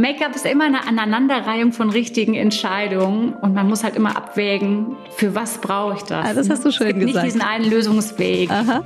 Make-up 0.00 0.34
ist 0.34 0.46
immer 0.46 0.64
eine 0.64 0.86
Aneinanderreihung 0.86 1.72
von 1.72 1.90
richtigen 1.90 2.34
Entscheidungen 2.34 3.34
und 3.34 3.54
man 3.54 3.68
muss 3.68 3.84
halt 3.84 3.96
immer 3.96 4.16
abwägen, 4.16 4.96
für 5.16 5.34
was 5.34 5.58
brauche 5.58 5.96
ich 5.96 6.02
das. 6.02 6.26
Ah, 6.26 6.34
das 6.34 6.50
hast 6.50 6.64
du 6.64 6.70
schön 6.70 6.88
es 6.88 6.94
gibt 6.94 7.06
gesagt. 7.06 7.24
Nicht 7.24 7.34
diesen 7.36 7.46
einen 7.46 7.70
Lösungsweg. 7.70 8.50
Aha. 8.50 8.84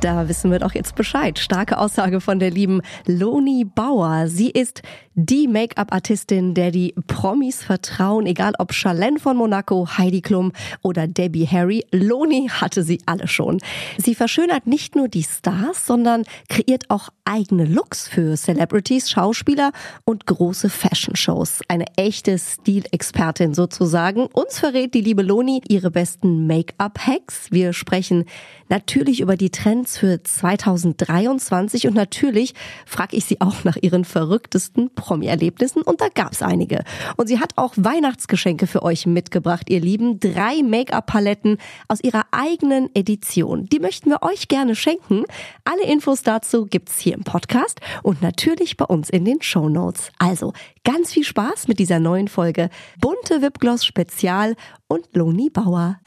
Da 0.00 0.28
wissen 0.28 0.52
wir 0.52 0.60
doch 0.60 0.74
jetzt 0.74 0.94
Bescheid. 0.94 1.40
Starke 1.40 1.76
Aussage 1.76 2.20
von 2.20 2.38
der 2.38 2.52
lieben 2.52 2.82
Loni 3.06 3.64
Bauer. 3.64 4.28
Sie 4.28 4.48
ist 4.48 4.82
die 5.16 5.48
Make-up-Artistin, 5.48 6.54
der 6.54 6.70
die 6.70 6.94
Promis 7.08 7.64
vertrauen, 7.64 8.24
egal 8.26 8.52
ob 8.60 8.72
Charlene 8.72 9.18
von 9.18 9.36
Monaco, 9.36 9.88
Heidi 9.98 10.20
Klum 10.20 10.52
oder 10.82 11.08
Debbie 11.08 11.48
Harry. 11.48 11.84
Loni 11.90 12.48
hatte 12.48 12.84
sie 12.84 13.00
alle 13.06 13.26
schon. 13.26 13.58
Sie 13.96 14.14
verschönert 14.14 14.68
nicht 14.68 14.94
nur 14.94 15.08
die 15.08 15.24
Stars, 15.24 15.84
sondern 15.84 16.22
kreiert 16.48 16.84
auch 16.88 17.08
eigene 17.24 17.64
Looks 17.64 18.06
für 18.06 18.36
Celebrities, 18.36 19.10
Schauspieler 19.10 19.72
und 20.04 20.26
große 20.26 20.70
Fashion-Shows. 20.70 21.62
Eine 21.66 21.86
echte 21.96 22.38
Stilexpertin 22.38 23.54
sozusagen. 23.54 24.26
Uns 24.26 24.60
verrät 24.60 24.94
die 24.94 25.00
liebe 25.00 25.22
Loni 25.22 25.60
ihre 25.66 25.90
besten 25.90 26.46
Make-up-Hacks. 26.46 27.50
Wir 27.50 27.72
sprechen 27.72 28.24
natürlich 28.70 29.20
über 29.20 29.36
die 29.36 29.50
Trends 29.50 29.98
für 29.98 30.22
2023 30.22 31.86
und 31.86 31.94
natürlich 31.94 32.54
frage 32.86 33.16
ich 33.16 33.24
sie 33.24 33.40
auch 33.40 33.64
nach 33.64 33.76
ihren 33.80 34.04
verrücktesten 34.04 34.94
Promi-Erlebnissen 34.94 35.82
und 35.82 36.00
da 36.00 36.08
gab's 36.12 36.42
einige. 36.42 36.84
Und 37.16 37.26
sie 37.26 37.40
hat 37.40 37.52
auch 37.56 37.74
Weihnachtsgeschenke 37.76 38.66
für 38.66 38.82
euch 38.82 39.06
mitgebracht, 39.06 39.70
ihr 39.70 39.80
Lieben. 39.80 40.20
Drei 40.20 40.62
Make-up-Paletten 40.62 41.58
aus 41.88 41.98
ihrer 42.02 42.26
eigenen 42.30 42.94
Edition. 42.94 43.66
Die 43.66 43.80
möchten 43.80 44.10
wir 44.10 44.22
euch 44.22 44.48
gerne 44.48 44.74
schenken. 44.74 45.24
Alle 45.64 45.84
Infos 45.84 46.22
dazu 46.22 46.66
gibt's 46.66 46.98
hier 46.98 47.14
im 47.14 47.24
Podcast 47.24 47.80
und 48.02 48.22
natürlich 48.22 48.76
bei 48.76 48.84
uns 48.84 49.10
in 49.10 49.24
den 49.24 49.42
Show 49.42 49.68
Notes. 49.68 50.10
Also 50.18 50.52
ganz 50.84 51.12
viel 51.12 51.24
Spaß 51.24 51.68
mit 51.68 51.78
dieser 51.78 52.00
neuen 52.00 52.28
Folge 52.28 52.70
Bunte 53.00 53.42
Wipgloss 53.42 53.84
Spezial 53.84 54.56
und 54.88 55.06
Loni 55.14 55.50
Bauer. 55.50 56.00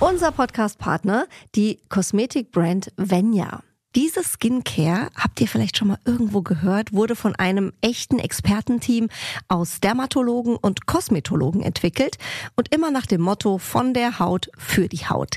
Unser 0.00 0.32
Podcast-Partner, 0.32 1.26
die 1.54 1.78
Kosmetikbrand 1.88 2.92
Venya. 2.96 3.62
Diese 3.96 4.22
Skincare, 4.22 5.08
habt 5.16 5.40
ihr 5.40 5.48
vielleicht 5.48 5.76
schon 5.76 5.88
mal 5.88 5.98
irgendwo 6.04 6.42
gehört, 6.42 6.92
wurde 6.92 7.16
von 7.16 7.34
einem 7.34 7.72
echten 7.80 8.20
Expertenteam 8.20 9.08
aus 9.48 9.80
Dermatologen 9.80 10.56
und 10.56 10.86
Kosmetologen 10.86 11.60
entwickelt 11.60 12.16
und 12.54 12.72
immer 12.72 12.92
nach 12.92 13.06
dem 13.06 13.20
Motto 13.20 13.58
von 13.58 13.92
der 13.92 14.20
Haut 14.20 14.48
für 14.56 14.88
die 14.88 15.08
Haut. 15.08 15.36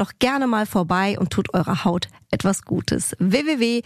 doch 0.01 0.11
gerne 0.17 0.47
mal 0.47 0.65
vorbei 0.65 1.17
und 1.19 1.29
tut 1.29 1.53
eurer 1.53 1.85
Haut 1.85 2.07
etwas 2.31 2.63
Gutes. 2.63 3.15
www.venya.de 3.19 3.85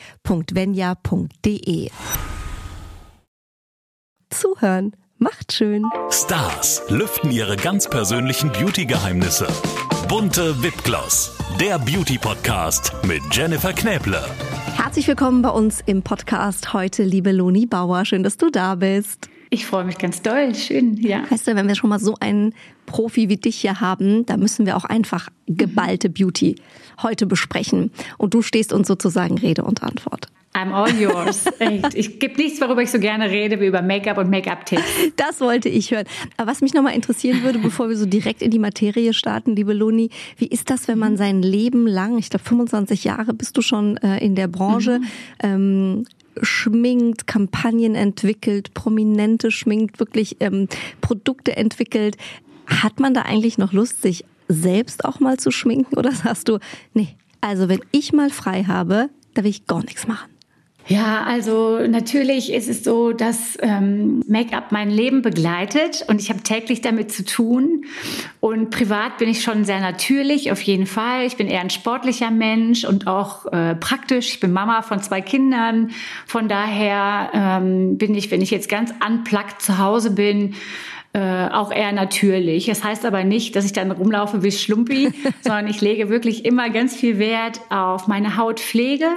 Zuhören 4.29 4.95
macht 5.17 5.51
schön. 5.51 5.83
Stars 6.09 6.81
lüften 6.87 7.31
ihre 7.31 7.57
ganz 7.57 7.89
persönlichen 7.89 8.49
Beauty-Geheimnisse. 8.53 9.47
Bunte 10.07 10.63
Wipgloss, 10.63 11.35
der 11.59 11.79
Beauty-Podcast 11.79 12.93
mit 13.03 13.21
Jennifer 13.31 13.73
Knäble. 13.73 14.23
Herzlich 14.77 15.07
willkommen 15.09 15.41
bei 15.41 15.49
uns 15.49 15.81
im 15.85 16.01
Podcast 16.01 16.71
heute, 16.73 17.03
liebe 17.03 17.33
Loni 17.33 17.65
Bauer. 17.65 18.05
Schön, 18.05 18.23
dass 18.23 18.37
du 18.37 18.49
da 18.49 18.75
bist. 18.75 19.29
Ich 19.55 19.65
freue 19.65 19.85
mich 19.85 19.97
ganz 19.97 20.21
doll. 20.21 20.53
Schön, 20.53 20.97
ja. 20.97 21.23
Weißt 21.31 21.47
du, 21.47 21.55
wenn 21.55 21.65
wir 21.69 21.75
schon 21.75 21.89
mal 21.89 21.97
so 21.97 22.15
einen 22.19 22.53
Profi 22.87 23.29
wie 23.29 23.37
dich 23.37 23.55
hier 23.55 23.79
haben, 23.79 24.25
da 24.25 24.35
müssen 24.35 24.65
wir 24.65 24.75
auch 24.75 24.83
einfach 24.83 25.29
geballte 25.47 26.09
Beauty 26.09 26.55
heute 27.01 27.25
besprechen. 27.25 27.89
Und 28.17 28.33
du 28.33 28.41
stehst 28.41 28.73
uns 28.73 28.85
sozusagen 28.85 29.37
Rede 29.37 29.63
und 29.63 29.81
Antwort. 29.81 30.27
I'm 30.53 30.73
all 30.73 30.93
yours. 30.93 31.45
Echt. 31.59 31.95
Ich 31.95 32.19
gibt 32.19 32.37
nichts, 32.37 32.59
worüber 32.59 32.81
ich 32.81 32.91
so 32.91 32.99
gerne 32.99 33.29
rede, 33.29 33.61
wie 33.61 33.67
über 33.67 33.81
Make-up 33.81 34.17
und 34.17 34.29
Make-up-Tipps. 34.29 34.83
Das 35.15 35.39
wollte 35.39 35.69
ich 35.69 35.91
hören. 35.91 36.05
Aber 36.35 36.51
was 36.51 36.59
mich 36.59 36.73
nochmal 36.73 36.93
interessieren 36.93 37.41
würde, 37.43 37.59
bevor 37.59 37.87
wir 37.87 37.95
so 37.95 38.05
direkt 38.05 38.41
in 38.41 38.51
die 38.51 38.59
Materie 38.59 39.13
starten, 39.13 39.55
liebe 39.55 39.71
Loni, 39.71 40.09
wie 40.35 40.47
ist 40.47 40.69
das, 40.69 40.89
wenn 40.89 40.99
man 40.99 41.15
sein 41.15 41.41
Leben 41.41 41.87
lang, 41.87 42.17
ich 42.17 42.29
glaube 42.29 42.43
25 42.43 43.05
Jahre 43.05 43.33
bist 43.33 43.55
du 43.55 43.61
schon 43.61 43.95
äh, 43.97 44.17
in 44.17 44.35
der 44.35 44.49
Branche, 44.49 44.99
mhm. 44.99 45.05
ähm, 45.43 46.05
schminkt, 46.41 47.27
Kampagnen 47.27 47.95
entwickelt, 47.95 48.73
Prominente 48.73 49.51
schminkt, 49.51 49.99
wirklich 49.99 50.37
ähm, 50.39 50.67
Produkte 51.01 51.55
entwickelt. 51.55 52.17
Hat 52.67 52.99
man 52.99 53.13
da 53.13 53.21
eigentlich 53.21 53.57
noch 53.57 53.73
Lust, 53.73 54.01
sich 54.01 54.25
selbst 54.47 55.05
auch 55.05 55.19
mal 55.19 55.37
zu 55.37 55.51
schminken? 55.51 55.97
Oder 55.97 56.11
sagst 56.11 56.47
du, 56.47 56.59
nee, 56.93 57.15
also 57.41 57.69
wenn 57.69 57.81
ich 57.91 58.13
mal 58.13 58.29
frei 58.29 58.63
habe, 58.63 59.09
da 59.33 59.43
will 59.43 59.51
ich 59.51 59.67
gar 59.67 59.83
nichts 59.83 60.07
machen? 60.07 60.34
Ja, 60.87 61.23
also 61.23 61.79
natürlich 61.87 62.53
ist 62.53 62.69
es 62.69 62.83
so, 62.83 63.11
dass 63.11 63.57
ähm, 63.61 64.21
Make-up 64.27 64.71
mein 64.71 64.91
Leben 64.91 65.23
begleitet 65.23 66.05
und 66.07 66.21
ich 66.21 66.29
habe 66.29 66.41
täglich 66.41 66.81
damit 66.81 67.11
zu 67.11 67.25
tun. 67.25 67.85
Und 68.39 68.69
privat 68.69 69.17
bin 69.17 69.27
ich 69.27 69.41
schon 69.41 69.65
sehr 69.65 69.79
natürlich, 69.79 70.51
auf 70.51 70.61
jeden 70.61 70.85
Fall. 70.85 71.25
Ich 71.25 71.37
bin 71.37 71.47
eher 71.47 71.61
ein 71.61 71.71
sportlicher 71.71 72.29
Mensch 72.29 72.85
und 72.85 73.07
auch 73.07 73.51
äh, 73.51 73.73
praktisch. 73.73 74.27
Ich 74.29 74.39
bin 74.39 74.53
Mama 74.53 74.83
von 74.83 75.01
zwei 75.01 75.21
Kindern. 75.21 75.89
Von 76.27 76.47
daher 76.47 77.31
ähm, 77.33 77.97
bin 77.97 78.13
ich, 78.13 78.29
wenn 78.29 78.41
ich 78.41 78.51
jetzt 78.51 78.69
ganz 78.69 78.93
unplugged 79.03 79.63
zu 79.63 79.79
Hause 79.79 80.11
bin, 80.11 80.53
äh, 81.13 81.47
auch 81.47 81.71
eher 81.71 81.93
natürlich. 81.93 82.67
Das 82.67 82.83
heißt 82.83 83.05
aber 83.05 83.23
nicht, 83.23 83.55
dass 83.55 83.65
ich 83.65 83.73
dann 83.73 83.89
rumlaufe 83.89 84.43
wie 84.43 84.51
Schlumpi, 84.51 85.11
sondern 85.41 85.65
ich 85.65 85.81
lege 85.81 86.09
wirklich 86.09 86.45
immer 86.45 86.69
ganz 86.69 86.95
viel 86.95 87.17
Wert 87.17 87.59
auf 87.69 88.07
meine 88.07 88.37
Hautpflege. 88.37 89.07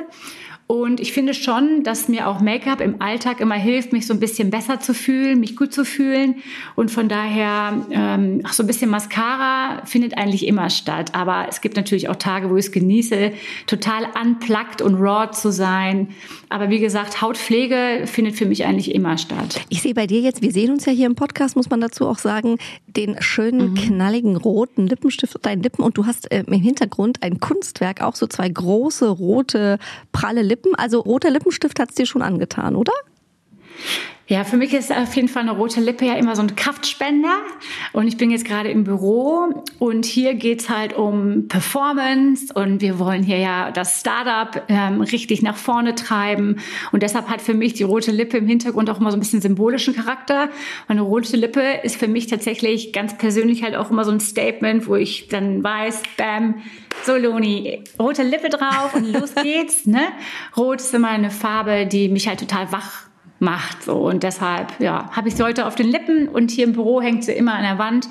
Und 0.69 1.01
ich 1.01 1.13
finde 1.15 1.33
schon, 1.33 1.83
dass 1.83 2.09
mir 2.09 2.29
auch 2.29 2.41
Make-up 2.41 2.83
im 2.83 3.01
Alltag 3.01 3.41
immer 3.41 3.55
hilft, 3.55 3.95
mich 3.95 4.07
so 4.07 4.13
ein 4.13 4.21
bisschen 4.21 4.51
besser 4.51 4.81
zu 4.81 4.93
fühlen, 4.93 5.41
mich 5.41 5.57
gut 5.57 5.73
zu 5.73 5.83
fühlen. 5.83 6.37
Und 6.77 6.91
von 6.91 7.09
daher, 7.09 7.87
ähm, 7.91 8.43
auch 8.45 8.53
so 8.53 8.63
ein 8.65 8.67
bisschen 8.67 8.91
Mascara 8.91 9.81
findet 9.87 10.19
eigentlich 10.19 10.47
immer 10.47 10.69
statt. 10.69 11.15
Aber 11.15 11.47
es 11.49 11.63
gibt 11.63 11.77
natürlich 11.77 12.11
auch 12.11 12.17
Tage, 12.17 12.51
wo 12.51 12.57
ich 12.57 12.67
es 12.67 12.73
genieße, 12.73 13.33
total 13.67 14.09
unplugged 14.23 14.83
und 14.83 14.97
raw 14.97 15.31
zu 15.31 15.51
sein. 15.51 16.09
Aber 16.51 16.69
wie 16.69 16.81
gesagt, 16.81 17.23
Hautpflege 17.23 18.03
findet 18.05 18.35
für 18.35 18.45
mich 18.45 18.67
eigentlich 18.67 18.95
immer 18.95 19.17
statt. 19.17 19.63
Ich 19.71 19.81
sehe 19.81 19.95
bei 19.95 20.07
dir 20.07 20.21
jetzt, 20.21 20.43
wir 20.43 20.53
sehen 20.53 20.71
uns 20.73 20.85
ja 20.85 20.93
hier 20.93 21.07
im 21.07 21.15
Podcast, 21.15 21.57
muss 21.57 21.71
man 21.71 21.81
dazu 21.81 22.07
auch 22.07 22.19
sagen, 22.19 22.59
den 22.87 23.17
schönen, 23.23 23.71
mhm. 23.71 23.75
knalligen 23.75 24.37
roten 24.37 24.87
Lippenstift 24.87 25.35
auf 25.35 25.41
deinen 25.41 25.63
Lippen. 25.63 25.83
Und 25.83 25.97
du 25.97 26.05
hast 26.05 26.31
äh, 26.31 26.45
im 26.47 26.61
Hintergrund 26.61 27.23
ein 27.23 27.41
Kunstwerk, 27.41 28.03
auch 28.03 28.17
so 28.17 28.27
zwei 28.27 28.51
große, 28.51 29.09
rote, 29.09 29.79
pralle 30.13 30.43
Lippen. 30.43 30.58
Lippen. 30.59 30.75
Also 30.75 31.01
roter 31.01 31.31
Lippenstift 31.31 31.79
hat 31.79 31.91
es 31.91 31.95
dir 31.95 32.07
schon 32.07 32.23
angetan, 32.23 32.77
oder? 32.77 32.93
Ja, 34.31 34.45
für 34.45 34.59
mich 34.59 34.75
ist 34.75 34.93
auf 34.93 35.17
jeden 35.17 35.29
Fall 35.29 35.41
eine 35.41 35.53
rote 35.53 35.81
Lippe 35.81 36.05
ja 36.05 36.13
immer 36.13 36.37
so 36.37 36.43
ein 36.43 36.55
Kraftspender. 36.55 37.39
Und 37.95 38.07
ich 38.09 38.19
bin 38.19 38.31
jetzt 38.31 38.45
gerade 38.45 38.71
im 38.71 38.85
Büro 38.85 39.65
und 39.79 40.05
hier 40.05 40.35
geht's 40.35 40.69
halt 40.69 40.95
um 40.95 41.49
Performance 41.49 42.53
und 42.53 42.83
wir 42.83 42.99
wollen 42.99 43.23
hier 43.23 43.39
ja 43.39 43.71
das 43.71 44.01
Startup 44.01 44.65
ähm, 44.69 45.01
richtig 45.01 45.41
nach 45.41 45.57
vorne 45.57 45.95
treiben. 45.95 46.57
Und 46.93 47.03
deshalb 47.03 47.31
hat 47.31 47.41
für 47.41 47.55
mich 47.55 47.73
die 47.73 47.85
rote 47.85 48.11
Lippe 48.13 48.37
im 48.37 48.47
Hintergrund 48.47 48.91
auch 48.91 49.01
immer 49.01 49.13
so 49.13 49.17
ein 49.17 49.21
bisschen 49.21 49.41
symbolischen 49.41 49.95
Charakter. 49.95 50.43
Und 50.43 50.51
eine 50.91 51.01
rote 51.01 51.35
Lippe 51.39 51.63
ist 51.83 51.97
für 51.97 52.09
mich 52.09 52.27
tatsächlich 52.27 52.93
ganz 52.93 53.17
persönlich 53.17 53.63
halt 53.63 53.77
auch 53.77 53.91
immer 53.91 54.05
so 54.05 54.11
ein 54.11 54.21
Statement, 54.21 54.87
wo 54.87 54.97
ich 54.97 55.29
dann 55.29 55.65
weiß, 55.65 56.03
bam, 56.19 56.57
so 57.03 57.17
Loni, 57.17 57.83
rote 57.99 58.25
Lippe 58.25 58.51
drauf 58.51 58.93
und 58.93 59.11
los 59.11 59.35
geht's. 59.43 59.87
Ne? 59.87 60.03
Rot 60.55 60.83
ist 60.83 60.93
immer 60.93 61.09
eine 61.09 61.31
Farbe, 61.31 61.87
die 61.87 62.11
mich 62.11 62.29
halt 62.29 62.41
total 62.41 62.71
wach 62.73 63.08
macht. 63.39 63.83
So. 63.83 63.95
Und 63.95 64.23
deshalb 64.23 64.81
ja, 64.81 65.11
habe 65.13 65.29
ich 65.29 65.37
sie 65.37 65.43
heute 65.43 65.67
auf 65.67 65.75
den 65.75 65.89
Lippen 65.89 66.29
und 66.29 66.51
hier 66.51 66.65
im 66.65 66.73
Büro 66.73 67.01
hängt 67.01 67.25
sie 67.25 67.33
immer 67.33 67.55
an 67.55 67.63
der 67.63 67.79
Wand. 67.79 68.09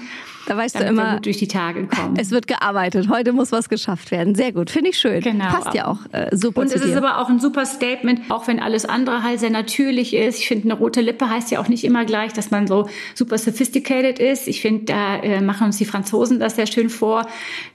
Da 0.47 0.55
weißt 0.55 0.79
du 0.79 0.83
immer, 0.85 1.15
gut 1.15 1.25
durch 1.25 1.37
die 1.37 1.49
Tage 1.49 1.87
kommen. 1.87 2.15
Es 2.17 2.31
wird 2.31 2.47
gearbeitet. 2.47 3.09
Heute 3.09 3.33
muss 3.33 3.51
was 3.51 3.67
geschafft 3.67 4.11
werden. 4.11 4.33
Sehr 4.33 4.53
gut. 4.53 4.69
Finde 4.69 4.91
ich 4.91 4.97
schön. 4.97 5.19
Genau. 5.19 5.47
Passt 5.47 5.73
ja 5.73 5.87
auch 5.87 5.99
äh, 6.13 6.33
super 6.35 6.61
Und 6.61 6.67
es 6.67 6.81
dir. 6.81 6.87
ist 6.87 6.95
aber 6.95 7.19
auch 7.19 7.27
ein 7.27 7.41
super 7.41 7.65
Statement, 7.65 8.21
auch 8.29 8.47
wenn 8.47 8.61
alles 8.61 8.85
andere 8.85 9.23
halt 9.23 9.41
sehr 9.41 9.49
natürlich 9.49 10.15
ist. 10.15 10.39
Ich 10.39 10.47
finde, 10.47 10.63
eine 10.71 10.75
rote 10.75 11.01
Lippe 11.01 11.29
heißt 11.29 11.51
ja 11.51 11.59
auch 11.59 11.67
nicht 11.67 11.83
immer 11.83 12.05
gleich, 12.05 12.31
dass 12.31 12.49
man 12.49 12.65
so 12.65 12.87
super 13.13 13.37
sophisticated 13.37 14.19
ist. 14.19 14.47
Ich 14.47 14.61
finde, 14.61 14.85
da 14.85 15.17
äh, 15.17 15.41
machen 15.41 15.67
uns 15.67 15.77
die 15.77 15.85
Franzosen 15.85 16.39
das 16.39 16.55
sehr 16.55 16.67
schön 16.67 16.89
vor. 16.89 17.27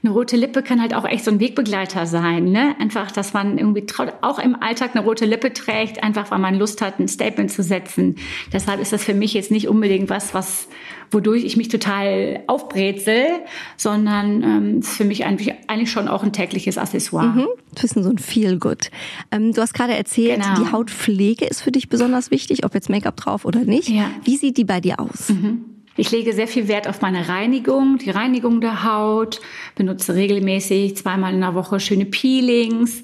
Eine 0.03 0.11
rote 0.11 0.35
Lippe 0.35 0.63
kann 0.63 0.81
halt 0.81 0.95
auch 0.95 1.05
echt 1.05 1.25
so 1.25 1.29
ein 1.31 1.39
Wegbegleiter 1.39 2.07
sein. 2.07 2.45
Ne? 2.45 2.75
Einfach, 2.79 3.11
dass 3.11 3.33
man 3.33 3.59
irgendwie 3.59 3.85
traut, 3.85 4.13
auch 4.21 4.39
im 4.39 4.55
Alltag 4.59 4.95
eine 4.95 5.05
rote 5.05 5.25
Lippe 5.25 5.53
trägt, 5.53 6.03
einfach 6.03 6.31
weil 6.31 6.39
man 6.39 6.55
Lust 6.55 6.81
hat, 6.81 6.99
ein 6.99 7.07
Statement 7.07 7.51
zu 7.51 7.61
setzen. 7.61 8.15
Deshalb 8.51 8.81
ist 8.81 8.93
das 8.93 9.03
für 9.03 9.13
mich 9.13 9.35
jetzt 9.35 9.51
nicht 9.51 9.67
unbedingt 9.67 10.09
was, 10.09 10.33
was 10.33 10.67
wodurch 11.11 11.43
ich 11.43 11.57
mich 11.57 11.67
total 11.67 12.43
aufbrezel, 12.47 13.25
sondern 13.77 14.43
ähm, 14.43 14.79
ist 14.79 14.97
für 14.97 15.05
mich 15.05 15.25
eigentlich, 15.25 15.53
eigentlich 15.67 15.91
schon 15.91 16.07
auch 16.07 16.23
ein 16.23 16.33
tägliches 16.33 16.77
Accessoire. 16.77 17.27
Mhm. 17.27 17.47
Das 17.73 17.85
ist 17.85 17.95
so 17.95 18.09
ein 18.09 18.17
Feel 18.17 18.59
Good. 18.59 18.91
Ähm, 19.31 19.53
du 19.53 19.61
hast 19.61 19.73
gerade 19.73 19.93
erzählt, 19.93 20.41
genau. 20.41 20.59
die 20.59 20.71
Hautpflege 20.71 21.45
ist 21.45 21.61
für 21.61 21.71
dich 21.71 21.89
besonders 21.89 22.31
wichtig, 22.31 22.65
ob 22.65 22.73
jetzt 22.73 22.89
Make-up 22.89 23.17
drauf 23.17 23.45
oder 23.45 23.61
nicht. 23.61 23.89
Ja. 23.89 24.09
Wie 24.23 24.37
sieht 24.37 24.57
die 24.57 24.65
bei 24.65 24.81
dir 24.81 24.99
aus? 24.99 25.29
Mhm. 25.29 25.65
Ich 25.95 26.09
lege 26.09 26.33
sehr 26.33 26.47
viel 26.47 26.67
Wert 26.67 26.87
auf 26.87 27.01
meine 27.01 27.29
Reinigung, 27.29 27.99
die 27.99 28.09
Reinigung 28.09 28.61
der 28.61 28.83
Haut, 28.83 29.41
benutze 29.75 30.15
regelmäßig 30.15 30.97
zweimal 30.97 31.33
in 31.33 31.41
der 31.41 31.55
Woche 31.55 31.79
schöne 31.79 32.05
Peelings, 32.05 33.03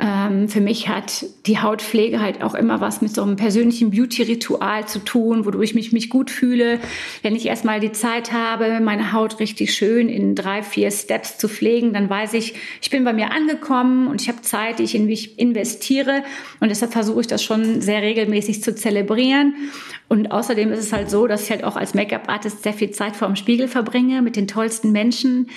ähm, 0.00 0.48
für 0.48 0.60
mich 0.60 0.88
hat 0.88 1.26
die 1.46 1.58
Hautpflege 1.58 2.20
halt 2.20 2.42
auch 2.44 2.54
immer 2.54 2.80
was 2.80 3.02
mit 3.02 3.12
so 3.12 3.22
einem 3.22 3.34
persönlichen 3.34 3.90
Beauty-Ritual 3.90 4.86
zu 4.86 5.00
tun, 5.00 5.44
wodurch 5.44 5.70
ich 5.70 5.74
mich, 5.74 5.92
mich 5.92 6.08
gut 6.08 6.30
fühle. 6.30 6.78
Wenn 7.22 7.34
ich 7.34 7.46
erstmal 7.46 7.80
die 7.80 7.90
Zeit 7.90 8.32
habe, 8.32 8.78
meine 8.80 9.12
Haut 9.12 9.40
richtig 9.40 9.74
schön 9.74 10.08
in 10.08 10.36
drei, 10.36 10.62
vier 10.62 10.92
Steps 10.92 11.36
zu 11.38 11.48
pflegen, 11.48 11.92
dann 11.92 12.08
weiß 12.08 12.34
ich, 12.34 12.54
ich 12.80 12.90
bin 12.90 13.02
bei 13.02 13.12
mir 13.12 13.32
angekommen 13.32 14.06
und 14.06 14.22
ich 14.22 14.28
habe 14.28 14.40
Zeit, 14.40 14.78
die 14.78 14.84
ich 14.84 14.94
in 14.94 15.06
mich 15.06 15.36
investiere. 15.36 16.22
Und 16.60 16.68
deshalb 16.68 16.92
versuche 16.92 17.22
ich 17.22 17.26
das 17.26 17.42
schon 17.42 17.80
sehr 17.80 18.00
regelmäßig 18.00 18.62
zu 18.62 18.76
zelebrieren. 18.76 19.54
Und 20.06 20.30
außerdem 20.30 20.72
ist 20.72 20.78
es 20.78 20.92
halt 20.92 21.10
so, 21.10 21.26
dass 21.26 21.42
ich 21.42 21.50
halt 21.50 21.64
auch 21.64 21.76
als 21.76 21.94
Make-up-Artist 21.94 22.62
sehr 22.62 22.72
viel 22.72 22.92
Zeit 22.92 23.16
vor 23.16 23.28
dem 23.28 23.36
Spiegel 23.36 23.66
verbringe 23.66 24.22
mit 24.22 24.36
den 24.36 24.46
tollsten 24.46 24.92
Menschen, 24.92 25.50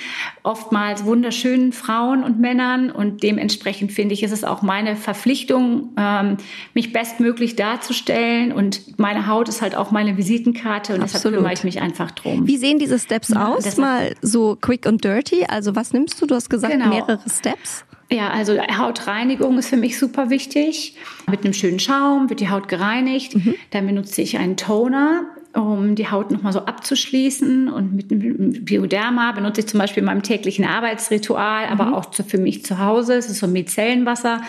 oftmals 0.51 1.05
wunderschönen 1.05 1.71
Frauen 1.71 2.23
und 2.25 2.39
Männern. 2.39 2.91
Und 2.91 3.23
dementsprechend 3.23 3.93
finde 3.93 4.13
ich, 4.13 4.21
ist 4.21 4.33
es 4.33 4.43
auch 4.43 4.61
meine 4.61 4.97
Verpflichtung, 4.97 5.91
ähm, 5.97 6.37
mich 6.73 6.91
bestmöglich 6.91 7.55
darzustellen. 7.55 8.51
Und 8.51 8.99
meine 8.99 9.27
Haut 9.27 9.47
ist 9.47 9.61
halt 9.61 9.75
auch 9.75 9.91
meine 9.91 10.17
Visitenkarte 10.17 10.93
und 10.93 11.01
Absolut. 11.01 11.13
deshalb 11.13 11.35
kümmere 11.35 11.53
ich 11.53 11.63
mich 11.63 11.81
einfach 11.81 12.11
drum. 12.11 12.45
Wie 12.47 12.57
sehen 12.57 12.79
diese 12.79 12.99
Steps 12.99 13.29
ja, 13.29 13.47
aus? 13.47 13.77
Mal 13.77 14.13
so 14.21 14.57
quick 14.59 14.85
und 14.85 15.03
dirty. 15.05 15.45
Also 15.47 15.75
was 15.75 15.93
nimmst 15.93 16.21
du? 16.21 16.25
Du 16.25 16.35
hast 16.35 16.49
gesagt 16.49 16.73
genau. 16.73 16.89
mehrere 16.89 17.19
Steps. 17.29 17.85
Ja, 18.11 18.29
also 18.29 18.57
Hautreinigung 18.77 19.57
ist 19.57 19.69
für 19.69 19.77
mich 19.77 19.97
super 19.97 20.29
wichtig. 20.29 20.97
Mit 21.29 21.45
einem 21.45 21.53
schönen 21.53 21.79
Schaum 21.79 22.29
wird 22.29 22.41
die 22.41 22.49
Haut 22.49 22.67
gereinigt. 22.67 23.35
Mhm. 23.35 23.55
Dann 23.69 23.87
benutze 23.87 24.21
ich 24.21 24.37
einen 24.37 24.57
Toner, 24.57 25.23
um 25.53 25.95
die 25.95 26.09
Haut 26.09 26.31
nochmal 26.31 26.53
so 26.53 26.59
abzuschließen. 26.59 27.69
Und 27.69 27.93
mit 27.93 28.11
einem 28.11 28.65
Bioderma 28.65 29.31
benutze 29.33 29.61
ich 29.61 29.67
zum 29.67 29.79
Beispiel 29.79 30.01
in 30.01 30.05
meinem 30.05 30.23
täglichen 30.23 30.65
Arbeitsritual, 30.65 31.65
mhm. 31.65 31.79
aber 31.79 31.97
auch 31.97 32.13
für 32.13 32.37
mich 32.37 32.63
zu 32.65 32.79
Hause. 32.79 33.15
Es 33.15 33.29
ist 33.29 33.39
so 33.39 33.47
ein 33.47 33.53
Micellenwasser, 33.53 34.41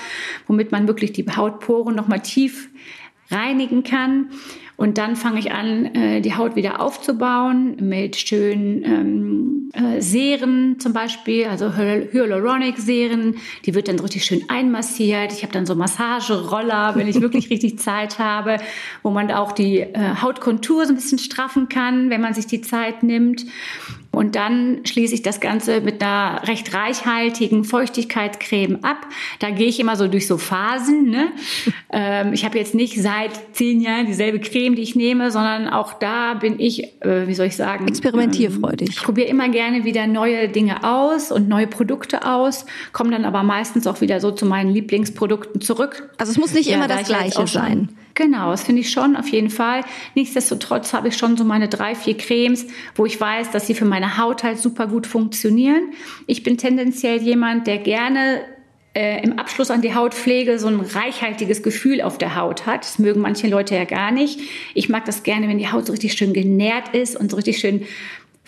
womit 0.47 0.73
man 0.73 0.87
wirklich 0.87 1.13
die 1.13 1.27
Hautporen 1.27 1.95
nochmal 1.95 2.21
tief 2.21 2.69
reinigen 3.31 3.83
kann. 3.83 4.29
Und 4.77 4.99
dann 4.99 5.17
fange 5.17 5.39
ich 5.39 5.53
an, 5.53 5.95
äh, 5.95 6.21
die 6.21 6.35
Haut 6.35 6.57
wieder 6.57 6.81
aufzubauen 6.81 7.77
mit 7.81 8.17
schönen 8.17 8.85
ähm, 8.85 9.71
äh, 9.75 10.01
Seren 10.01 10.81
zum 10.81 10.93
Beispiel, 10.93 11.47
also 11.47 11.77
Hyaluronic-Seren. 11.77 13.37
Die 13.65 13.75
wird 13.75 13.89
dann 13.89 14.01
richtig 14.01 14.25
schön 14.25 14.49
einmassiert. 14.49 15.33
Ich 15.33 15.43
habe 15.43 15.53
dann 15.53 15.67
so 15.67 15.75
Massageroller, 15.75 16.95
wenn 16.97 17.07
ich 17.07 17.21
wirklich 17.21 17.51
richtig 17.51 17.79
Zeit 17.79 18.19
habe, 18.19 18.57
wo 19.03 19.11
man 19.11 19.31
auch 19.31 19.53
die 19.53 19.81
äh, 19.81 20.17
Hautkontur 20.21 20.87
so 20.87 20.93
ein 20.93 20.97
bisschen 20.97 21.19
straffen 21.19 21.69
kann, 21.69 22.11
wenn 22.11 22.21
man 22.21 22.35
sich 22.35 22.47
die 22.47 22.63
Zeit 22.63 23.03
nimmt. 23.03 23.47
Und 24.13 24.37
dann 24.37 24.85
schließe 24.85 25.15
ich 25.15 25.23
das 25.23 25.41
Ganze 25.41 25.81
mit 25.81 26.03
einer 26.03 26.47
recht 26.47 26.75
reichhaltigen 26.75 27.65
Feuchtigkeitscreme 27.65 28.85
ab. 28.85 29.07
Da 29.39 29.51
gehe 29.51 29.67
ich 29.67 29.81
immer 29.81 29.97
so 29.97 30.07
durch 30.07 30.27
so 30.27 30.37
Phasen. 30.37 31.09
Ne? 31.09 31.33
ähm, 31.93 32.35
ich 32.35 32.45
habe 32.45 32.59
jetzt 32.59 32.75
nicht 32.75 33.01
seit 33.01 33.31
zehn 33.53 33.81
Jahren 33.81 34.05
dieselbe 34.05 34.39
Creme, 34.39 34.77
die 34.77 34.83
ich 34.83 34.95
nehme, 34.95 35.31
sondern 35.31 35.67
auch 35.67 35.95
da 35.95 36.35
bin 36.35 36.61
ich, 36.61 36.85
äh, 37.03 37.27
wie 37.27 37.35
soll 37.35 37.47
ich 37.47 37.57
sagen, 37.57 37.89
experimentierfreudig. 37.89 38.89
Ähm, 38.89 38.95
ich 38.95 39.03
probiere 39.03 39.29
immer 39.29 39.49
gerne 39.49 39.85
wieder 39.85 40.07
neue 40.07 40.51
Dinge 40.51 40.85
aus 40.85 41.33
und 41.33 41.49
neue 41.49 41.67
Produkte 41.67 42.27
aus, 42.27 42.67
komme 42.93 43.13
dann 43.13 43.25
aber 43.25 43.43
meistens 43.43 43.87
auch 43.87 44.03
wieder 44.03 44.21
so 44.21 44.31
zu 44.31 44.45
meinen 44.45 44.71
Lieblingsprodukten 44.71 45.63
zurück. 45.63 46.11
Also 46.19 46.33
es 46.33 46.39
muss 46.39 46.53
nicht 46.53 46.69
ja, 46.69 46.77
immer 46.77 46.87
das 46.87 47.05
Gleiche 47.05 47.47
sein. 47.47 47.89
Genau, 48.15 48.51
das 48.51 48.65
finde 48.65 48.83
ich 48.83 48.91
schon 48.91 49.17
auf 49.17 49.29
jeden 49.29 49.51
Fall. 49.51 49.83
Nichtsdestotrotz 50.15 50.93
habe 50.93 51.09
ich 51.09 51.17
schon 51.17 51.37
so 51.37 51.45
meine 51.45 51.69
drei, 51.69 51.95
vier 51.95 52.17
Cremes, 52.17 52.67
wo 52.95 53.07
ich 53.07 53.19
weiß, 53.19 53.51
dass 53.51 53.67
sie 53.67 53.75
für 53.75 53.87
meine 53.87 54.19
Haut 54.19 54.43
halt 54.43 54.59
super 54.59 54.87
gut 54.87 55.07
funktionieren. 55.07 55.93
Ich 56.27 56.43
bin 56.43 56.59
tendenziell 56.59 57.23
jemand, 57.23 57.67
der 57.67 57.79
gerne 57.79 58.43
äh, 58.95 59.23
im 59.23 59.39
Abschluss 59.39 59.71
an 59.71 59.81
die 59.81 59.95
Hautpflege 59.95 60.59
so 60.59 60.67
ein 60.67 60.81
reichhaltiges 60.81 61.63
Gefühl 61.63 62.03
auf 62.03 62.19
der 62.19 62.37
Haut 62.37 62.67
hat. 62.67 62.85
Das 62.85 62.99
mögen 62.99 63.21
manche 63.21 63.49
Leute 63.49 63.75
ja 63.75 63.85
gar 63.85 64.11
nicht. 64.11 64.41
Ich 64.75 64.91
mag 64.91 65.07
das 65.07 65.23
gerne, 65.23 65.49
wenn 65.49 65.59
die 65.59 65.73
Haut 65.73 65.87
so 65.87 65.93
richtig 65.93 66.13
schön 66.13 66.35
genährt 66.35 66.95
ist 66.95 67.17
und 67.17 67.31
so 67.31 67.37
richtig 67.37 67.59
schön 67.59 67.87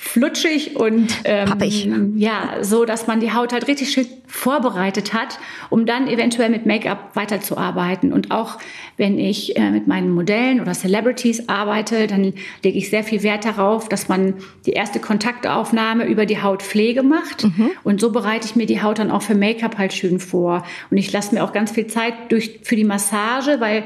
flutschig 0.05 0.77
und 0.77 1.13
ähm, 1.25 2.13
ja, 2.17 2.59
so, 2.61 2.85
dass 2.85 3.07
man 3.07 3.21
die 3.21 3.33
Haut 3.33 3.53
halt 3.53 3.67
richtig 3.67 3.91
schön 3.91 4.07
vorbereitet 4.27 5.15
hat, 5.15 5.39
um 5.71 5.87
dann 5.87 6.09
eventuell 6.09 6.51
mit 6.51 6.67
Make-up 6.67 7.17
weiterzuarbeiten. 7.17 8.13
Und 8.13 8.31
auch 8.31 8.59
wenn 8.99 9.19
ich 9.19 9.57
äh, 9.57 9.71
mit 9.71 9.87
meinen 9.87 10.11
Modellen 10.11 10.61
oder 10.61 10.73
Celebrities 10.73 11.49
arbeite, 11.49 12.07
dann 12.07 12.35
lege 12.63 12.79
ich 12.79 12.91
sehr 12.91 13.03
viel 13.03 13.23
Wert 13.23 13.47
darauf, 13.47 13.89
dass 13.89 14.09
man 14.09 14.35
die 14.67 14.73
erste 14.73 15.01
Kontaktaufnahme 15.01 16.05
über 16.07 16.27
die 16.27 16.43
Hautpflege 16.43 17.03
macht. 17.03 17.45
Mhm. 17.45 17.71
Und 17.83 18.01
so 18.01 18.13
bereite 18.13 18.47
ich 18.47 18.57
mir 18.57 18.67
die 18.67 18.83
Haut 18.83 18.99
dann 18.99 19.11
auch 19.11 19.23
für 19.23 19.35
Make-up 19.35 19.79
halt 19.79 19.95
schön 19.95 20.21
vor. 20.21 20.65
Und 20.91 20.99
ich 20.99 21.11
lasse 21.13 21.35
mir 21.35 21.43
auch 21.43 21.55
ganz 21.55 21.71
viel 21.71 21.87
Zeit 21.87 22.15
durch 22.29 22.61
für 22.63 22.77
die 22.77 22.85
Massage, 22.85 23.59
weil 23.59 23.85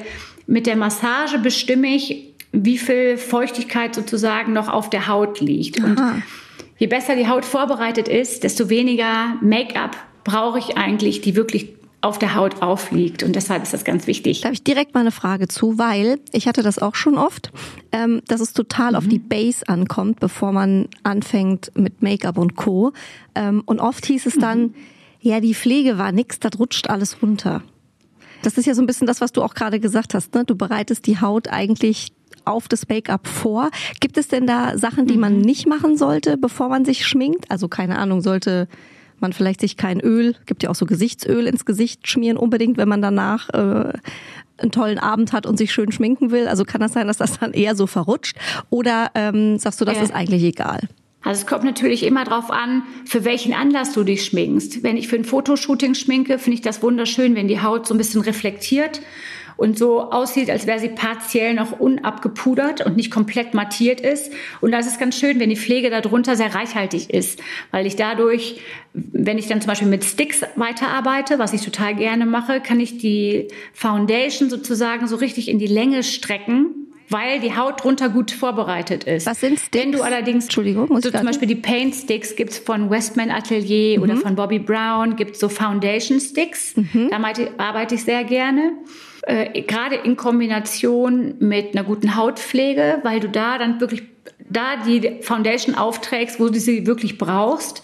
mit 0.48 0.66
der 0.66 0.76
Massage 0.76 1.38
bestimme 1.38 1.88
ich, 1.88 2.28
wie 2.52 2.78
viel 2.78 3.18
Feuchtigkeit 3.18 3.94
sozusagen 3.94 4.52
noch 4.52 4.68
auf 4.68 4.90
der 4.90 5.06
Haut 5.06 5.40
liegt. 5.40 5.82
Und 5.82 6.00
je 6.78 6.86
besser 6.86 7.16
die 7.16 7.28
Haut 7.28 7.44
vorbereitet 7.44 8.08
ist, 8.08 8.44
desto 8.44 8.68
weniger 8.68 9.36
Make-up 9.40 9.96
brauche 10.24 10.58
ich 10.58 10.76
eigentlich, 10.76 11.20
die 11.20 11.36
wirklich 11.36 11.74
auf 12.00 12.18
der 12.18 12.34
Haut 12.36 12.62
aufliegt. 12.62 13.22
Und 13.22 13.34
deshalb 13.34 13.62
ist 13.62 13.74
das 13.74 13.84
ganz 13.84 14.06
wichtig. 14.06 14.42
Da 14.42 14.46
habe 14.46 14.54
ich 14.54 14.62
direkt 14.62 14.94
mal 14.94 15.00
eine 15.00 15.10
Frage 15.10 15.48
zu, 15.48 15.78
weil 15.78 16.20
ich 16.32 16.46
hatte 16.46 16.62
das 16.62 16.78
auch 16.78 16.94
schon 16.94 17.18
oft, 17.18 17.50
ähm, 17.90 18.22
dass 18.28 18.40
es 18.40 18.52
total 18.52 18.92
mhm. 18.92 18.96
auf 18.96 19.08
die 19.08 19.18
Base 19.18 19.68
ankommt, 19.68 20.20
bevor 20.20 20.52
man 20.52 20.88
anfängt 21.02 21.72
mit 21.74 22.00
Make-up 22.00 22.38
und 22.38 22.54
Co. 22.54 22.92
Ähm, 23.34 23.62
und 23.66 23.80
oft 23.80 24.06
hieß 24.06 24.26
es 24.26 24.38
dann, 24.38 24.60
mhm. 24.60 24.74
ja, 25.20 25.40
die 25.40 25.54
Pflege 25.54 25.98
war 25.98 26.12
nix, 26.12 26.38
das 26.38 26.52
rutscht 26.58 26.88
alles 26.88 27.20
runter. 27.20 27.62
Das 28.42 28.56
ist 28.56 28.66
ja 28.66 28.74
so 28.74 28.82
ein 28.82 28.86
bisschen 28.86 29.08
das, 29.08 29.20
was 29.20 29.32
du 29.32 29.42
auch 29.42 29.54
gerade 29.54 29.80
gesagt 29.80 30.14
hast. 30.14 30.34
Ne? 30.34 30.44
Du 30.44 30.54
bereitest 30.54 31.06
die 31.06 31.20
Haut 31.20 31.48
eigentlich 31.48 32.12
auf 32.48 32.68
das 32.68 32.88
Make-up 32.88 33.26
vor. 33.26 33.70
Gibt 34.00 34.18
es 34.18 34.28
denn 34.28 34.46
da 34.46 34.76
Sachen, 34.78 35.06
die 35.06 35.16
man 35.16 35.36
mhm. 35.36 35.42
nicht 35.42 35.66
machen 35.66 35.96
sollte, 35.96 36.36
bevor 36.36 36.68
man 36.68 36.84
sich 36.84 37.06
schminkt? 37.06 37.50
Also 37.50 37.68
keine 37.68 37.98
Ahnung, 37.98 38.20
sollte 38.20 38.68
man 39.20 39.32
vielleicht 39.32 39.60
sich 39.60 39.76
kein 39.76 40.00
Öl, 40.00 40.36
gibt 40.46 40.62
ja 40.62 40.70
auch 40.70 40.74
so 40.74 40.86
Gesichtsöl 40.86 41.46
ins 41.46 41.64
Gesicht 41.64 42.06
schmieren 42.06 42.36
unbedingt, 42.36 42.76
wenn 42.76 42.88
man 42.88 43.02
danach 43.02 43.48
äh, 43.50 43.92
einen 44.58 44.70
tollen 44.70 44.98
Abend 44.98 45.32
hat 45.32 45.46
und 45.46 45.56
sich 45.56 45.72
schön 45.72 45.92
schminken 45.92 46.30
will. 46.30 46.48
Also 46.48 46.64
kann 46.64 46.80
das 46.80 46.92
sein, 46.92 47.06
dass 47.06 47.16
das 47.16 47.38
dann 47.38 47.52
eher 47.52 47.74
so 47.74 47.86
verrutscht? 47.86 48.36
Oder 48.70 49.10
ähm, 49.14 49.58
sagst 49.58 49.80
du, 49.80 49.84
das 49.84 49.96
ja. 49.96 50.02
ist 50.02 50.14
eigentlich 50.14 50.42
egal? 50.42 50.80
Also 51.22 51.40
es 51.40 51.46
kommt 51.46 51.64
natürlich 51.64 52.04
immer 52.04 52.24
darauf 52.24 52.50
an, 52.50 52.84
für 53.04 53.24
welchen 53.24 53.52
Anlass 53.52 53.92
du 53.92 54.04
dich 54.04 54.24
schminkst. 54.24 54.82
Wenn 54.82 54.96
ich 54.96 55.08
für 55.08 55.16
ein 55.16 55.24
Fotoshooting 55.24 55.94
schminke, 55.94 56.38
finde 56.38 56.54
ich 56.54 56.62
das 56.62 56.82
wunderschön, 56.82 57.34
wenn 57.34 57.48
die 57.48 57.60
Haut 57.60 57.86
so 57.86 57.94
ein 57.94 57.98
bisschen 57.98 58.20
reflektiert 58.20 59.00
und 59.58 59.76
so 59.76 60.12
aussieht, 60.12 60.50
als 60.50 60.68
wäre 60.68 60.78
sie 60.78 60.88
partiell 60.88 61.52
noch 61.52 61.80
unabgepudert 61.80 62.86
und 62.86 62.96
nicht 62.96 63.10
komplett 63.10 63.54
mattiert 63.54 64.00
ist. 64.00 64.32
Und 64.60 64.70
da 64.70 64.78
ist 64.78 65.00
ganz 65.00 65.18
schön, 65.18 65.40
wenn 65.40 65.50
die 65.50 65.56
Pflege 65.56 65.90
darunter 65.90 66.36
sehr 66.36 66.54
reichhaltig 66.54 67.10
ist, 67.10 67.42
weil 67.72 67.84
ich 67.84 67.96
dadurch, 67.96 68.60
wenn 68.94 69.36
ich 69.36 69.48
dann 69.48 69.60
zum 69.60 69.66
Beispiel 69.66 69.88
mit 69.88 70.04
Sticks 70.04 70.42
weiterarbeite, 70.54 71.40
was 71.40 71.52
ich 71.52 71.62
total 71.62 71.96
gerne 71.96 72.24
mache, 72.24 72.60
kann 72.60 72.78
ich 72.78 72.98
die 72.98 73.48
Foundation 73.72 74.48
sozusagen 74.48 75.08
so 75.08 75.16
richtig 75.16 75.48
in 75.48 75.58
die 75.58 75.66
Länge 75.66 76.04
strecken 76.04 76.87
weil 77.10 77.40
die 77.40 77.56
Haut 77.56 77.82
drunter 77.82 78.08
gut 78.08 78.30
vorbereitet 78.30 79.04
ist. 79.04 79.26
Was 79.26 79.40
sind 79.40 79.58
Sticks? 79.58 79.84
Wenn 79.84 79.92
du 79.92 80.02
allerdings, 80.02 80.44
Entschuldigung, 80.44 80.88
muss 80.88 81.02
so 81.02 81.10
zum 81.10 81.24
Beispiel 81.24 81.48
die 81.48 81.54
Paint 81.54 81.94
Sticks 81.94 82.36
gibt's 82.36 82.58
von 82.58 82.90
Westman 82.90 83.30
Atelier 83.30 83.98
mhm. 83.98 84.02
oder 84.02 84.16
von 84.16 84.34
Bobby 84.34 84.58
Brown, 84.58 85.16
gibt's 85.16 85.40
so 85.40 85.48
Foundation 85.48 86.20
Sticks. 86.20 86.76
Mhm. 86.76 87.10
Da 87.10 87.16
arbeite 87.58 87.94
ich 87.94 88.04
sehr 88.04 88.24
gerne 88.24 88.72
äh, 89.28 89.62
gerade 89.62 89.96
in 89.96 90.16
Kombination 90.16 91.34
mit 91.38 91.74
einer 91.74 91.84
guten 91.84 92.16
Hautpflege, 92.16 93.00
weil 93.02 93.20
du 93.20 93.28
da 93.28 93.58
dann 93.58 93.80
wirklich 93.80 94.02
da 94.48 94.76
die 94.86 95.18
Foundation 95.20 95.74
aufträgst, 95.74 96.40
wo 96.40 96.48
du 96.48 96.58
sie 96.58 96.86
wirklich 96.86 97.18
brauchst. 97.18 97.82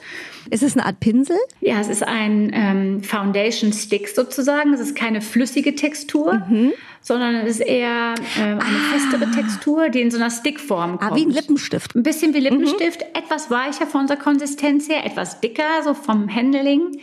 Ist 0.51 0.63
es 0.63 0.77
eine 0.77 0.87
Art 0.87 1.01
Pinsel? 1.01 1.37
Ja, 1.61 1.81
es 1.81 1.89
ist 1.89 2.03
ein 2.03 2.51
ähm, 2.53 3.03
Foundation 3.03 3.73
Stick 3.73 4.09
sozusagen. 4.09 4.73
Es 4.73 4.81
ist 4.81 4.97
keine 4.97 5.21
flüssige 5.21 5.75
Textur, 5.75 6.35
mhm. 6.49 6.73
sondern 7.01 7.37
es 7.37 7.59
ist 7.59 7.67
eher 7.67 8.15
ähm, 8.39 8.59
eine 8.59 8.61
ah. 8.61 8.93
festere 8.93 9.31
Textur, 9.31 9.89
die 9.89 10.01
in 10.01 10.11
so 10.11 10.19
einer 10.19 10.31
Stickform 10.31 10.99
kommt. 10.99 11.13
Ah, 11.13 11.17
wie 11.17 11.25
ein 11.25 11.31
Lippenstift. 11.31 11.95
Ein 11.95 12.03
bisschen 12.03 12.35
wie 12.35 12.41
Lippenstift, 12.41 13.01
mhm. 13.01 13.21
etwas 13.21 13.51
weicher 13.51 13.87
von 13.87 14.07
der 14.07 14.17
Konsistenz 14.17 14.89
her, 14.89 15.05
etwas 15.05 15.41
dicker, 15.41 15.83
so 15.83 15.95
vom 15.95 16.35
Handling. 16.35 16.99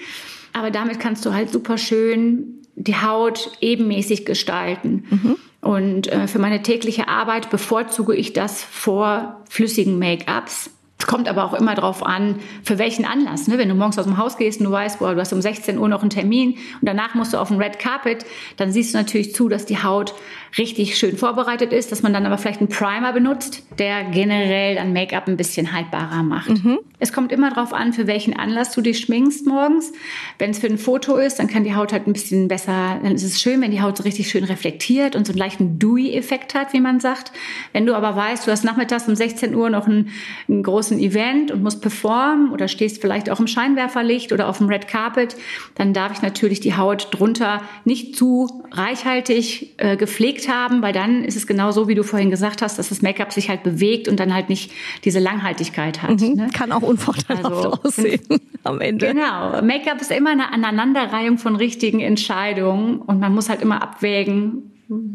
Aber 0.54 0.72
damit 0.72 1.00
kannst 1.00 1.26
du 1.26 1.34
halt 1.34 1.50
super 1.50 1.78
schön 1.78 2.58
die 2.76 2.96
Haut 2.96 3.52
ebenmäßig 3.60 4.26
gestalten. 4.26 5.06
Mhm. 5.10 5.36
Und 5.62 6.12
äh, 6.12 6.28
für 6.28 6.40
meine 6.40 6.64
tägliche 6.64 7.08
Arbeit 7.08 7.50
bevorzuge 7.50 8.16
ich 8.16 8.34
das 8.34 8.64
vor 8.64 9.44
flüssigen 9.50 10.00
Make-ups 10.00 10.72
kommt 11.08 11.28
aber 11.28 11.46
auch 11.46 11.54
immer 11.54 11.76
darauf 11.76 12.06
an, 12.06 12.40
für 12.64 12.78
welchen 12.78 13.06
Anlass. 13.06 13.48
Ne? 13.48 13.58
Wenn 13.58 13.70
du 13.70 13.76
morgens 13.76 13.98
aus 13.98 14.06
dem 14.06 14.18
Haus 14.18 14.38
gehst 14.38 14.60
und 14.60 14.66
du 14.66 14.72
weißt, 14.72 15.00
boah, 15.00 15.14
du 15.14 15.22
hast 15.22 15.34
um 15.34 15.42
16 15.42 15.78
Uhr 15.78 15.88
noch 15.88 16.02
einen 16.02 16.10
Termin 16.10 16.52
und 16.52 16.84
danach 16.88 17.16
musst 17.16 17.34
du 17.34 17.38
auf 17.38 17.50
den 17.50 17.62
Red 17.62 17.80
Carpet, 17.80 18.26
dann 18.58 18.72
siehst 18.72 18.94
du 18.94 18.98
natürlich 18.98 19.34
zu, 19.34 19.50
dass 19.50 19.66
die 19.66 19.82
Haut 19.84 20.14
richtig 20.58 20.98
schön 20.98 21.18
vorbereitet 21.18 21.72
ist, 21.72 21.92
dass 21.92 22.02
man 22.02 22.14
dann 22.14 22.26
aber 22.26 22.38
vielleicht 22.38 22.60
einen 22.60 22.70
Primer 22.70 23.14
benutzt, 23.14 23.64
der 23.80 24.04
generell 24.06 24.76
dann 24.76 24.92
Make-up 24.92 25.28
ein 25.28 25.38
bisschen 25.38 25.72
haltbarer 25.72 26.24
macht. 26.24 26.50
Mhm. 26.50 26.80
Es 27.00 27.14
kommt 27.14 27.32
immer 27.32 27.50
darauf 27.50 27.74
an, 27.74 27.94
für 27.94 28.06
welchen 28.06 28.36
Anlass 28.36 28.74
du 28.74 28.82
dich 28.82 29.00
schminkst 29.00 29.48
morgens. 29.48 29.94
Wenn 30.38 30.52
es 30.52 30.60
für 30.60 30.68
ein 30.68 30.78
Foto 30.78 31.16
ist, 31.16 31.40
dann 31.40 31.48
kann 31.48 31.64
die 31.64 31.74
Haut 31.74 31.94
halt 31.94 32.06
ein 32.06 32.14
bisschen 32.14 32.48
besser, 32.48 33.00
dann 33.02 33.16
ist 33.16 33.24
es 33.24 33.42
schön, 33.42 33.62
wenn 33.62 33.72
die 33.72 33.82
Haut 33.82 33.98
so 33.98 34.04
richtig 34.04 34.30
schön 34.30 34.44
reflektiert 34.44 35.16
und 35.16 35.26
so 35.26 35.32
einen 35.32 35.40
leichten 35.40 35.80
Dewy-Effekt 35.80 36.54
hat, 36.54 36.74
wie 36.74 36.82
man 36.82 37.00
sagt. 37.00 37.32
Wenn 37.72 37.86
du 37.86 37.96
aber 37.96 38.16
weißt, 38.16 38.46
du 38.46 38.52
hast 38.52 38.64
nachmittags 38.64 39.08
um 39.08 39.16
16 39.16 39.56
Uhr 39.56 39.70
noch 39.70 39.88
einen, 39.88 40.10
einen 40.50 40.64
großen 40.64 40.91
Event 41.00 41.52
und 41.52 41.64
musst 41.64 41.82
performen 41.82 42.52
oder 42.52 42.68
stehst 42.68 43.02
vielleicht 43.02 43.30
auch 43.30 43.40
im 43.40 43.48
Scheinwerferlicht 43.48 44.32
oder 44.32 44.48
auf 44.48 44.58
dem 44.58 44.68
Red 44.68 44.88
Carpet, 44.88 45.36
dann 45.76 45.94
darf 45.94 46.12
ich 46.14 46.22
natürlich 46.22 46.60
die 46.60 46.76
Haut 46.76 47.08
drunter 47.12 47.62
nicht 47.86 48.16
zu 48.16 48.64
reichhaltig 48.72 49.74
äh, 49.78 49.98
gepflegt 49.98 50.50
haben, 50.50 50.82
weil 50.82 50.94
dann 50.94 51.24
ist 51.24 51.36
es 51.36 51.48
genau 51.48 51.72
so, 51.72 51.88
wie 51.88 51.96
du 51.96 52.04
vorhin 52.04 52.30
gesagt 52.30 52.62
hast, 52.62 52.80
dass 52.80 52.90
das 52.90 53.02
Make-up 53.02 53.34
sich 53.34 53.50
halt 53.50 53.64
bewegt 53.64 54.08
und 54.08 54.20
dann 54.20 54.34
halt 54.34 54.50
nicht 54.50 54.72
diese 55.04 55.20
Langhaltigkeit 55.20 56.02
hat. 56.02 56.22
Mhm, 56.22 56.34
ne? 56.36 56.50
Kann 56.54 56.72
auch 56.72 56.82
unvorteilhaft 56.82 57.46
also, 57.46 57.72
aussehen 57.84 58.22
am 58.64 58.82
Ende. 58.82 59.08
Genau. 59.08 59.62
Make-up 59.62 60.02
ist 60.02 60.12
immer 60.12 60.32
eine 60.32 60.52
Aneinanderreihung 60.54 61.38
von 61.38 61.56
richtigen 61.56 62.00
Entscheidungen 62.00 63.00
und 63.00 63.20
man 63.20 63.34
muss 63.34 63.50
halt 63.50 63.62
immer 63.62 63.82
abwägen, 63.82 64.71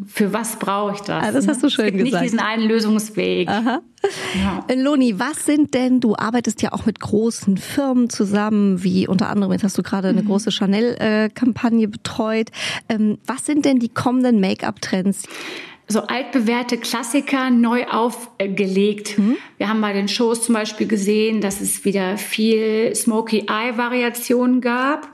für 0.07 0.33
was 0.33 0.57
brauche 0.59 0.95
ich 0.95 1.01
das? 1.01 1.25
Ah, 1.25 1.33
das 1.33 1.49
hast 1.49 1.63
du 1.63 1.69
schön 1.69 1.87
es 1.87 1.93
gibt 1.93 2.05
gesagt. 2.05 2.23
Nicht 2.23 2.33
diesen 2.33 2.45
einen 2.45 2.69
Lösungsweg. 2.69 3.49
Aha. 3.49 3.81
Ja. 4.35 4.65
Äh, 4.69 4.81
Loni, 4.81 5.19
was 5.19 5.45
sind 5.47 5.75
denn, 5.75 6.01
du 6.01 6.15
arbeitest 6.17 6.63
ja 6.63 6.73
auch 6.73 6.87
mit 6.87 7.01
großen 7.01 7.57
Firmen 7.57 8.09
zusammen, 8.09 8.83
wie 8.85 9.09
unter 9.09 9.29
anderem, 9.29 9.53
jetzt 9.53 9.65
hast 9.65 9.77
du 9.77 9.83
gerade 9.83 10.09
eine 10.09 10.23
mhm. 10.23 10.27
große 10.27 10.51
Chanel-Kampagne 10.51 11.89
betreut. 11.89 12.51
Ähm, 12.89 13.19
was 13.27 13.47
sind 13.47 13.65
denn 13.65 13.79
die 13.79 13.89
kommenden 13.89 14.41
Make-up-Trends? 14.41 15.25
so 15.89 16.01
altbewährte 16.01 16.79
Klassiker 16.79 17.51
neu 17.51 17.87
aufgelegt. 17.87 19.19
Mhm. 19.19 19.37
Wir 19.57 19.69
haben 19.69 19.81
bei 19.81 19.93
den 19.93 20.09
Shows 20.09 20.43
zum 20.43 20.55
Beispiel 20.55 20.89
gesehen, 20.89 21.41
dass 21.41 21.61
es 21.61 21.85
wieder 21.85 22.19
viel 22.19 22.93
Smoky 22.95 23.47
Eye 23.49 23.77
Variationen 23.77 24.61
gab. 24.61 25.09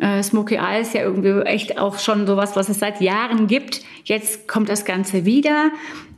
Äh, 0.00 0.22
Smoky 0.22 0.56
Eye 0.56 0.80
ist 0.80 0.94
ja 0.94 1.02
irgendwie 1.02 1.46
echt 1.46 1.78
auch 1.78 1.98
schon 1.98 2.26
sowas, 2.26 2.56
was 2.56 2.68
es 2.68 2.78
seit 2.78 3.00
Jahren 3.00 3.46
gibt. 3.46 3.82
Jetzt 4.04 4.48
kommt 4.48 4.68
das 4.68 4.84
Ganze 4.84 5.26
wieder. 5.26 5.70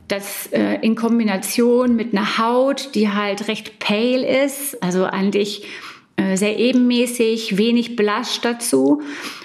Das 0.07 0.47
äh, 0.47 0.75
in 0.81 0.95
Kombination 0.95 1.95
mit 1.95 2.13
einer 2.13 2.37
Haut, 2.37 2.95
die 2.95 3.09
halt 3.09 3.47
recht 3.47 3.79
pale 3.79 4.43
ist, 4.45 4.81
also 4.81 5.05
eigentlich 5.05 5.65
äh, 6.15 6.37
sehr 6.37 6.59
ebenmäßig, 6.59 7.57
wenig 7.57 7.95
Blush 7.95 8.39
dazu. 8.41 9.01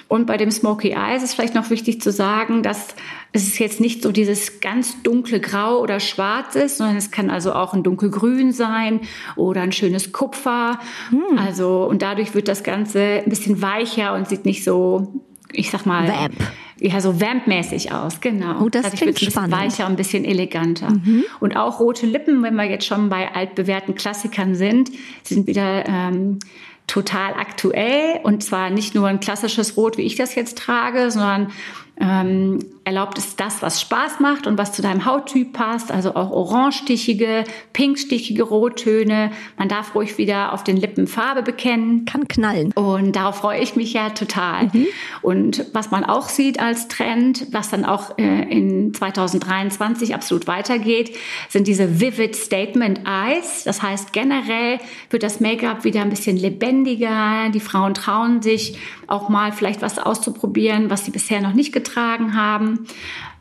Und 0.07 0.25
bei 0.25 0.37
dem 0.37 0.51
Smoky 0.51 0.91
Eye 0.91 1.15
ist 1.15 1.23
es 1.23 1.33
vielleicht 1.33 1.55
noch 1.55 1.69
wichtig 1.69 2.01
zu 2.01 2.11
sagen, 2.11 2.63
dass 2.63 2.95
es 3.31 3.59
jetzt 3.59 3.79
nicht 3.79 4.01
so 4.01 4.11
dieses 4.11 4.59
ganz 4.59 5.01
dunkle 5.03 5.39
Grau 5.39 5.79
oder 5.79 5.99
Schwarz 5.99 6.55
ist, 6.55 6.77
sondern 6.77 6.97
es 6.97 7.11
kann 7.11 7.29
also 7.29 7.53
auch 7.53 7.73
ein 7.73 7.83
dunkelgrün 7.83 8.51
sein 8.51 9.01
oder 9.35 9.61
ein 9.61 9.71
schönes 9.71 10.11
Kupfer. 10.11 10.79
Hm. 11.09 11.37
Also, 11.37 11.85
und 11.85 12.01
dadurch 12.01 12.33
wird 12.33 12.47
das 12.47 12.63
Ganze 12.63 13.21
ein 13.23 13.29
bisschen 13.29 13.61
weicher 13.61 14.15
und 14.15 14.27
sieht 14.27 14.45
nicht 14.45 14.63
so, 14.63 15.21
ich 15.51 15.69
sag 15.69 15.85
mal, 15.85 16.07
Vamp. 16.07 16.35
Ja, 16.81 17.01
so 17.01 17.19
Vamp-mäßig 17.19 17.91
aus, 17.91 18.21
genau. 18.21 18.61
Oh, 18.61 18.69
das 18.69 18.83
Dadurch 18.83 19.01
klingt 19.01 19.21
wird 19.21 19.31
es 19.31 19.37
ein 19.37 19.49
bisschen 19.49 19.59
weicher 19.59 19.85
und 19.85 19.93
ein 19.93 19.95
bisschen 19.97 20.23
eleganter. 20.23 20.91
Mhm. 20.91 21.25
Und 21.41 21.57
auch 21.57 21.81
rote 21.81 22.05
Lippen, 22.05 22.41
wenn 22.41 22.55
wir 22.55 22.63
jetzt 22.65 22.85
schon 22.85 23.09
bei 23.09 23.33
altbewährten 23.35 23.95
Klassikern 23.95 24.55
sind, 24.55 24.89
sind 25.23 25.45
wieder 25.45 25.85
ähm, 25.85 26.39
total 26.87 27.33
aktuell 27.33 28.19
und 28.23 28.43
zwar 28.43 28.69
nicht 28.69 28.95
nur 28.95 29.07
ein 29.07 29.19
klassisches 29.19 29.77
Rot, 29.77 29.97
wie 29.97 30.03
ich 30.03 30.15
das 30.15 30.35
jetzt 30.35 30.57
trage, 30.57 31.11
sondern 31.11 31.51
ähm, 31.99 32.59
erlaubt 32.85 33.17
es 33.17 33.35
das, 33.35 33.61
was 33.61 33.81
Spaß 33.81 34.19
macht 34.19 34.47
und 34.47 34.57
was 34.57 34.71
zu 34.71 34.81
deinem 34.81 35.05
Hauttyp 35.05 35.53
passt, 35.53 35.91
also 35.91 36.15
auch 36.15 36.31
orangestichige, 36.31 37.43
pinkstichige 37.73 38.43
Rottöne. 38.43 39.31
Man 39.57 39.67
darf 39.67 39.93
ruhig 39.93 40.17
wieder 40.17 40.53
auf 40.53 40.63
den 40.63 40.77
Lippen 40.77 41.07
Farbe 41.07 41.43
bekennen. 41.43 42.05
Kann 42.05 42.27
knallen. 42.27 42.71
Und 42.73 43.15
darauf 43.15 43.37
freue 43.37 43.59
ich 43.59 43.75
mich 43.75 43.93
ja 43.93 44.09
total. 44.11 44.69
Mhm. 44.73 44.87
Und 45.21 45.65
was 45.73 45.91
man 45.91 46.03
auch 46.03 46.29
sieht 46.29 46.59
als 46.59 46.87
Trend, 46.87 47.47
was 47.51 47.69
dann 47.69 47.85
auch 47.85 48.17
äh, 48.17 48.43
in 48.49 48.93
2023 48.93 50.15
absolut 50.15 50.47
weitergeht, 50.47 51.15
sind 51.49 51.67
diese 51.67 51.99
Vivid 51.99 52.35
Statement 52.35 53.01
Eyes. 53.05 53.65
Das 53.65 53.83
heißt, 53.83 54.13
generell 54.13 54.79
wird 55.09 55.23
das 55.23 55.39
Make-up 55.39 55.83
wieder 55.83 56.01
ein 56.01 56.09
bisschen 56.09 56.37
lebendiger. 56.37 57.49
Die 57.53 57.59
Frauen 57.59 57.93
trauen 57.93 58.41
sich 58.41 58.77
auch 59.07 59.29
mal 59.29 59.51
vielleicht 59.51 59.81
was 59.81 59.99
auszuprobieren, 59.99 60.89
was 60.89 61.05
sie 61.05 61.11
bisher 61.11 61.41
noch 61.41 61.53
nicht 61.53 61.73
getragen 61.89 62.35
haben. 62.35 62.85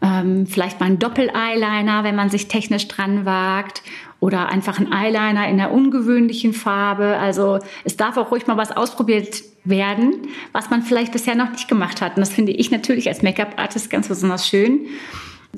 Ähm, 0.01 0.47
vielleicht 0.47 0.81
mal 0.81 0.87
ein 0.87 0.99
Doppel-Eyeliner, 0.99 2.05
wenn 2.05 2.17
man 2.17 2.31
sich 2.31 2.49
technisch 2.49 2.89
dran 2.89 3.25
wagt. 3.25 3.83
Oder 4.21 4.49
einfach 4.49 4.81
ein 4.81 4.93
Eyeliner 4.93 5.49
in 5.49 5.61
einer 5.61 5.71
ungewöhnlichen 5.71 6.53
Farbe. 6.53 7.19
Also 7.19 7.61
es 7.85 7.97
darf 7.97 8.17
auch 8.17 8.33
ruhig 8.33 8.47
mal 8.47 8.57
was 8.57 8.77
ausprobiert 8.77 9.43
werden, 9.65 10.29
was 10.53 10.71
man 10.71 10.83
vielleicht 10.83 11.13
bisher 11.13 11.37
noch 11.37 11.51
nicht 11.51 11.69
gemacht 11.69 12.01
hat. 12.01 12.17
Und 12.17 12.21
das 12.21 12.31
finde 12.31 12.53
ich 12.53 12.71
natürlich 12.71 13.09
als 13.09 13.23
Make-up-Artist 13.23 13.91
ganz 13.91 14.09
besonders 14.09 14.49
schön. 14.49 14.87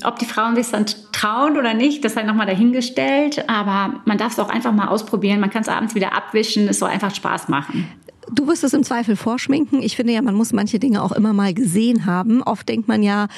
Ob 0.05 0.19
die 0.19 0.25
Frauen 0.27 0.57
sich 0.57 0.71
dann 0.71 0.87
trauen 1.13 1.57
oder 1.57 1.75
nicht, 1.75 2.05
das 2.05 2.15
sei 2.15 2.23
nochmal 2.23 2.47
dahingestellt. 2.47 3.49
Aber 3.49 4.01
man 4.05 4.19
darf 4.19 4.33
es 4.33 4.39
auch 4.39 4.51
einfach 4.51 4.73
mal 4.73 4.89
ausprobieren. 4.89 5.41
Man 5.41 5.51
kann 5.51 5.63
es 5.63 5.69
abends 5.69 5.95
wieder 5.95 6.13
abwischen. 6.15 6.69
Es 6.69 6.79
soll 6.79 6.91
einfach 6.91 7.15
Spaß 7.15 7.49
machen. 7.49 7.89
Du 8.33 8.47
wirst 8.47 8.65
es 8.65 8.73
im 8.73 8.85
Zweifel 8.85 9.17
vorschminken. 9.17 9.83
Ich 9.83 9.97
finde 9.97 10.13
ja, 10.13 10.23
man 10.23 10.35
muss 10.35 10.53
manche 10.53 10.79
Dinge 10.79 11.03
auch 11.03 11.13
immer 11.13 11.33
mal 11.33 11.53
gesehen 11.55 12.07
haben. 12.07 12.43
Oft 12.43 12.69
denkt 12.69 12.89
man 12.89 13.03
ja, 13.03 13.29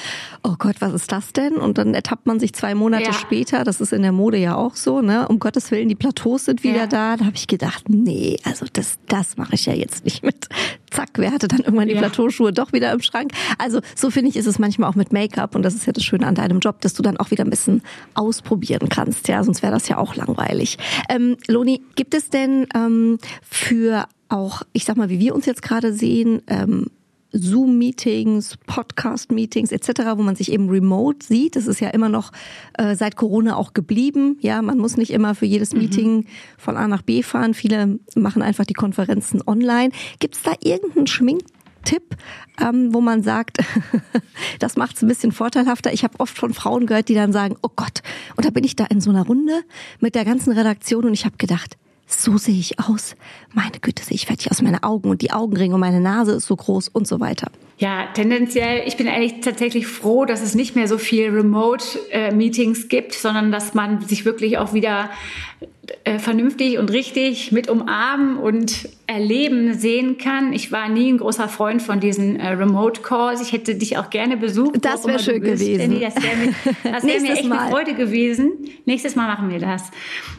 oh 0.43 0.55
Gott, 0.59 0.77
was 0.81 0.93
ist 0.93 1.13
das 1.13 1.33
denn? 1.33 1.57
Und 1.57 1.79
dann 1.79 1.95
ertappt 1.95 2.27
man 2.27 2.41
sich 2.41 2.53
zwei 2.53 2.75
Monate 2.75 3.05
ja. 3.05 3.13
später, 3.13 3.65
das 3.65 3.81
ist 3.81 3.93
in 3.93 4.03
der 4.03 4.13
Mode 4.13 4.39
ja 4.39 4.55
auch 4.55 4.77
so, 4.77 5.01
ne? 5.01 5.29
Um 5.29 5.39
Gottes 5.39 5.71
Willen, 5.71 5.89
die 5.89 5.95
Plateaus 5.95 6.47
sind 6.47 6.63
wieder 6.63 6.77
ja. 6.77 6.87
da. 6.87 7.17
Da 7.17 7.25
habe 7.25 7.37
ich 7.37 7.47
gedacht, 7.47 7.89
nee, 7.89 8.39
also 8.45 8.67
das, 8.73 8.99
das 9.09 9.37
mache 9.37 9.55
ich 9.55 9.67
ja 9.67 9.73
jetzt 9.73 10.05
nicht 10.05 10.23
mit. 10.23 10.49
Zack, 10.91 11.11
wer 11.17 11.33
hatte 11.33 11.49
dann 11.49 11.61
irgendwann 11.61 11.89
die 11.89 11.95
ja. 11.95 12.01
Plateauschuhe 12.01 12.53
doch 12.53 12.73
wieder 12.73 12.93
im 12.93 13.01
Schrank? 13.01 13.33
Also 13.59 13.81
so 13.97 14.11
finde 14.11 14.31
ich, 14.31 14.37
ist 14.37 14.47
es 14.47 14.59
manchmal 14.59 14.91
auch 14.91 14.95
mit 14.95 15.13
Make-up 15.13 15.55
und 15.55 15.63
das 15.63 15.75
ist 15.75 15.87
ja 15.87 15.93
das 15.93 16.05
Schöne 16.05 16.27
an 16.27 16.35
deinem 16.35 16.59
Job, 16.59 16.81
dass 16.83 16.95
du 16.95 17.03
dann 17.03 17.17
auch 17.17 17.31
wieder 17.31 17.45
ein 17.45 17.51
bisschen 17.51 17.83
ausprobieren 18.15 18.89
kannst. 18.89 19.29
Ja, 19.29 19.43
sonst 19.43 19.63
wäre 19.63 19.73
das 19.73 19.89
ja 19.89 19.99
auch 19.99 20.15
langweilig. 20.15 20.79
Ähm, 21.09 21.37
Loni, 21.49 21.83
gibt 21.95 22.15
es 22.15 22.29
denn 22.31 22.67
ähm, 22.75 23.19
für 23.43 24.07
auch, 24.33 24.63
ich 24.73 24.85
sag 24.85 24.97
mal, 24.97 25.09
wie 25.09 25.21
wir 25.21 25.35
uns 25.35 25.47
jetzt 25.47 25.63
gerade 25.63 25.93
sehen, 25.93 26.43
ähm, 26.49 26.87
Zoom-Meetings, 27.33 28.59
Podcast-Meetings 28.67 29.73
etc., 29.73 30.03
wo 30.17 30.23
man 30.23 30.37
sich 30.37 30.53
eben 30.53 30.69
remote 30.69 31.25
sieht. 31.25 31.57
Das 31.57 31.67
ist 31.67 31.81
ja 31.81 31.89
immer 31.89 32.09
noch 32.09 32.31
äh, 32.75 32.95
seit 32.95 33.17
Corona 33.17 33.57
auch 33.57 33.73
geblieben. 33.73 34.37
Ja, 34.41 34.61
man 34.63 34.79
muss 34.79 34.97
nicht 34.97 35.13
immer 35.13 35.35
für 35.35 35.47
jedes 35.47 35.73
mhm. 35.73 35.79
Meeting 35.79 36.17
mhm. 36.17 36.27
von 36.59 36.77
A 36.77 36.87
nach 36.89 37.03
B 37.03 37.23
fahren. 37.23 37.55
Viele 37.55 37.99
machen 38.15 38.43
einfach 38.43 38.67
die 38.67 38.75
Konferenzen 38.75 39.43
online. 39.47 39.91
Gibt 40.19 40.37
es 40.37 40.43
da 40.43 40.53
irgendeinen 40.63 41.07
Schminktipp, 41.07 42.17
ähm, 42.61 42.93
wo 42.93 43.01
man 43.01 43.23
sagt, 43.23 43.59
das 44.59 44.77
macht 44.77 44.97
es 44.97 45.03
ein 45.03 45.09
bisschen 45.09 45.33
vorteilhafter. 45.33 45.93
Ich 45.93 46.05
habe 46.05 46.21
oft 46.21 46.37
von 46.37 46.53
Frauen 46.53 46.87
gehört, 46.87 47.09
die 47.09 47.15
dann 47.15 47.33
sagen, 47.33 47.57
oh 47.63 47.71
Gott, 47.75 48.03
und 48.37 48.45
da 48.45 48.51
bin 48.51 48.65
ich 48.65 48.77
da 48.77 48.85
in 48.85 49.01
so 49.01 49.11
einer 49.11 49.27
Runde 49.27 49.63
mit 50.01 50.15
der 50.15 50.27
ganzen 50.27 50.53
Redaktion 50.53 51.07
und 51.07 51.15
ich 51.15 51.25
habe 51.25 51.39
gedacht, 51.39 51.79
so 52.13 52.37
sehe 52.39 52.59
ich 52.59 52.79
aus. 52.79 53.17
Meine 53.53 53.79
Güte, 53.81 54.05
sehe 54.05 54.15
ich 54.15 54.27
fertig 54.27 54.51
aus. 54.51 54.63
Meine 54.63 54.83
Augen 54.83 55.11
und 55.11 55.23
die 55.23 55.33
Augenringe 55.33 55.75
und 55.75 55.81
meine 55.81 56.01
Nase 56.01 56.33
ist 56.33 56.47
so 56.47 56.57
groß 56.57 56.89
und 56.89 57.07
so 57.07 57.21
weiter. 57.21 57.51
Ja, 57.79 58.07
tendenziell, 58.15 58.87
ich 58.87 58.97
bin 58.97 59.09
eigentlich 59.09 59.41
tatsächlich 59.41 59.87
froh, 59.87 60.25
dass 60.25 60.43
es 60.43 60.55
nicht 60.55 60.77
mehr 60.77 60.87
so 60.87 60.99
viel 60.99 61.31
Remote-Meetings 61.31 62.89
gibt, 62.89 63.15
sondern 63.15 63.51
dass 63.51 63.75
man 63.75 64.03
sich 64.03 64.25
wirklich 64.25 64.59
auch 64.59 64.73
wieder 64.73 65.11
äh, 66.05 66.19
vernünftig 66.19 66.79
und 66.79 66.93
richtig 66.93 67.51
mit 67.51 67.69
umarmen 67.69 68.37
und 68.37 68.89
erleben 69.07 69.75
sehen 69.75 70.17
kann. 70.17 70.53
Ich 70.53 70.71
war 70.71 70.89
nie 70.89 71.13
ein 71.13 71.19
großer 71.19 71.49
Freund 71.49 71.83
von 71.83 72.01
diesen 72.01 72.39
äh, 72.39 72.49
Remote 72.51 73.03
Calls. 73.03 73.43
Ich 73.43 73.53
hätte 73.53 73.75
dich 73.75 73.99
auch 73.99 74.09
gerne 74.09 74.37
besucht. 74.37 74.77
Das 74.85 75.07
wäre 75.07 75.19
schön 75.19 75.43
gewesen. 75.43 76.01
Das 76.01 76.15
wäre 76.17 76.37
mir, 76.37 76.55
wär 76.85 77.21
mir 77.21 77.33
echt 77.33 77.49
Mal. 77.49 77.59
eine 77.59 77.71
Freude 77.71 77.95
gewesen. 77.95 78.53
Nächstes 78.85 79.17
Mal 79.17 79.27
machen 79.27 79.51
wir 79.51 79.59
das. 79.59 79.91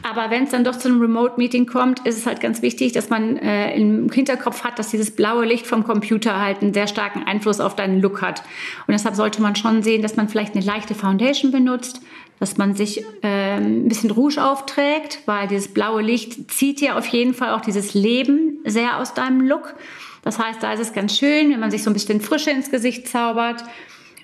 Aber 0.02 0.30
wenn 0.30 0.44
es 0.44 0.50
dann 0.50 0.64
doch 0.64 0.76
zu 0.76 0.88
einem 0.88 1.00
Remote 1.00 1.34
Meeting 1.36 1.66
kommt, 1.66 2.06
ist 2.06 2.18
es 2.18 2.26
halt 2.26 2.40
ganz 2.40 2.62
wichtig, 2.62 2.92
dass 2.92 3.10
man 3.10 3.36
äh, 3.36 3.76
im 3.76 4.10
Hinterkopf 4.10 4.64
hat, 4.64 4.78
dass 4.78 4.90
dieses 4.90 5.10
blaue 5.10 5.44
Licht 5.44 5.66
vom 5.66 5.84
Computer 5.84 6.40
halt 6.40 6.62
einen 6.62 6.72
sehr 6.74 6.86
starken 6.86 7.22
Einfluss 7.24 7.60
auf 7.60 7.76
deinen 7.76 8.00
Look 8.00 8.22
hat. 8.22 8.40
Und 8.86 8.92
deshalb 8.92 9.14
sollte 9.14 9.42
man 9.42 9.56
schon 9.56 9.82
sehen, 9.82 10.02
dass 10.02 10.16
man 10.16 10.28
vielleicht 10.28 10.56
eine 10.56 10.64
leichte 10.64 10.94
Foundation 10.94 11.52
benutzt, 11.52 12.00
dass 12.44 12.58
man 12.58 12.74
sich 12.74 13.02
äh, 13.22 13.56
ein 13.56 13.88
bisschen 13.88 14.10
Rouge 14.10 14.36
aufträgt, 14.44 15.20
weil 15.24 15.48
dieses 15.48 15.68
blaue 15.68 16.02
Licht 16.02 16.50
zieht 16.50 16.78
ja 16.82 16.98
auf 16.98 17.06
jeden 17.06 17.32
Fall 17.32 17.54
auch 17.54 17.62
dieses 17.62 17.94
Leben 17.94 18.58
sehr 18.66 19.00
aus 19.00 19.14
deinem 19.14 19.40
Look. 19.40 19.74
Das 20.20 20.38
heißt, 20.38 20.62
da 20.62 20.74
ist 20.74 20.80
es 20.80 20.92
ganz 20.92 21.16
schön, 21.16 21.50
wenn 21.50 21.58
man 21.58 21.70
sich 21.70 21.82
so 21.82 21.88
ein 21.88 21.94
bisschen 21.94 22.20
Frische 22.20 22.50
ins 22.50 22.70
Gesicht 22.70 23.08
zaubert. 23.08 23.64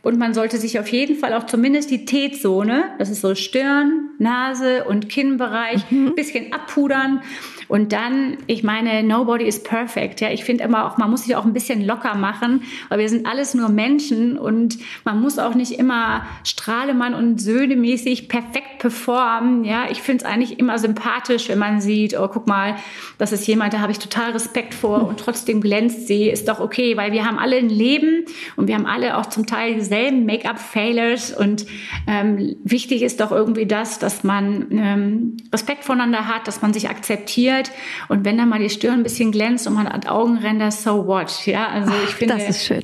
Und 0.02 0.18
man 0.18 0.34
sollte 0.34 0.58
sich 0.58 0.78
auf 0.78 0.88
jeden 0.88 1.16
Fall 1.16 1.32
auch 1.32 1.46
zumindest 1.46 1.90
die 1.90 2.04
T-Zone, 2.04 2.84
das 2.98 3.08
ist 3.08 3.22
so 3.22 3.34
Stirn, 3.34 4.10
Nase 4.18 4.84
und 4.84 5.08
Kinnbereich, 5.08 5.90
mhm. 5.90 6.08
ein 6.08 6.14
bisschen 6.14 6.52
abpudern. 6.52 7.22
Und 7.70 7.92
dann, 7.92 8.36
ich 8.48 8.64
meine, 8.64 9.04
nobody 9.04 9.44
is 9.44 9.62
perfect. 9.62 10.20
Ja, 10.20 10.30
ich 10.30 10.42
finde 10.42 10.64
immer 10.64 10.86
auch, 10.86 10.98
man 10.98 11.08
muss 11.08 11.22
sich 11.22 11.36
auch 11.36 11.44
ein 11.44 11.52
bisschen 11.52 11.86
locker 11.86 12.16
machen, 12.16 12.64
weil 12.88 12.98
wir 12.98 13.08
sind 13.08 13.26
alles 13.26 13.54
nur 13.54 13.68
Menschen 13.68 14.36
und 14.36 14.78
man 15.04 15.20
muss 15.20 15.38
auch 15.38 15.54
nicht 15.54 15.78
immer 15.78 16.26
Strahlemann 16.42 17.14
und 17.14 17.40
Söhne 17.40 17.76
mäßig 17.76 18.28
perfekt 18.28 18.80
performen. 18.80 19.64
Ja, 19.64 19.84
ich 19.88 20.02
finde 20.02 20.24
es 20.24 20.28
eigentlich 20.28 20.58
immer 20.58 20.80
sympathisch, 20.80 21.48
wenn 21.48 21.60
man 21.60 21.80
sieht, 21.80 22.18
oh, 22.18 22.26
guck 22.26 22.48
mal, 22.48 22.74
das 23.18 23.30
ist 23.30 23.46
jemand, 23.46 23.72
da 23.72 23.78
habe 23.78 23.92
ich 23.92 24.00
total 24.00 24.32
Respekt 24.32 24.74
vor 24.74 25.06
und 25.06 25.20
trotzdem 25.20 25.60
glänzt 25.60 26.08
sie. 26.08 26.28
Ist 26.28 26.48
doch 26.48 26.58
okay, 26.58 26.96
weil 26.96 27.12
wir 27.12 27.24
haben 27.24 27.38
alle 27.38 27.56
ein 27.56 27.68
Leben 27.68 28.24
und 28.56 28.66
wir 28.66 28.74
haben 28.74 28.86
alle 28.86 29.16
auch 29.16 29.26
zum 29.26 29.46
Teil 29.46 29.74
dieselben 29.74 30.26
Make-up-Failures 30.26 31.36
und 31.36 31.66
ähm, 32.08 32.56
wichtig 32.64 33.02
ist 33.02 33.20
doch 33.20 33.30
irgendwie 33.30 33.66
das, 33.66 34.00
dass 34.00 34.24
man 34.24 34.66
ähm, 34.72 35.36
Respekt 35.52 35.84
voneinander 35.84 36.26
hat, 36.26 36.48
dass 36.48 36.62
man 36.62 36.72
sich 36.72 36.88
akzeptiert 36.88 37.59
Schönheit. 37.60 37.70
Und 38.08 38.24
wenn 38.24 38.38
dann 38.38 38.48
mal 38.48 38.58
die 38.58 38.70
Stirn 38.70 38.94
ein 38.94 39.02
bisschen 39.02 39.32
glänzt 39.32 39.66
und 39.66 39.74
man 39.74 39.88
hat 39.88 40.08
Augenränder, 40.08 40.70
so 40.70 41.06
what? 41.06 41.46
Ja, 41.46 41.68
also 41.68 41.92
ich 42.04 42.14
finde, 42.14 42.36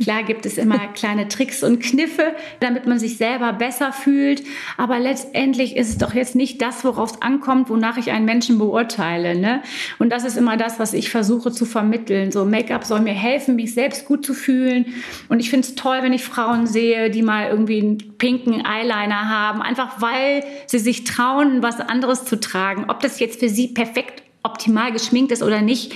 klar 0.03 0.23
gibt 0.23 0.47
es 0.47 0.59
immer 0.59 0.79
kleine 0.95 1.29
Tricks 1.29 1.63
und 1.63 1.81
Kniffe, 1.81 2.35
damit 2.61 2.87
man 2.87 2.99
sich 2.99 3.17
selber 3.17 3.53
besser 3.53 3.93
fühlt. 3.93 4.43
Aber 4.77 4.99
letztendlich 4.99 5.77
ist 5.77 5.89
es 5.89 5.99
doch 5.99 6.15
jetzt 6.15 6.35
nicht 6.35 6.63
das, 6.63 6.85
worauf 6.85 7.13
es 7.13 7.23
ankommt, 7.23 7.71
wonach 7.71 7.97
ich 7.97 8.11
einen 8.11 8.25
Menschen 8.25 8.59
beurteile. 8.59 9.39
Ne? 9.39 9.63
Und 9.99 10.11
das 10.11 10.25
ist 10.25 10.37
immer 10.37 10.57
das, 10.57 10.79
was 10.79 10.93
ich 10.93 11.11
versuche 11.11 11.51
zu 11.51 11.65
vermitteln. 11.65 12.31
So 12.33 12.45
Make-up 12.45 12.85
soll 12.85 13.01
mir 13.01 13.15
helfen, 13.15 13.57
mich 13.57 13.75
selbst 13.75 14.07
gut 14.07 14.25
zu 14.25 14.35
fühlen. 14.35 14.87
Und 15.29 15.41
ich 15.41 15.51
finde 15.51 15.67
es 15.67 15.75
toll, 15.75 15.99
wenn 16.03 16.13
ich 16.13 16.25
Frauen 16.25 16.67
sehe, 16.67 17.11
die 17.11 17.23
mal 17.23 17.49
irgendwie 17.49 17.81
einen 17.81 18.19
pinken 18.19 18.65
Eyeliner 18.65 19.29
haben, 19.29 19.63
einfach 19.63 20.01
weil 20.01 20.45
sie 20.67 20.79
sich 20.79 21.05
trauen, 21.05 21.63
was 21.63 21.81
anderes 21.81 22.25
zu 22.25 22.39
tragen. 22.39 22.87
Ob 22.89 23.01
das 23.01 23.21
jetzt 23.21 23.41
für 23.41 23.49
sie 23.49 23.69
perfekt 23.69 24.26
optimal 24.47 24.93
geschminkt 24.93 25.33
ist 25.33 25.43
oder 25.43 25.61
nicht, 25.61 25.93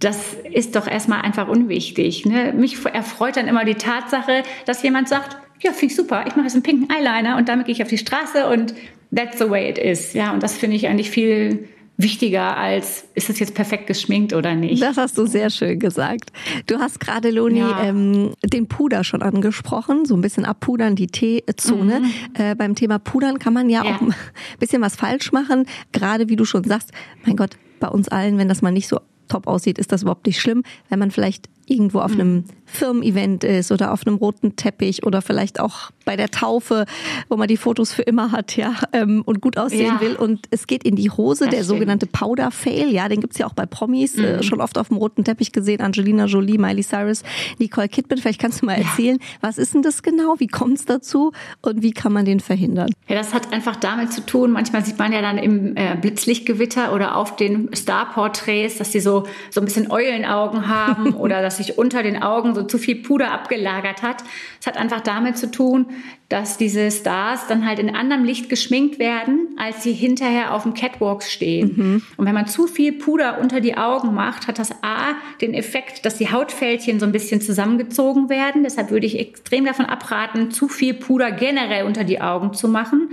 das 0.00 0.34
ist 0.52 0.74
doch 0.74 0.88
erstmal 0.88 1.20
einfach 1.20 1.48
unwichtig. 1.48 2.26
Ne? 2.26 2.52
Mich 2.52 2.84
erfreut 2.84 3.36
dann 3.36 3.46
immer 3.46 3.64
die 3.64 3.76
Tatsache, 3.76 4.42
dass 4.66 4.82
jemand 4.82 5.08
sagt, 5.08 5.36
ja, 5.60 5.70
finde 5.70 5.92
ich 5.92 5.96
super, 5.96 6.24
ich 6.26 6.34
mache 6.34 6.46
jetzt 6.46 6.54
einen 6.54 6.64
pinken 6.64 6.88
Eyeliner 6.90 7.36
und 7.36 7.48
damit 7.48 7.66
gehe 7.66 7.74
ich 7.74 7.82
auf 7.82 7.88
die 7.88 7.98
Straße 7.98 8.48
und 8.48 8.74
that's 9.14 9.38
the 9.38 9.48
way 9.48 9.70
it 9.70 9.78
is. 9.78 10.12
Ja, 10.12 10.32
und 10.32 10.42
das 10.42 10.56
finde 10.56 10.76
ich 10.76 10.88
eigentlich 10.88 11.10
viel 11.10 11.68
wichtiger 11.96 12.56
als, 12.56 13.04
ist 13.14 13.30
es 13.30 13.38
jetzt 13.38 13.54
perfekt 13.54 13.86
geschminkt 13.86 14.32
oder 14.32 14.54
nicht? 14.54 14.82
Das 14.82 14.96
hast 14.96 15.18
du 15.18 15.26
sehr 15.26 15.50
schön 15.50 15.78
gesagt. 15.78 16.32
Du 16.66 16.78
hast 16.78 17.00
gerade, 17.00 17.30
Loni, 17.30 17.60
ja. 17.60 17.84
ähm, 17.84 18.32
den 18.44 18.66
Puder 18.66 19.04
schon 19.04 19.22
angesprochen, 19.22 20.04
so 20.04 20.14
ein 20.14 20.20
bisschen 20.20 20.44
abpudern, 20.44 20.96
die 20.96 21.06
T-Zone. 21.06 22.00
Mhm. 22.00 22.10
Äh, 22.34 22.54
beim 22.54 22.74
Thema 22.74 22.98
Pudern 22.98 23.38
kann 23.38 23.52
man 23.52 23.68
ja, 23.68 23.84
ja 23.84 23.96
auch 23.96 24.00
ein 24.00 24.14
bisschen 24.58 24.82
was 24.82 24.96
falsch 24.96 25.32
machen. 25.32 25.66
Gerade 25.92 26.28
wie 26.28 26.36
du 26.36 26.44
schon 26.44 26.64
sagst, 26.64 26.90
mein 27.24 27.36
Gott, 27.36 27.56
bei 27.78 27.88
uns 27.88 28.08
allen, 28.08 28.38
wenn 28.38 28.48
das 28.48 28.62
mal 28.62 28.72
nicht 28.72 28.88
so 28.88 29.00
top 29.28 29.46
aussieht, 29.46 29.78
ist 29.78 29.92
das 29.92 30.02
überhaupt 30.02 30.26
nicht 30.26 30.40
schlimm. 30.40 30.62
Wenn 30.88 30.98
man 30.98 31.10
vielleicht 31.10 31.48
irgendwo 31.72 32.00
auf 32.00 32.12
einem 32.12 32.44
Firmen-Event 32.72 33.44
ist 33.44 33.70
oder 33.70 33.92
auf 33.92 34.06
einem 34.06 34.16
roten 34.16 34.56
Teppich 34.56 35.04
oder 35.04 35.22
vielleicht 35.22 35.60
auch 35.60 35.90
bei 36.04 36.16
der 36.16 36.30
Taufe, 36.30 36.86
wo 37.28 37.36
man 37.36 37.48
die 37.48 37.56
Fotos 37.56 37.92
für 37.92 38.02
immer 38.02 38.32
hat, 38.32 38.56
ja, 38.56 38.74
ähm, 38.92 39.22
und 39.24 39.40
gut 39.40 39.58
aussehen 39.58 39.94
ja. 39.94 40.00
will. 40.00 40.16
Und 40.16 40.46
es 40.50 40.66
geht 40.66 40.84
in 40.84 40.96
die 40.96 41.10
Hose, 41.10 41.44
das 41.44 41.50
der 41.50 41.56
stimmt. 41.58 41.68
sogenannte 41.68 42.06
Powder-Fail, 42.06 42.90
ja, 42.90 43.08
den 43.08 43.20
gibt's 43.20 43.38
ja 43.38 43.46
auch 43.46 43.52
bei 43.52 43.66
Promis, 43.66 44.16
mhm. 44.16 44.24
äh, 44.24 44.42
schon 44.42 44.60
oft 44.60 44.78
auf 44.78 44.88
dem 44.88 44.96
roten 44.96 45.24
Teppich 45.24 45.52
gesehen, 45.52 45.80
Angelina 45.80 46.24
Jolie, 46.24 46.58
Miley 46.58 46.82
Cyrus, 46.82 47.22
Nicole 47.58 47.88
Kidman. 47.88 48.18
Vielleicht 48.18 48.40
kannst 48.40 48.62
du 48.62 48.66
mal 48.66 48.78
ja. 48.78 48.86
erzählen, 48.86 49.18
was 49.40 49.58
ist 49.58 49.74
denn 49.74 49.82
das 49.82 50.02
genau, 50.02 50.36
wie 50.38 50.48
kommt's 50.48 50.84
dazu 50.84 51.32
und 51.60 51.82
wie 51.82 51.92
kann 51.92 52.12
man 52.12 52.24
den 52.24 52.40
verhindern? 52.40 52.90
Ja, 53.08 53.16
das 53.16 53.34
hat 53.34 53.52
einfach 53.52 53.76
damit 53.76 54.12
zu 54.12 54.24
tun, 54.24 54.52
manchmal 54.52 54.84
sieht 54.84 54.98
man 54.98 55.12
ja 55.12 55.20
dann 55.20 55.38
im 55.38 55.76
äh, 55.76 55.96
Blitzlichtgewitter 56.00 56.92
oder 56.94 57.16
auf 57.16 57.36
den 57.36 57.72
Star-Porträts, 57.74 58.78
dass 58.78 58.90
die 58.90 59.00
so, 59.00 59.24
so 59.50 59.60
ein 59.60 59.64
bisschen 59.64 59.90
Eulenaugen 59.90 60.68
haben 60.68 61.14
oder 61.14 61.42
dass 61.42 61.60
sich 61.62 61.78
unter 61.78 62.02
den 62.02 62.22
Augen 62.22 62.54
so 62.54 62.62
zu 62.62 62.78
viel 62.78 62.96
Puder 62.96 63.32
abgelagert 63.32 64.02
hat. 64.02 64.24
Es 64.60 64.66
hat 64.66 64.76
einfach 64.76 65.00
damit 65.00 65.36
zu 65.36 65.50
tun, 65.50 65.86
dass 66.28 66.56
diese 66.56 66.90
Stars 66.90 67.46
dann 67.46 67.66
halt 67.66 67.78
in 67.78 67.94
anderem 67.94 68.24
Licht 68.24 68.48
geschminkt 68.48 68.98
werden, 68.98 69.48
als 69.58 69.82
sie 69.82 69.92
hinterher 69.92 70.54
auf 70.54 70.62
dem 70.62 70.74
Catwalk 70.74 71.22
stehen. 71.22 71.74
Mhm. 71.76 72.02
Und 72.16 72.26
wenn 72.26 72.34
man 72.34 72.46
zu 72.46 72.66
viel 72.66 72.92
Puder 72.92 73.38
unter 73.40 73.60
die 73.60 73.76
Augen 73.76 74.14
macht, 74.14 74.48
hat 74.48 74.58
das 74.58 74.70
A 74.82 75.14
den 75.40 75.54
Effekt, 75.54 76.04
dass 76.06 76.16
die 76.16 76.30
Hautfältchen 76.30 77.00
so 77.00 77.06
ein 77.06 77.12
bisschen 77.12 77.40
zusammengezogen 77.40 78.28
werden. 78.28 78.62
Deshalb 78.62 78.90
würde 78.90 79.06
ich 79.06 79.18
extrem 79.18 79.64
davon 79.64 79.86
abraten, 79.86 80.50
zu 80.50 80.68
viel 80.68 80.94
Puder 80.94 81.30
generell 81.32 81.84
unter 81.84 82.04
die 82.04 82.20
Augen 82.20 82.54
zu 82.54 82.68
machen. 82.68 83.10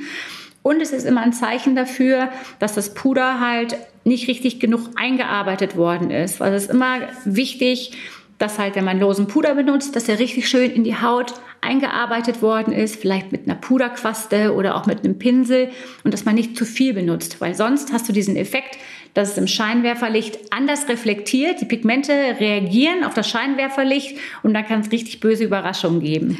Und 0.62 0.82
es 0.82 0.92
ist 0.92 1.06
immer 1.06 1.22
ein 1.22 1.34
Zeichen 1.34 1.76
dafür, 1.76 2.30
dass 2.60 2.76
das 2.76 2.94
Puder 2.94 3.40
halt 3.40 3.78
nicht 4.04 4.28
richtig 4.28 4.60
genug 4.60 4.90
eingearbeitet 4.96 5.76
worden 5.76 6.12
ist. 6.12 6.42
Also 6.42 6.56
es 6.56 6.64
ist 6.64 6.72
immer 6.72 7.00
wichtig, 7.26 7.92
dass 8.39 8.58
halt, 8.58 8.75
wenn 8.75 8.86
man 8.86 8.99
losen 8.99 9.28
Puder 9.28 9.54
benutzt, 9.54 9.95
dass 9.95 10.10
er 10.10 10.17
richtig 10.17 10.49
schön 10.49 10.71
in 10.71 10.84
die 10.84 10.95
Haut 10.95 11.34
eingearbeitet 11.62 12.41
worden 12.41 12.73
ist, 12.73 12.95
vielleicht 12.95 13.34
mit 13.34 13.45
einer 13.45 13.56
Puderquaste 13.56 14.56
oder 14.56 14.75
auch 14.75 14.86
mit 14.86 15.04
einem 15.04 15.19
Pinsel 15.19 15.69
und 16.06 16.13
dass 16.13 16.23
man 16.23 16.36
nicht 16.36 16.58
zu 16.58 16.65
viel 16.65 16.93
benutzt, 16.93 17.41
weil 17.41 17.54
sonst 17.54 17.91
hast 17.91 18.08
du 18.08 18.13
diesen 18.13 18.38
Effekt, 18.38 18.78
dass 19.13 19.32
es 19.32 19.38
im 19.38 19.47
Scheinwerferlicht 19.47 20.54
anders 20.54 20.88
reflektiert, 20.88 21.60
die 21.60 21.65
Pigmente 21.65 22.13
reagieren 22.39 23.04
auf 23.04 23.13
das 23.13 23.30
Scheinwerferlicht 23.30 24.17
und 24.41 24.54
da 24.54 24.62
kann 24.62 24.80
es 24.82 24.91
richtig 24.91 25.19
böse 25.19 25.43
Überraschungen 25.43 25.99
geben. 25.99 26.38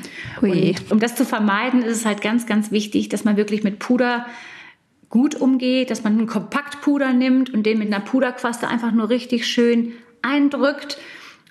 Und 0.88 0.92
um 0.92 1.00
das 1.00 1.16
zu 1.16 1.26
vermeiden, 1.26 1.82
ist 1.82 1.98
es 1.98 2.06
halt 2.06 2.22
ganz, 2.22 2.46
ganz 2.46 2.72
wichtig, 2.72 3.10
dass 3.10 3.26
man 3.26 3.36
wirklich 3.36 3.64
mit 3.64 3.80
Puder 3.80 4.26
gut 5.10 5.36
umgeht, 5.36 5.90
dass 5.90 6.04
man 6.04 6.14
einen 6.14 6.28
Kompaktpuder 6.28 7.12
nimmt 7.12 7.54
und 7.54 7.66
den 7.66 7.80
mit 7.80 7.88
einer 7.88 8.00
Puderquaste 8.00 8.70
einfach 8.70 8.94
nur 8.94 9.10
richtig 9.10 9.48
schön 9.48 9.94
eindrückt 10.22 10.98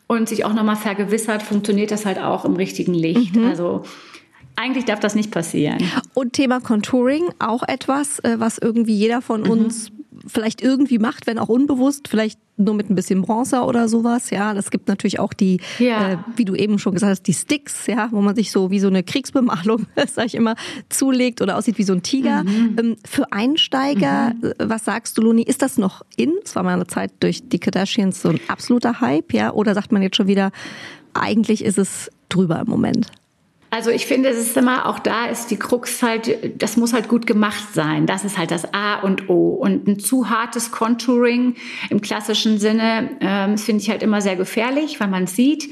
und 0.08 0.28
sich 0.28 0.44
auch 0.44 0.54
nochmal 0.54 0.76
vergewissert, 0.76 1.42
funktioniert 1.42 1.92
das 1.92 2.04
halt 2.04 2.18
auch 2.18 2.44
im 2.44 2.56
richtigen 2.56 2.94
Licht. 2.94 3.36
Mhm. 3.36 3.46
Also 3.46 3.82
eigentlich 4.58 4.84
darf 4.84 5.00
das 5.00 5.14
nicht 5.14 5.30
passieren. 5.30 5.78
Und 6.14 6.32
Thema 6.32 6.60
Contouring, 6.60 7.28
auch 7.38 7.62
etwas, 7.66 8.18
äh, 8.20 8.36
was 8.38 8.58
irgendwie 8.58 8.94
jeder 8.94 9.22
von 9.22 9.42
mhm. 9.42 9.50
uns 9.50 9.92
vielleicht 10.26 10.62
irgendwie 10.62 10.98
macht, 10.98 11.26
wenn 11.26 11.38
auch 11.38 11.48
unbewusst, 11.48 12.08
vielleicht 12.08 12.40
nur 12.56 12.74
mit 12.74 12.90
ein 12.90 12.96
bisschen 12.96 13.22
Bronzer 13.22 13.66
oder 13.66 13.88
sowas. 13.88 14.30
Ja, 14.30 14.52
das 14.52 14.70
gibt 14.70 14.88
natürlich 14.88 15.20
auch 15.20 15.32
die, 15.32 15.60
ja. 15.78 16.12
äh, 16.12 16.18
wie 16.34 16.44
du 16.44 16.54
eben 16.54 16.78
schon 16.78 16.94
gesagt 16.94 17.10
hast, 17.10 17.22
die 17.22 17.34
Sticks, 17.34 17.86
ja, 17.86 18.08
wo 18.10 18.20
man 18.20 18.34
sich 18.34 18.50
so 18.50 18.70
wie 18.70 18.80
so 18.80 18.88
eine 18.88 19.04
Kriegsbemalung, 19.04 19.86
sag 20.06 20.26
ich 20.26 20.34
immer, 20.34 20.56
zulegt 20.88 21.40
oder 21.40 21.56
aussieht 21.56 21.78
wie 21.78 21.84
so 21.84 21.92
ein 21.92 22.02
Tiger. 22.02 22.42
Mhm. 22.42 22.76
Ähm, 22.78 22.96
für 23.04 23.32
Einsteiger, 23.32 24.34
mhm. 24.34 24.52
Äh, 24.58 24.68
was 24.68 24.84
sagst 24.84 25.16
du, 25.18 25.22
Luni, 25.22 25.42
ist 25.42 25.62
das 25.62 25.78
noch 25.78 26.02
in? 26.16 26.32
Es 26.44 26.56
war 26.56 26.62
mal 26.62 26.74
eine 26.74 26.86
Zeit 26.86 27.12
durch 27.20 27.48
die 27.48 27.60
Kardashians 27.60 28.22
so 28.22 28.30
ein 28.30 28.40
absoluter 28.48 29.00
Hype, 29.00 29.32
ja? 29.32 29.52
Oder 29.52 29.74
sagt 29.74 29.92
man 29.92 30.02
jetzt 30.02 30.16
schon 30.16 30.26
wieder, 30.26 30.50
eigentlich 31.14 31.64
ist 31.64 31.78
es 31.78 32.10
drüber 32.28 32.60
im 32.60 32.68
Moment? 32.68 33.06
Also 33.70 33.90
ich 33.90 34.06
finde, 34.06 34.30
es 34.30 34.38
ist 34.38 34.56
immer, 34.56 34.86
auch 34.86 34.98
da 34.98 35.26
ist 35.26 35.50
die 35.50 35.58
Krux 35.58 36.02
halt, 36.02 36.60
das 36.60 36.78
muss 36.78 36.94
halt 36.94 37.08
gut 37.08 37.26
gemacht 37.26 37.74
sein. 37.74 38.06
Das 38.06 38.24
ist 38.24 38.38
halt 38.38 38.50
das 38.50 38.72
A 38.72 39.00
und 39.00 39.28
O. 39.28 39.50
Und 39.50 39.86
ein 39.86 39.98
zu 39.98 40.30
hartes 40.30 40.70
Contouring 40.70 41.54
im 41.90 42.00
klassischen 42.00 42.58
Sinne, 42.58 43.10
ähm, 43.20 43.52
das 43.52 43.64
finde 43.64 43.82
ich 43.82 43.90
halt 43.90 44.02
immer 44.02 44.22
sehr 44.22 44.36
gefährlich, 44.36 45.00
weil 45.00 45.08
man 45.08 45.26
sieht, 45.26 45.70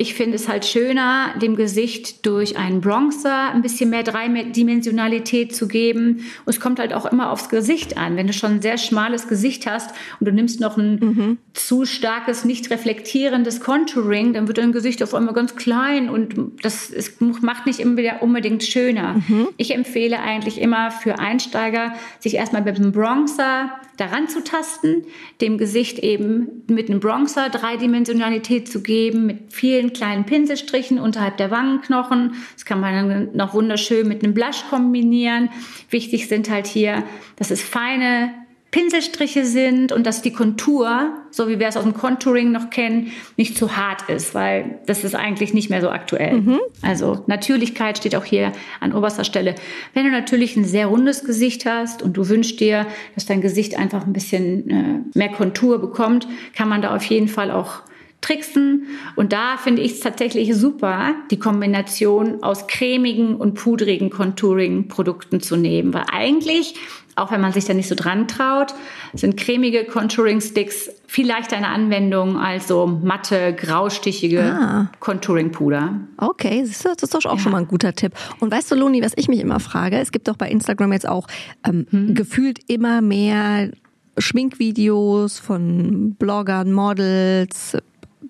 ich 0.00 0.14
finde 0.14 0.36
es 0.36 0.48
halt 0.48 0.64
schöner, 0.64 1.34
dem 1.42 1.56
Gesicht 1.56 2.24
durch 2.24 2.56
einen 2.56 2.80
Bronzer 2.80 3.50
ein 3.50 3.62
bisschen 3.62 3.90
mehr 3.90 4.04
Dreidimensionalität 4.04 5.54
zu 5.54 5.66
geben. 5.66 6.24
Und 6.44 6.54
es 6.54 6.60
kommt 6.60 6.78
halt 6.78 6.94
auch 6.94 7.04
immer 7.04 7.32
aufs 7.32 7.48
Gesicht 7.48 7.98
an. 7.98 8.16
Wenn 8.16 8.28
du 8.28 8.32
schon 8.32 8.52
ein 8.52 8.62
sehr 8.62 8.78
schmales 8.78 9.26
Gesicht 9.26 9.66
hast 9.66 9.90
und 10.20 10.28
du 10.28 10.32
nimmst 10.32 10.60
noch 10.60 10.76
ein 10.76 11.00
mhm. 11.00 11.38
zu 11.52 11.84
starkes, 11.84 12.44
nicht 12.44 12.70
reflektierendes 12.70 13.60
Contouring, 13.60 14.34
dann 14.34 14.46
wird 14.46 14.58
dein 14.58 14.70
Gesicht 14.70 15.02
auf 15.02 15.14
einmal 15.14 15.34
ganz 15.34 15.56
klein 15.56 16.08
und 16.08 16.36
das 16.62 16.90
ist, 16.90 17.20
macht 17.20 17.66
nicht 17.66 17.80
immer 17.80 17.96
wieder 17.96 18.22
unbedingt 18.22 18.62
schöner. 18.62 19.14
Mhm. 19.26 19.48
Ich 19.56 19.74
empfehle 19.74 20.20
eigentlich 20.20 20.60
immer 20.60 20.92
für 20.92 21.18
Einsteiger, 21.18 21.92
sich 22.20 22.34
erstmal 22.34 22.62
mit 22.62 22.78
dem 22.78 22.92
Bronzer 22.92 23.72
daran 23.96 24.28
zu 24.28 24.44
tasten, 24.44 25.04
dem 25.40 25.58
Gesicht 25.58 25.98
eben 25.98 26.62
mit 26.68 26.88
einem 26.88 27.00
Bronzer 27.00 27.48
Dreidimensionalität 27.48 28.68
zu 28.68 28.80
geben, 28.80 29.26
mit 29.26 29.52
vielen 29.52 29.87
kleinen 29.92 30.24
Pinselstrichen 30.24 30.98
unterhalb 30.98 31.36
der 31.36 31.50
Wangenknochen. 31.50 32.34
Das 32.54 32.64
kann 32.64 32.80
man 32.80 33.08
dann 33.08 33.36
noch 33.36 33.54
wunderschön 33.54 34.08
mit 34.08 34.22
einem 34.22 34.34
Blush 34.34 34.64
kombinieren. 34.70 35.50
Wichtig 35.90 36.28
sind 36.28 36.50
halt 36.50 36.66
hier, 36.66 37.04
dass 37.36 37.50
es 37.50 37.62
feine 37.62 38.32
Pinselstriche 38.70 39.46
sind 39.46 39.92
und 39.92 40.06
dass 40.06 40.20
die 40.20 40.32
Kontur, 40.32 41.14
so 41.30 41.48
wie 41.48 41.58
wir 41.58 41.68
es 41.68 41.78
aus 41.78 41.84
dem 41.84 41.94
Contouring 41.94 42.52
noch 42.52 42.68
kennen, 42.68 43.12
nicht 43.38 43.56
zu 43.56 43.78
hart 43.78 44.10
ist, 44.10 44.34
weil 44.34 44.80
das 44.84 45.04
ist 45.04 45.14
eigentlich 45.14 45.54
nicht 45.54 45.70
mehr 45.70 45.80
so 45.80 45.88
aktuell. 45.88 46.42
Mhm. 46.42 46.60
Also 46.82 47.24
Natürlichkeit 47.26 47.96
steht 47.96 48.14
auch 48.14 48.26
hier 48.26 48.52
an 48.80 48.92
oberster 48.92 49.24
Stelle. 49.24 49.54
Wenn 49.94 50.04
du 50.04 50.10
natürlich 50.10 50.54
ein 50.56 50.66
sehr 50.66 50.88
rundes 50.88 51.24
Gesicht 51.24 51.64
hast 51.64 52.02
und 52.02 52.18
du 52.18 52.28
wünschst 52.28 52.60
dir, 52.60 52.86
dass 53.14 53.24
dein 53.24 53.40
Gesicht 53.40 53.78
einfach 53.78 54.06
ein 54.06 54.12
bisschen 54.12 54.68
äh, 54.70 55.18
mehr 55.18 55.30
Kontur 55.30 55.78
bekommt, 55.78 56.28
kann 56.54 56.68
man 56.68 56.82
da 56.82 56.94
auf 56.94 57.04
jeden 57.04 57.28
Fall 57.28 57.50
auch 57.50 57.80
tricksen. 58.20 58.86
Und 59.16 59.32
da 59.32 59.56
finde 59.56 59.82
ich 59.82 59.92
es 59.92 60.00
tatsächlich 60.00 60.54
super, 60.54 61.14
die 61.30 61.38
Kombination 61.38 62.42
aus 62.42 62.66
cremigen 62.66 63.36
und 63.36 63.54
pudrigen 63.54 64.10
Contouring-Produkten 64.10 65.40
zu 65.40 65.56
nehmen. 65.56 65.94
Weil 65.94 66.04
eigentlich, 66.10 66.74
auch 67.14 67.30
wenn 67.30 67.40
man 67.40 67.52
sich 67.52 67.64
da 67.64 67.74
nicht 67.74 67.88
so 67.88 67.94
dran 67.94 68.26
traut, 68.26 68.74
sind 69.14 69.36
cremige 69.36 69.84
Contouring-Sticks 69.84 70.90
viel 71.06 71.26
leichter 71.26 71.56
in 71.56 71.64
Anwendung 71.64 72.38
als 72.38 72.68
so 72.68 72.86
matte, 72.86 73.54
graustichige 73.54 74.42
ah. 74.42 74.90
Contouring-Puder. 75.00 76.00
Okay, 76.16 76.60
das 76.60 76.84
ist 76.84 77.14
doch 77.14 77.24
auch 77.24 77.36
ja. 77.36 77.38
schon 77.38 77.52
mal 77.52 77.58
ein 77.58 77.68
guter 77.68 77.94
Tipp. 77.94 78.12
Und 78.40 78.50
weißt 78.52 78.70
du, 78.70 78.74
Loni, 78.74 79.02
was 79.02 79.12
ich 79.16 79.28
mich 79.28 79.40
immer 79.40 79.60
frage, 79.60 79.96
es 79.98 80.12
gibt 80.12 80.28
doch 80.28 80.36
bei 80.36 80.50
Instagram 80.50 80.92
jetzt 80.92 81.08
auch 81.08 81.26
ähm, 81.64 81.86
hm. 81.90 82.14
gefühlt 82.14 82.58
immer 82.66 83.00
mehr 83.00 83.70
Schminkvideos 84.18 85.38
von 85.38 86.14
Bloggern, 86.18 86.72
Models, 86.72 87.76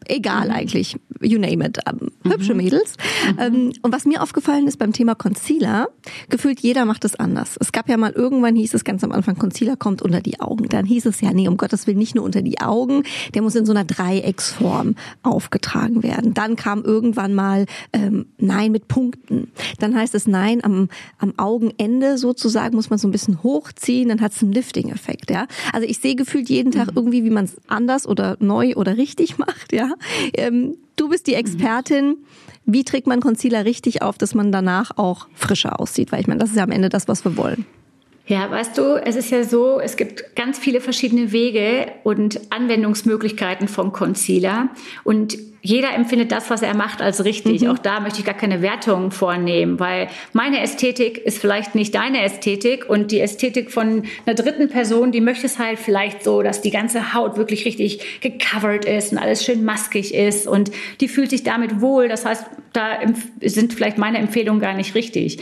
egal 0.06 0.48
mhm. 0.48 0.54
eigentlich, 0.54 0.96
you 1.20 1.38
name 1.38 1.64
it, 1.64 1.78
ähm, 1.86 2.10
mhm. 2.22 2.32
hübsche 2.32 2.54
Mädels. 2.54 2.94
Mhm. 3.32 3.38
Ähm, 3.38 3.72
und 3.82 3.92
was 3.92 4.04
mir 4.04 4.22
aufgefallen 4.22 4.66
ist 4.66 4.78
beim 4.78 4.92
Thema 4.92 5.14
Concealer, 5.14 5.88
gefühlt 6.28 6.60
jeder 6.60 6.84
macht 6.84 7.04
es 7.04 7.14
anders. 7.14 7.56
Es 7.60 7.72
gab 7.72 7.88
ja 7.88 7.96
mal 7.96 8.12
irgendwann 8.12 8.56
hieß 8.56 8.74
es 8.74 8.84
ganz 8.84 9.04
am 9.04 9.12
Anfang, 9.12 9.36
Concealer 9.36 9.76
kommt 9.76 10.02
unter 10.02 10.20
die 10.20 10.40
Augen. 10.40 10.68
Dann 10.68 10.84
hieß 10.84 11.06
es 11.06 11.20
ja, 11.20 11.32
nee, 11.32 11.48
um 11.48 11.56
Gottes 11.56 11.86
Willen 11.86 11.98
nicht 11.98 12.14
nur 12.14 12.24
unter 12.24 12.42
die 12.42 12.60
Augen, 12.60 13.02
der 13.34 13.42
muss 13.42 13.54
in 13.54 13.66
so 13.66 13.72
einer 13.72 13.84
Dreiecksform 13.84 14.94
aufgetragen 15.22 16.02
werden. 16.02 16.34
Dann 16.34 16.56
kam 16.56 16.82
irgendwann 16.82 17.34
mal 17.34 17.66
ähm, 17.92 18.26
Nein 18.38 18.72
mit 18.72 18.88
Punkten. 18.88 19.50
Dann 19.78 19.94
heißt 19.94 20.14
es 20.14 20.26
Nein 20.26 20.62
am, 20.64 20.88
am 21.18 21.34
Augenende 21.36 22.18
sozusagen 22.18 22.76
muss 22.76 22.90
man 22.90 22.98
so 22.98 23.08
ein 23.08 23.12
bisschen 23.12 23.42
hochziehen, 23.42 24.08
dann 24.08 24.20
hat 24.20 24.32
es 24.32 24.42
einen 24.42 24.52
Lifting-Effekt. 24.52 25.30
Ja? 25.30 25.46
Also 25.72 25.86
ich 25.86 25.98
sehe 25.98 26.14
gefühlt 26.14 26.48
jeden 26.48 26.72
Tag 26.72 26.88
mhm. 26.88 26.96
irgendwie, 26.96 27.24
wie 27.24 27.30
man 27.30 27.44
es 27.44 27.56
anders 27.66 28.06
oder 28.06 28.36
neu 28.40 28.74
oder 28.74 28.96
richtig 28.96 29.38
macht. 29.38 29.72
Ja? 29.72 29.77
Ähm, 30.34 30.76
du 30.96 31.08
bist 31.08 31.26
die 31.26 31.34
Expertin. 31.34 32.16
Wie 32.64 32.84
trägt 32.84 33.06
man 33.06 33.20
Concealer 33.20 33.64
richtig 33.64 34.02
auf, 34.02 34.18
dass 34.18 34.34
man 34.34 34.52
danach 34.52 34.96
auch 34.96 35.28
frischer 35.34 35.80
aussieht? 35.80 36.12
Weil 36.12 36.20
ich 36.20 36.26
meine, 36.26 36.40
das 36.40 36.50
ist 36.50 36.56
ja 36.56 36.64
am 36.64 36.70
Ende 36.70 36.88
das, 36.88 37.08
was 37.08 37.24
wir 37.24 37.36
wollen. 37.36 37.64
Ja, 38.26 38.50
weißt 38.50 38.76
du, 38.76 39.02
es 39.02 39.16
ist 39.16 39.30
ja 39.30 39.42
so, 39.42 39.80
es 39.80 39.96
gibt 39.96 40.36
ganz 40.36 40.58
viele 40.58 40.82
verschiedene 40.82 41.32
Wege 41.32 41.86
und 42.04 42.40
Anwendungsmöglichkeiten 42.50 43.68
vom 43.68 43.92
Concealer 43.92 44.68
und 45.02 45.38
jeder 45.68 45.94
empfindet 45.94 46.32
das, 46.32 46.48
was 46.48 46.62
er 46.62 46.74
macht, 46.74 47.02
als 47.02 47.26
richtig. 47.26 47.60
Mhm. 47.60 47.68
Auch 47.68 47.78
da 47.78 48.00
möchte 48.00 48.20
ich 48.20 48.24
gar 48.24 48.34
keine 48.34 48.62
Wertung 48.62 49.10
vornehmen, 49.10 49.78
weil 49.78 50.08
meine 50.32 50.62
Ästhetik 50.62 51.18
ist 51.18 51.38
vielleicht 51.38 51.74
nicht 51.74 51.94
deine 51.94 52.22
Ästhetik 52.22 52.88
und 52.88 53.12
die 53.12 53.20
Ästhetik 53.20 53.70
von 53.70 54.04
einer 54.24 54.34
dritten 54.34 54.70
Person, 54.70 55.12
die 55.12 55.20
möchte 55.20 55.44
es 55.44 55.58
halt 55.58 55.78
vielleicht 55.78 56.24
so, 56.24 56.40
dass 56.40 56.62
die 56.62 56.70
ganze 56.70 57.12
Haut 57.12 57.36
wirklich 57.36 57.66
richtig 57.66 58.00
gecovert 58.22 58.86
ist 58.86 59.12
und 59.12 59.18
alles 59.18 59.44
schön 59.44 59.62
maskig 59.62 60.14
ist 60.14 60.46
und 60.46 60.70
die 61.02 61.08
fühlt 61.08 61.28
sich 61.28 61.42
damit 61.42 61.82
wohl. 61.82 62.08
Das 62.08 62.24
heißt, 62.24 62.46
da 62.72 63.00
sind 63.42 63.74
vielleicht 63.74 63.98
meine 63.98 64.16
Empfehlungen 64.16 64.62
gar 64.62 64.72
nicht 64.72 64.94
richtig. 64.94 65.36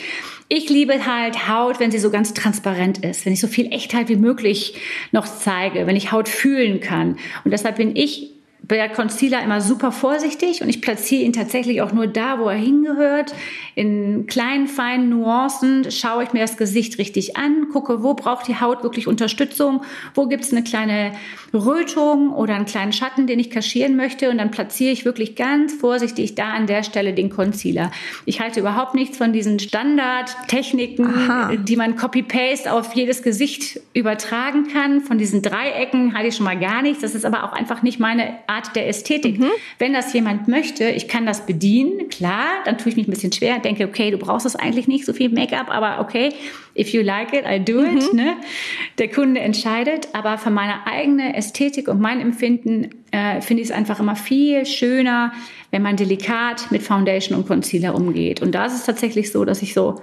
Ich 0.49 0.69
liebe 0.69 1.07
halt 1.07 1.49
Haut, 1.49 1.79
wenn 1.79 1.93
sie 1.93 1.99
so 1.99 2.11
ganz 2.11 2.35
transparent 2.35 2.99
ist, 3.05 3.27
wenn 3.27 3.33
ich 3.33 3.41
so 3.41 3.47
viel 3.47 3.73
Echtheit 3.73 4.09
wie 4.09 4.17
möglich 4.17 4.75
noch 5.13 5.27
zeige, 5.27 5.87
wenn 5.87 5.95
ich 5.95 6.11
Haut 6.11 6.29
fühlen 6.29 6.81
kann. 6.81 7.17
Und 7.45 7.53
deshalb 7.53 7.77
bin 7.77 7.95
ich 7.95 8.36
bei 8.69 8.89
Concealer 8.89 9.43
immer 9.43 9.61
super 9.61 9.93
vorsichtig 9.93 10.63
und 10.63 10.69
ich 10.69 10.81
platziere 10.81 11.23
ihn 11.23 11.33
tatsächlich 11.33 11.83
auch 11.83 11.93
nur 11.93 12.07
da, 12.07 12.39
wo 12.39 12.49
er 12.49 12.57
hingehört. 12.57 13.35
In 13.75 14.27
kleinen, 14.27 14.67
feinen 14.67 15.11
Nuancen 15.11 15.91
schaue 15.91 16.25
ich 16.25 16.33
mir 16.33 16.41
das 16.41 16.57
Gesicht 16.57 16.99
richtig 16.99 17.37
an, 17.37 17.69
gucke, 17.73 18.03
wo 18.03 18.15
braucht 18.15 18.49
die 18.49 18.61
Haut 18.61 18.83
wirklich 18.83 19.07
Unterstützung, 19.07 19.83
wo 20.15 20.27
gibt 20.27 20.45
es 20.45 20.53
eine 20.53 20.65
kleine 20.65 21.13
Rötung 21.53 22.33
oder 22.33 22.55
einen 22.55 22.65
kleinen 22.65 22.93
Schatten, 22.93 23.27
den 23.27 23.39
ich 23.39 23.51
kaschieren 23.51 23.97
möchte 23.97 24.31
und 24.31 24.39
dann 24.39 24.51
platziere 24.51 24.93
ich 24.93 25.05
wirklich 25.05 25.37
ganz 25.37 25.75
vorsichtig 25.75 26.35
da 26.35 26.53
an 26.53 26.67
der 26.67 26.83
Stelle 26.83 27.13
den 27.13 27.31
Concealer. 27.31 27.91
Ich 28.25 28.41
halte 28.41 28.61
überhaupt 28.61 28.95
nichts 28.95 29.17
von 29.17 29.33
diesen 29.33 29.59
Standardtechniken, 29.59 31.65
die 31.65 31.77
man 31.77 31.97
Copy-Paste 31.97 32.73
auf 32.73 32.95
jedes 32.95 33.23
Gesicht 33.23 33.81
übertragen 33.95 34.69
kann. 34.73 35.03
Von 35.03 35.19
diesen 35.19 35.43
Dreiecken 35.43 36.15
halte 36.15 36.29
ich 36.29 36.37
schon 36.37 36.45
mal 36.45 36.59
gar 36.59 36.83
nichts. 36.83 37.03
Das 37.03 37.15
ist 37.15 37.25
aber 37.25 37.45
auch 37.45 37.53
einfach 37.53 37.83
nicht 37.83 38.01
meine 38.01 38.39
Art 38.47 38.56
Art 38.57 38.75
der 38.75 38.89
Ästhetik. 38.89 39.39
Mhm. 39.39 39.51
Wenn 39.79 39.93
das 39.93 40.13
jemand 40.13 40.49
möchte, 40.49 40.89
ich 40.89 41.09
kann 41.09 41.27
das 41.27 41.47
bedienen, 41.47 42.09
klar, 42.09 42.47
dann 42.65 42.79
tue 42.79 42.91
ich 42.91 42.97
mich 42.97 43.07
ein 43.07 43.11
bisschen 43.11 43.33
schwer, 43.33 43.59
denke, 43.59 43.85
okay, 43.85 44.11
du 44.11 44.19
brauchst 44.19 44.47
das 44.47 44.57
eigentlich 44.57 44.89
nicht, 44.89 45.05
so 45.05 45.13
viel 45.13 45.29
Make-up, 45.29 45.69
aber 45.71 46.01
okay, 46.01 46.33
if 46.77 46.91
you 46.91 47.03
like 47.03 47.33
it, 47.33 47.45
I 47.47 47.63
do 47.63 47.83
it. 47.83 48.13
Mhm. 48.13 48.17
Ne? 48.17 48.37
Der 48.99 49.09
Kunde 49.09 49.41
entscheidet, 49.41 50.09
aber 50.13 50.39
für 50.39 50.51
meine 50.51 50.87
eigene 50.87 51.37
Ästhetik 51.37 51.89
und 51.89 52.01
mein 52.01 52.21
Empfinden 52.21 52.91
äh, 53.11 53.41
finde 53.41 53.63
ich 53.63 53.71
es 53.71 53.75
einfach 53.75 54.01
immer 54.01 54.17
viel 54.17 54.65
schöner, 54.67 55.33
wenn 55.71 55.83
man 55.83 55.97
delikat 55.97 56.71
mit 56.71 56.83
Foundation 56.83 57.37
und 57.39 57.47
Concealer 57.47 57.95
umgeht. 57.95 58.43
Und 58.43 58.55
da 58.55 58.67
ist 58.67 58.75
es 58.75 58.85
tatsächlich 58.85 59.33
so, 59.33 59.45
dass 59.45 59.63
ich 59.63 59.75
so 59.75 60.01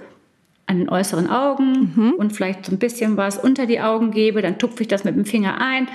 an 0.66 0.78
den 0.78 0.88
äußeren 0.88 1.28
Augen 1.28 1.92
mhm. 1.94 2.14
und 2.16 2.32
vielleicht 2.32 2.66
so 2.66 2.72
ein 2.72 2.78
bisschen 2.78 3.16
was 3.16 3.38
unter 3.38 3.66
die 3.66 3.80
Augen 3.80 4.12
gebe, 4.12 4.40
dann 4.40 4.58
tupfe 4.58 4.82
ich 4.82 4.88
das 4.88 5.04
mit 5.04 5.14
dem 5.14 5.26
Finger 5.26 5.60
ein 5.60 5.88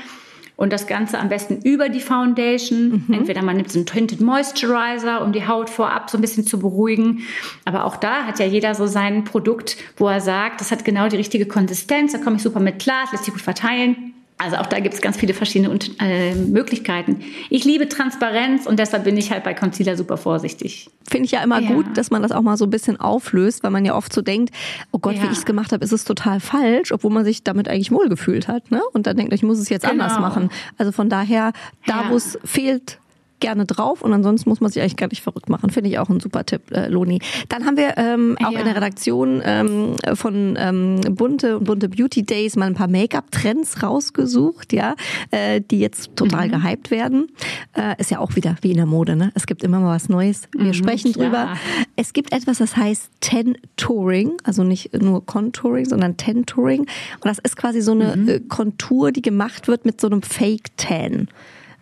und 0.60 0.74
das 0.74 0.88
Ganze 0.88 1.18
am 1.18 1.30
besten 1.30 1.62
über 1.64 1.88
die 1.88 2.02
Foundation. 2.02 3.06
Mhm. 3.08 3.14
Entweder 3.14 3.42
man 3.42 3.56
nimmt 3.56 3.72
so 3.72 3.80
einen 3.80 3.86
Tinted 3.86 4.20
Moisturizer, 4.20 5.24
um 5.24 5.32
die 5.32 5.48
Haut 5.48 5.70
vorab 5.70 6.10
so 6.10 6.18
ein 6.18 6.22
bisschen 6.22 6.46
zu 6.46 6.60
beruhigen. 6.60 7.22
Aber 7.64 7.86
auch 7.86 7.96
da 7.96 8.26
hat 8.26 8.40
ja 8.40 8.46
jeder 8.46 8.76
so 8.76 8.86
sein 8.86 9.24
Produkt, 9.24 9.78
wo 9.96 10.10
er 10.10 10.20
sagt, 10.20 10.60
das 10.60 10.70
hat 10.70 10.84
genau 10.84 11.08
die 11.08 11.16
richtige 11.16 11.46
Konsistenz, 11.46 12.12
da 12.12 12.18
komme 12.18 12.36
ich 12.36 12.42
super 12.42 12.60
mit 12.60 12.78
klar, 12.78 13.04
es 13.06 13.14
lässt 13.14 13.24
sich 13.24 13.34
gut 13.34 13.42
verteilen. 13.42 14.14
Also 14.42 14.56
auch 14.56 14.68
da 14.68 14.80
gibt 14.80 14.96
es 14.96 15.02
ganz 15.02 15.18
viele 15.18 15.34
verschiedene 15.34 15.78
äh, 16.00 16.34
Möglichkeiten. 16.34 17.20
Ich 17.50 17.66
liebe 17.66 17.90
Transparenz 17.90 18.66
und 18.66 18.80
deshalb 18.80 19.04
bin 19.04 19.18
ich 19.18 19.32
halt 19.32 19.44
bei 19.44 19.54
Concealer 19.54 19.98
super 19.98 20.16
vorsichtig. 20.16 20.90
Finde 21.10 21.26
ich 21.26 21.32
ja 21.32 21.44
immer 21.44 21.60
ja. 21.60 21.74
gut, 21.74 21.98
dass 21.98 22.10
man 22.10 22.22
das 22.22 22.32
auch 22.32 22.42
mal 22.42 22.56
so 22.56 22.66
ein 22.66 22.70
bisschen 22.70 22.98
auflöst, 22.98 23.64
weil 23.64 23.72
man 23.72 23.84
ja 23.84 23.96
oft 23.96 24.14
so 24.14 24.22
denkt, 24.22 24.56
oh 24.92 25.00
Gott, 25.00 25.16
ja. 25.16 25.24
wie 25.24 25.26
ich 25.26 25.40
es 25.40 25.46
gemacht 25.46 25.74
habe, 25.74 25.84
ist 25.84 25.92
es 25.92 26.06
total 26.06 26.40
falsch, 26.40 26.94
obwohl 26.94 27.12
man 27.12 27.26
sich 27.26 27.44
damit 27.44 27.68
eigentlich 27.68 27.92
wohlgefühlt 27.92 28.48
hat. 28.48 28.72
Ne? 28.72 28.82
Und 28.94 29.08
dann 29.08 29.18
denkt, 29.18 29.34
ich 29.34 29.44
muss 29.44 29.60
es 29.60 29.68
jetzt 29.68 29.86
genau. 29.86 30.06
anders 30.06 30.20
machen. 30.22 30.50
Also 30.78 30.94
von 30.94 31.10
daher, 31.10 31.52
da 31.86 32.04
ja. 32.04 32.10
wo 32.10 32.16
es 32.16 32.40
fehlt, 32.46 32.98
gerne 33.40 33.66
drauf 33.66 34.02
und 34.02 34.14
ansonsten 34.14 34.50
muss 34.50 34.62
man 34.62 34.72
sich 34.72 34.82
eigentlich 34.82 34.98
gar 34.98 35.08
nicht 35.08 35.22
verrückt 35.22 35.50
machen. 35.50 35.70
Finde 35.70 35.90
ich 35.90 36.00
auch 36.00 36.10
ein 36.10 36.20
super 36.20 36.46
Tipp, 36.46 36.72
äh, 36.72 36.88
Loni. 36.88 37.20
Dann 37.50 37.66
haben 37.66 37.78
wir 37.78 37.98
ähm, 37.98 38.38
auch 38.44 38.52
ja. 38.52 38.60
in 38.60 38.66
der 38.66 38.76
Redaktion 38.76 39.42
ähm, 39.44 39.96
von 40.14 40.58
ähm, 40.60 41.02
Bunte 41.12 41.58
und 41.58 41.66
Bunte 41.66 41.90
Beauty 41.90 42.24
Days 42.24 42.56
mal 42.56 42.66
ein 42.66 42.76
paar 42.76 42.88
Make-up-Trends 42.88 43.84
rausgesucht, 43.84 44.74
ja, 44.74 44.96
äh, 45.32 45.62
die 45.62 45.80
jetzt 45.80 46.16
total 46.16 46.48
mhm. 46.48 46.52
gehypt 46.52 46.92
werden. 46.92 47.28
Äh, 47.74 48.00
ist 48.00 48.12
ja 48.12 48.20
auch 48.20 48.36
wieder 48.36 48.56
wie 48.62 48.72
in 48.72 48.78
der 48.78 48.86
Mode, 48.86 49.16
ne? 49.16 49.32
Es 49.36 49.48
gibt 49.48 49.64
immer 49.64 49.80
mal 49.80 49.96
was 49.96 50.10
Neues. 50.10 50.44
Wir 50.52 50.66
mhm, 50.66 50.74
sprechen 50.74 51.14
drüber. 51.14 51.32
Ja. 51.32 51.54
Es 51.96 52.14
gibt 52.14 52.34
etwas, 52.34 52.58
das 52.58 52.76
heißt 52.76 53.10
Ten-Touring, 53.22 54.34
also 54.44 54.64
nicht 54.64 54.94
nur 55.02 55.26
Contouring, 55.26 55.86
sondern 55.86 56.18
Ten-Touring. 56.18 56.82
Und 56.82 57.26
das 57.26 57.40
ist 57.40 57.56
quasi 57.56 57.82
so 57.82 57.92
eine 57.92 58.16
mhm. 58.16 58.30
Äh, 58.30 58.40
Kontur, 58.42 59.12
die 59.12 59.22
gemacht 59.22 59.68
wird 59.68 59.86
mit 59.86 60.00
so 60.02 60.08
einem 60.08 60.22
Fake-Tan. 60.22 61.28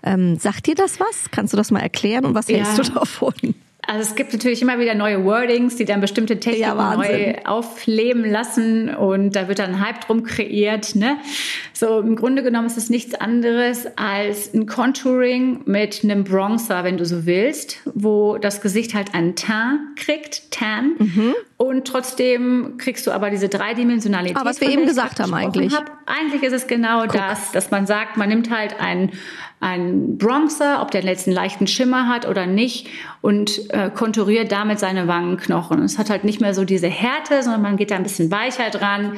Ähm, 0.04 0.38
sagt 0.38 0.68
dir 0.68 0.76
das 0.76 1.00
was? 1.00 1.32
Kannst 1.32 1.54
du 1.54 1.58
das 1.58 1.72
mal 1.72 1.80
erklären 1.80 2.26
und 2.26 2.36
was 2.36 2.48
hältst 2.48 2.78
ja. 2.78 2.84
du 2.84 2.92
davon? 2.92 3.34
Also 3.88 4.02
es 4.02 4.16
gibt 4.16 4.34
natürlich 4.34 4.62
immer 4.62 4.80
wieder 4.80 4.96
neue 4.96 5.24
Wordings, 5.24 5.78
die 5.78 5.86
dann 5.86 6.02
bestimmte 6.02 6.42
Techniken 6.42 6.78
ja, 6.78 6.96
neu 6.98 7.36
aufleben 7.46 8.30
lassen 8.30 8.94
und 8.94 9.34
da 9.34 9.48
wird 9.48 9.60
dann 9.60 9.76
ein 9.76 9.86
Hype 9.86 10.02
drum 10.02 10.24
kreiert. 10.24 10.96
Ne? 10.96 11.18
So, 11.72 12.02
im 12.02 12.18
Grunde 12.18 12.44
genommen 12.44 12.68
ist 12.68 12.78
es 12.78 12.90
nichts 12.90 13.16
anderes 13.16 13.88
als 13.96 14.54
ein 14.54 14.66
Contouring 14.66 15.62
mit 15.66 16.04
einem 16.04 16.26
Bronzer, 16.26 16.84
wenn 16.84 16.98
du 16.98 17.06
so 17.06 17.26
willst, 17.26 17.78
wo 17.86 18.38
das 18.38 18.60
Gesicht 18.60 18.94
halt 18.94 19.14
einen 19.14 19.38
Tan 19.38 19.96
kriegt, 19.96 20.52
Tan. 20.52 20.96
Mhm. 20.98 21.36
Und 21.56 21.88
trotzdem 21.88 22.76
kriegst 22.78 23.08
du 23.08 23.12
aber 23.12 23.30
diese 23.30 23.48
Dreidimensionalität. 23.48 24.36
Aber 24.36 24.50
was 24.50 24.60
wir 24.60 24.70
eben 24.70 24.86
gesagt 24.86 25.22
haben 25.22 25.34
eigentlich. 25.34 25.74
Hab. 25.74 25.90
Eigentlich 26.06 26.44
ist 26.44 26.54
es 26.54 26.68
genau 26.68 27.04
Guck. 27.04 27.14
das, 27.14 27.52
dass 27.54 27.72
man 27.72 27.88
sagt, 27.88 28.18
man 28.18 28.28
nimmt 28.28 28.52
halt 28.52 28.80
einen, 28.80 29.12
einen 29.60 30.18
Bronzer, 30.18 30.82
ob 30.82 30.92
der 30.92 31.02
letzten 31.02 31.32
leichten 31.32 31.68
Schimmer 31.68 32.08
hat 32.08 32.28
oder 32.28 32.46
nicht, 32.46 32.88
und 33.22 33.72
äh, 33.72 33.90
konturiert 33.90 34.52
damit 34.52 34.80
seine 34.80 35.08
Wangenknochen. 35.08 35.82
Es 35.84 35.98
hat 35.98 36.10
halt 36.10 36.24
nicht 36.24 36.42
mehr 36.42 36.54
so 36.54 36.64
diese 36.64 36.88
Härte, 36.88 37.42
sondern 37.42 37.62
man 37.62 37.78
geht 37.78 37.92
da 37.92 37.96
ein 37.96 38.04
bisschen 38.04 38.30
weicher 38.32 38.70
dran. 38.70 39.14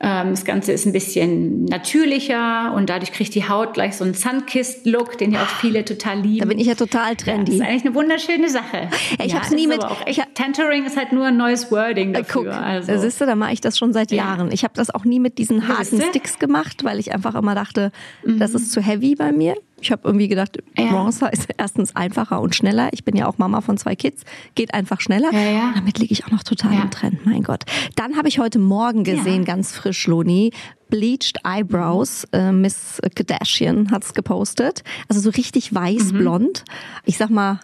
Ähm, 0.00 0.30
das 0.30 0.44
Ganze 0.44 0.72
ist 0.72 0.86
ein 0.86 0.92
bisschen 0.92 1.64
natürlicher 1.66 2.74
und 2.74 2.90
dadurch 2.90 3.12
kriegt 3.12 3.34
die 3.34 3.48
Haut 3.48 3.74
gleich 3.74 3.96
so 3.96 4.04
einen 4.04 4.14
Sunkissed-Look, 4.14 5.18
den 5.18 5.32
ja 5.32 5.42
auch 5.42 5.48
viele 5.60 5.84
total 5.84 6.20
lieben. 6.20 6.40
Da 6.40 6.46
bin 6.46 6.58
ich 6.58 6.66
ja 6.66 6.74
total 6.74 7.16
trendy. 7.16 7.52
Ja, 7.52 7.58
das 7.58 7.66
ist 7.66 7.72
eigentlich 7.72 7.86
eine 7.86 7.94
wunderschöne 7.94 8.50
Sache. 8.50 8.88
Ja, 9.18 9.24
ich 9.24 9.32
ja, 9.32 9.42
habe 9.42 9.54
nie 9.54 9.66
mit. 9.66 9.84
Auch 9.84 10.04
echt, 10.06 10.18
ich, 10.18 10.24
Tantering 10.34 10.84
ist 10.84 10.96
halt 10.96 11.12
nur 11.12 11.26
ein 11.26 11.36
neues 11.36 11.70
Wording 11.70 12.10
äh, 12.10 12.22
dafür. 12.22 12.44
Guck, 12.44 12.52
also. 12.52 12.98
Siehst 12.98 13.20
du, 13.20 13.26
da 13.26 13.34
mache 13.36 13.52
ich 13.52 13.60
das 13.60 13.78
schon 13.78 13.92
seit 13.92 14.10
Jahren. 14.10 14.50
Ich 14.52 14.64
habe 14.64 14.74
das 14.74 14.90
auch 14.90 15.04
nie 15.04 15.20
mit 15.20 15.38
diesen 15.38 15.68
harten 15.68 16.00
Sticks 16.00 16.38
gemacht, 16.38 16.84
weil 16.84 16.98
ich 16.98 17.12
einfach 17.12 17.34
immer 17.34 17.54
dachte, 17.54 17.92
mhm. 18.24 18.38
das 18.38 18.54
ist 18.54 18.72
zu 18.72 18.80
heavy 18.80 19.14
bei 19.14 19.32
mir. 19.32 19.54
Ich 19.84 19.92
habe 19.92 20.00
irgendwie 20.04 20.28
gedacht, 20.28 20.56
ja. 20.78 20.90
Bronzer 20.90 21.30
ist 21.30 21.46
erstens 21.58 21.94
einfacher 21.94 22.40
und 22.40 22.54
schneller. 22.54 22.88
Ich 22.92 23.04
bin 23.04 23.14
ja 23.16 23.26
auch 23.26 23.36
Mama 23.36 23.60
von 23.60 23.76
zwei 23.76 23.94
Kids, 23.94 24.22
geht 24.54 24.72
einfach 24.72 25.02
schneller. 25.02 25.30
Ja, 25.30 25.50
ja. 25.50 25.72
Damit 25.74 25.98
liege 25.98 26.10
ich 26.10 26.24
auch 26.24 26.30
noch 26.30 26.42
total 26.42 26.72
im 26.72 26.90
Trend, 26.90 27.26
mein 27.26 27.42
Gott. 27.42 27.64
Dann 27.94 28.16
habe 28.16 28.28
ich 28.28 28.38
heute 28.38 28.58
Morgen 28.58 29.04
gesehen, 29.04 29.44
ganz 29.44 29.72
frisch, 29.72 30.06
Loni, 30.06 30.52
Bleached 30.88 31.40
Eyebrows. 31.44 32.24
Äh, 32.32 32.50
Miss 32.50 32.98
Kardashian 33.14 33.90
hat's 33.90 34.14
gepostet. 34.14 34.84
Also 35.10 35.20
so 35.20 35.28
richtig 35.28 35.74
weiß-blond. 35.74 36.64
Mhm. 36.66 37.00
Ich 37.04 37.18
sag 37.18 37.28
mal, 37.28 37.60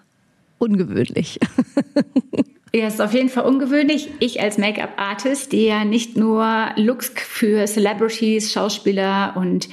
ungewöhnlich. 0.59 1.41
Ja, 2.73 2.87
ist 2.87 3.01
auf 3.01 3.13
jeden 3.15 3.29
Fall 3.29 3.45
ungewöhnlich. 3.45 4.11
Ich 4.21 4.41
als 4.41 4.57
Make-up-Artist, 4.57 5.51
die 5.51 5.67
ja 5.67 5.85
nicht 5.85 6.17
nur 6.17 6.69
Looks 6.77 7.13
für 7.17 7.67
Celebrities, 7.67 8.53
Schauspieler 8.53 9.35
und 9.37 9.69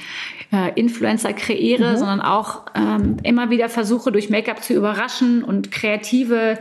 äh, 0.52 0.72
Influencer 0.74 1.32
kreiere, 1.32 1.92
mhm. 1.92 1.96
sondern 1.96 2.20
auch 2.20 2.62
ähm, 2.74 3.18
immer 3.22 3.50
wieder 3.50 3.68
versuche, 3.68 4.10
durch 4.10 4.30
Make-up 4.30 4.64
zu 4.64 4.74
überraschen 4.74 5.44
und 5.44 5.70
kreative 5.70 6.58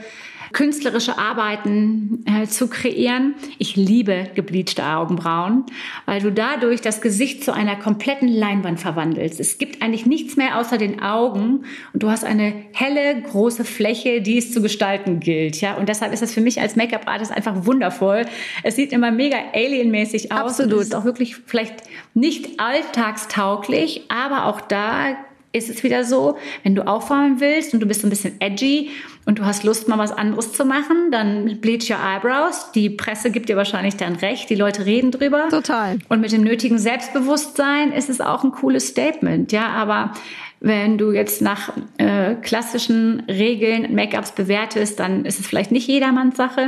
künstlerische 0.54 1.18
Arbeiten 1.18 2.24
äh, 2.26 2.48
zu 2.48 2.68
kreieren. 2.68 3.36
Ich 3.58 3.76
liebe 3.76 4.30
gebleachte 4.36 4.86
Augenbrauen, 4.86 5.66
weil 6.06 6.22
du 6.22 6.32
dadurch 6.32 6.82
das 6.82 7.02
Gesicht 7.02 7.44
zu 7.44 7.54
einer 7.54 7.76
kompletten 7.76 8.28
Leinwand 8.28 8.80
verwandelst. 8.80 9.40
Es 9.40 9.58
gibt 9.58 9.82
eigentlich 9.82 10.06
nichts 10.06 10.36
mehr 10.38 10.60
außer 10.60 10.78
den 10.78 11.02
Augen 11.02 11.66
und 11.94 12.04
du 12.04 12.10
hast 12.10 12.24
eine 12.24 12.54
helle, 12.74 13.22
große 13.22 13.66
Fläche, 13.66 14.22
die 14.22 14.38
es 14.38 14.52
zu 14.52 14.62
gestalten 14.62 15.20
gilt. 15.20 15.62
Ja? 15.62 15.76
Und 15.76 15.90
deshalb 15.90 16.14
ist 16.14 16.22
das 16.22 16.34
für 16.34 16.42
mich 16.42 16.62
als 16.62 16.76
Make-up-Artist 16.76 17.32
einfach 17.32 17.66
wundervoll. 17.66 18.26
Es 18.64 18.76
sieht 18.76 18.92
immer 18.92 19.12
mega 19.12 19.38
alienmäßig 19.54 20.32
aus. 20.32 20.40
Absolut. 20.40 20.74
Und 20.74 20.80
es 20.80 20.88
ist 20.88 20.96
auch 20.96 21.06
wirklich 21.06 21.36
vielleicht 21.46 21.76
nicht 22.14 22.60
alltagstauglich, 22.60 24.04
aber 24.10 24.46
auch 24.46 24.62
da 24.62 25.16
ist 25.54 25.70
es 25.70 25.84
wieder 25.84 26.04
so, 26.04 26.38
wenn 26.64 26.76
du 26.76 26.86
aufräumen 26.86 27.40
willst 27.40 27.74
und 27.74 27.80
du 27.80 27.86
bist 27.86 28.02
so 28.02 28.08
ein 28.08 28.10
bisschen 28.10 28.40
edgy 28.40 28.92
und 29.26 29.40
du 29.40 29.46
hast 29.46 29.64
Lust, 29.64 29.88
mal 29.88 29.98
was 29.98 30.12
anderes 30.12 30.54
zu 30.54 30.66
machen, 30.66 31.12
dann 31.12 31.60
bleach 31.60 31.90
your 31.90 31.98
eyebrows. 31.98 32.72
Die 32.74 32.90
Presse 32.90 33.32
gibt 33.32 33.50
dir 33.50 33.58
wahrscheinlich 33.58 33.98
dann 33.98 34.16
recht, 34.16 34.50
die 34.50 34.56
Leute 34.56 34.86
reden 34.86 35.12
drüber. 35.12 35.48
Total. 35.50 36.00
Und 36.10 36.22
mit 36.22 36.32
dem 36.32 36.42
nötigen 36.42 36.78
Selbstbewusstsein 36.78 37.92
ist 37.92 38.10
es 38.10 38.22
auch 38.22 38.44
ein 38.44 38.52
cooles 38.52 38.88
Statement, 38.88 39.52
ja, 39.52 39.68
aber 39.70 40.14
wenn 40.60 40.98
du 40.98 41.12
jetzt 41.12 41.42
nach 41.42 41.72
äh, 41.98 42.36
klassischen 42.36 43.22
Regeln 43.28 43.94
Make-ups 43.94 44.32
bewertest, 44.32 45.00
dann 45.00 45.26
ist 45.26 45.40
es 45.40 45.46
vielleicht 45.46 45.72
nicht 45.72 45.88
jedermanns 45.88 46.36
Sache. 46.36 46.68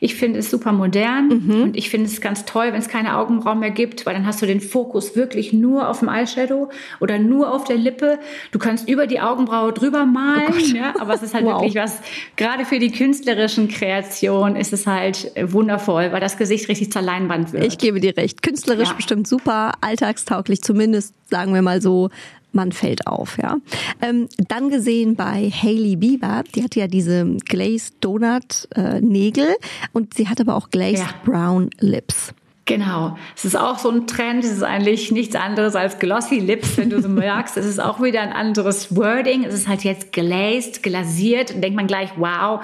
Ich 0.00 0.14
finde 0.14 0.40
es 0.40 0.50
super 0.50 0.72
modern 0.72 1.28
mhm. 1.28 1.62
und 1.62 1.76
ich 1.76 1.90
finde 1.90 2.06
es 2.06 2.20
ganz 2.20 2.44
toll, 2.44 2.72
wenn 2.72 2.80
es 2.80 2.88
keine 2.88 3.16
Augenbrauen 3.16 3.58
mehr 3.58 3.70
gibt, 3.70 4.06
weil 4.06 4.14
dann 4.14 4.26
hast 4.26 4.42
du 4.42 4.46
den 4.46 4.60
Fokus 4.60 5.16
wirklich 5.16 5.52
nur 5.52 5.88
auf 5.88 6.00
dem 6.00 6.08
Eyeshadow 6.08 6.70
oder 7.00 7.18
nur 7.18 7.52
auf 7.52 7.64
der 7.64 7.76
Lippe. 7.76 8.18
Du 8.52 8.58
kannst 8.58 8.88
über 8.88 9.06
die 9.06 9.20
Augenbraue 9.20 9.72
drüber 9.72 10.06
malen, 10.06 10.54
oh 10.54 10.58
ja, 10.58 10.94
aber 10.98 11.14
es 11.14 11.22
ist 11.22 11.34
halt 11.34 11.44
wow. 11.46 11.60
wirklich 11.60 11.76
was, 11.76 11.98
gerade 12.36 12.64
für 12.64 12.78
die 12.78 12.90
künstlerischen 12.90 13.68
Kreationen 13.68 14.56
ist 14.56 14.72
es 14.72 14.86
halt 14.86 15.32
wundervoll, 15.40 16.12
weil 16.12 16.20
das 16.20 16.36
Gesicht 16.36 16.68
richtig 16.68 16.92
zur 16.92 17.02
Leinwand 17.02 17.52
wird. 17.52 17.64
Ich 17.64 17.78
gebe 17.78 18.00
dir 18.00 18.16
recht. 18.16 18.42
Künstlerisch 18.42 18.88
ja. 18.88 18.94
bestimmt 18.94 19.28
super, 19.28 19.72
alltagstauglich 19.80 20.62
zumindest, 20.62 21.14
sagen 21.30 21.54
wir 21.54 21.62
mal 21.62 21.80
so, 21.80 22.10
man 22.56 22.72
fällt 22.72 23.06
auf, 23.06 23.38
ja. 23.38 23.58
Ähm, 24.02 24.28
dann 24.48 24.70
gesehen 24.70 25.14
bei 25.14 25.50
Hailey 25.50 25.94
Bieber, 25.94 26.42
die 26.54 26.64
hat 26.64 26.74
ja 26.74 26.88
diese 26.88 27.24
Glazed 27.44 27.94
Donut 28.00 28.68
äh, 28.74 29.00
Nägel 29.00 29.54
und 29.92 30.14
sie 30.14 30.28
hat 30.28 30.40
aber 30.40 30.56
auch 30.56 30.70
Glazed 30.70 31.06
ja. 31.06 31.14
Brown 31.24 31.70
Lips. 31.78 32.34
Genau. 32.66 33.16
Es 33.36 33.44
ist 33.44 33.56
auch 33.56 33.78
so 33.78 33.90
ein 33.90 34.08
Trend. 34.08 34.44
Es 34.44 34.50
ist 34.50 34.64
eigentlich 34.64 35.12
nichts 35.12 35.36
anderes 35.36 35.76
als 35.76 36.00
Glossy 36.00 36.40
Lips, 36.40 36.76
wenn 36.76 36.90
du 36.90 37.00
so 37.00 37.08
merkst. 37.08 37.56
Es 37.56 37.64
ist 37.64 37.80
auch 37.80 38.02
wieder 38.02 38.20
ein 38.22 38.32
anderes 38.32 38.96
Wording. 38.96 39.44
Es 39.44 39.54
ist 39.54 39.68
halt 39.68 39.84
jetzt 39.84 40.12
glazed, 40.12 40.82
glasiert. 40.82 41.54
Und 41.54 41.60
denkt 41.62 41.76
man 41.76 41.86
gleich, 41.86 42.10
wow, 42.16 42.60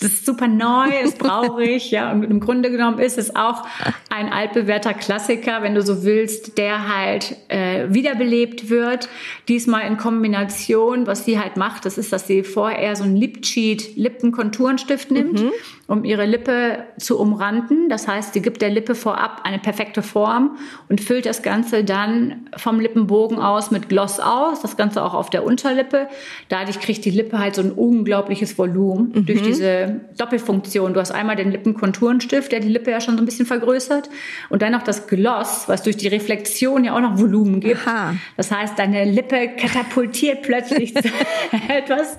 das 0.00 0.12
ist 0.12 0.26
super 0.26 0.46
neu, 0.46 0.90
das 1.02 1.14
brauche 1.14 1.64
ich, 1.64 1.90
ja. 1.90 2.12
Und 2.12 2.22
im 2.22 2.38
Grunde 2.38 2.70
genommen 2.70 3.00
ist 3.00 3.18
es 3.18 3.34
auch 3.34 3.66
ein 4.10 4.32
altbewährter 4.32 4.94
Klassiker, 4.94 5.62
wenn 5.62 5.74
du 5.74 5.82
so 5.82 6.04
willst, 6.04 6.56
der 6.56 6.88
halt 6.88 7.36
äh, 7.48 7.92
wiederbelebt 7.92 8.70
wird. 8.70 9.08
Diesmal 9.48 9.88
in 9.88 9.96
Kombination, 9.96 11.08
was 11.08 11.24
sie 11.24 11.40
halt 11.40 11.56
macht, 11.56 11.84
das 11.84 11.98
ist, 11.98 12.12
dass 12.12 12.28
sie 12.28 12.44
vorher 12.44 12.94
so 12.94 13.02
ein 13.02 13.16
Lip 13.16 13.42
Cheat 13.42 13.96
Lippenkonturenstift 13.96 15.10
nimmt, 15.10 15.42
mhm. 15.42 15.50
Um 15.88 16.04
ihre 16.04 16.26
Lippe 16.26 16.84
zu 16.98 17.18
umranden. 17.18 17.88
Das 17.88 18.06
heißt, 18.06 18.34
sie 18.34 18.42
gibt 18.42 18.60
der 18.60 18.68
Lippe 18.68 18.94
vorab 18.94 19.40
eine 19.44 19.58
perfekte 19.58 20.02
Form 20.02 20.58
und 20.90 21.00
füllt 21.00 21.24
das 21.24 21.42
Ganze 21.42 21.82
dann 21.82 22.46
vom 22.56 22.78
Lippenbogen 22.78 23.38
aus 23.38 23.70
mit 23.70 23.88
Gloss 23.88 24.20
aus. 24.20 24.60
Das 24.60 24.76
Ganze 24.76 25.02
auch 25.02 25.14
auf 25.14 25.30
der 25.30 25.44
Unterlippe. 25.44 26.08
Dadurch 26.50 26.78
kriegt 26.80 27.06
die 27.06 27.10
Lippe 27.10 27.38
halt 27.38 27.54
so 27.54 27.62
ein 27.62 27.72
unglaubliches 27.72 28.58
Volumen 28.58 29.12
mhm. 29.14 29.26
durch 29.26 29.40
diese 29.40 30.02
Doppelfunktion. 30.18 30.92
Du 30.92 31.00
hast 31.00 31.10
einmal 31.10 31.36
den 31.36 31.50
Lippenkonturenstift, 31.50 32.52
der 32.52 32.60
die 32.60 32.68
Lippe 32.68 32.90
ja 32.90 33.00
schon 33.00 33.16
so 33.16 33.22
ein 33.22 33.26
bisschen 33.26 33.46
vergrößert 33.46 34.10
und 34.50 34.60
dann 34.60 34.72
noch 34.72 34.82
das 34.82 35.06
Gloss, 35.06 35.64
was 35.68 35.82
durch 35.82 35.96
die 35.96 36.08
Reflexion 36.08 36.84
ja 36.84 36.94
auch 36.94 37.00
noch 37.00 37.18
Volumen 37.18 37.60
gibt. 37.60 37.86
Aha. 37.86 38.14
Das 38.36 38.50
heißt, 38.50 38.78
deine 38.78 39.06
Lippe 39.06 39.48
katapultiert 39.56 40.42
plötzlich 40.42 40.94
etwas 41.68 42.18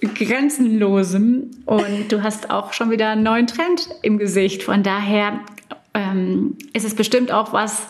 Grenzenlosem 0.00 1.50
und 1.66 2.10
du 2.10 2.22
hast 2.22 2.50
auch 2.50 2.72
schon 2.72 2.90
wieder 2.90 3.10
einen 3.10 3.22
neuen 3.22 3.46
Trend 3.46 3.88
im 4.02 4.18
Gesicht. 4.18 4.62
Von 4.62 4.82
daher 4.82 5.40
ähm, 5.94 6.56
ist 6.72 6.84
es 6.84 6.94
bestimmt 6.94 7.32
auch 7.32 7.52
was, 7.52 7.88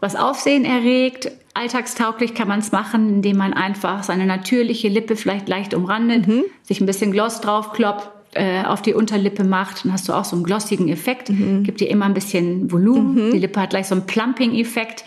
was 0.00 0.14
Aufsehen 0.14 0.64
erregt. 0.64 1.32
Alltagstauglich 1.54 2.34
kann 2.34 2.46
man 2.46 2.60
es 2.60 2.70
machen, 2.70 3.08
indem 3.14 3.38
man 3.38 3.52
einfach 3.52 4.04
seine 4.04 4.26
natürliche 4.26 4.88
Lippe 4.88 5.16
vielleicht 5.16 5.48
leicht 5.48 5.74
umrandet, 5.74 6.28
mhm. 6.28 6.44
sich 6.62 6.80
ein 6.80 6.86
bisschen 6.86 7.10
Gloss 7.10 7.40
draufkloppt, 7.40 8.10
äh, 8.34 8.62
auf 8.62 8.82
die 8.82 8.94
Unterlippe 8.94 9.42
macht, 9.42 9.84
dann 9.84 9.92
hast 9.92 10.08
du 10.08 10.12
auch 10.12 10.24
so 10.24 10.36
einen 10.36 10.44
glossigen 10.44 10.88
Effekt. 10.88 11.30
Mhm. 11.30 11.64
Gibt 11.64 11.80
dir 11.80 11.88
immer 11.88 12.04
ein 12.04 12.14
bisschen 12.14 12.70
Volumen. 12.70 13.28
Mhm. 13.28 13.32
Die 13.32 13.38
Lippe 13.38 13.60
hat 13.60 13.70
gleich 13.70 13.86
so 13.86 13.94
einen 13.94 14.06
Plumping-Effekt. 14.06 15.04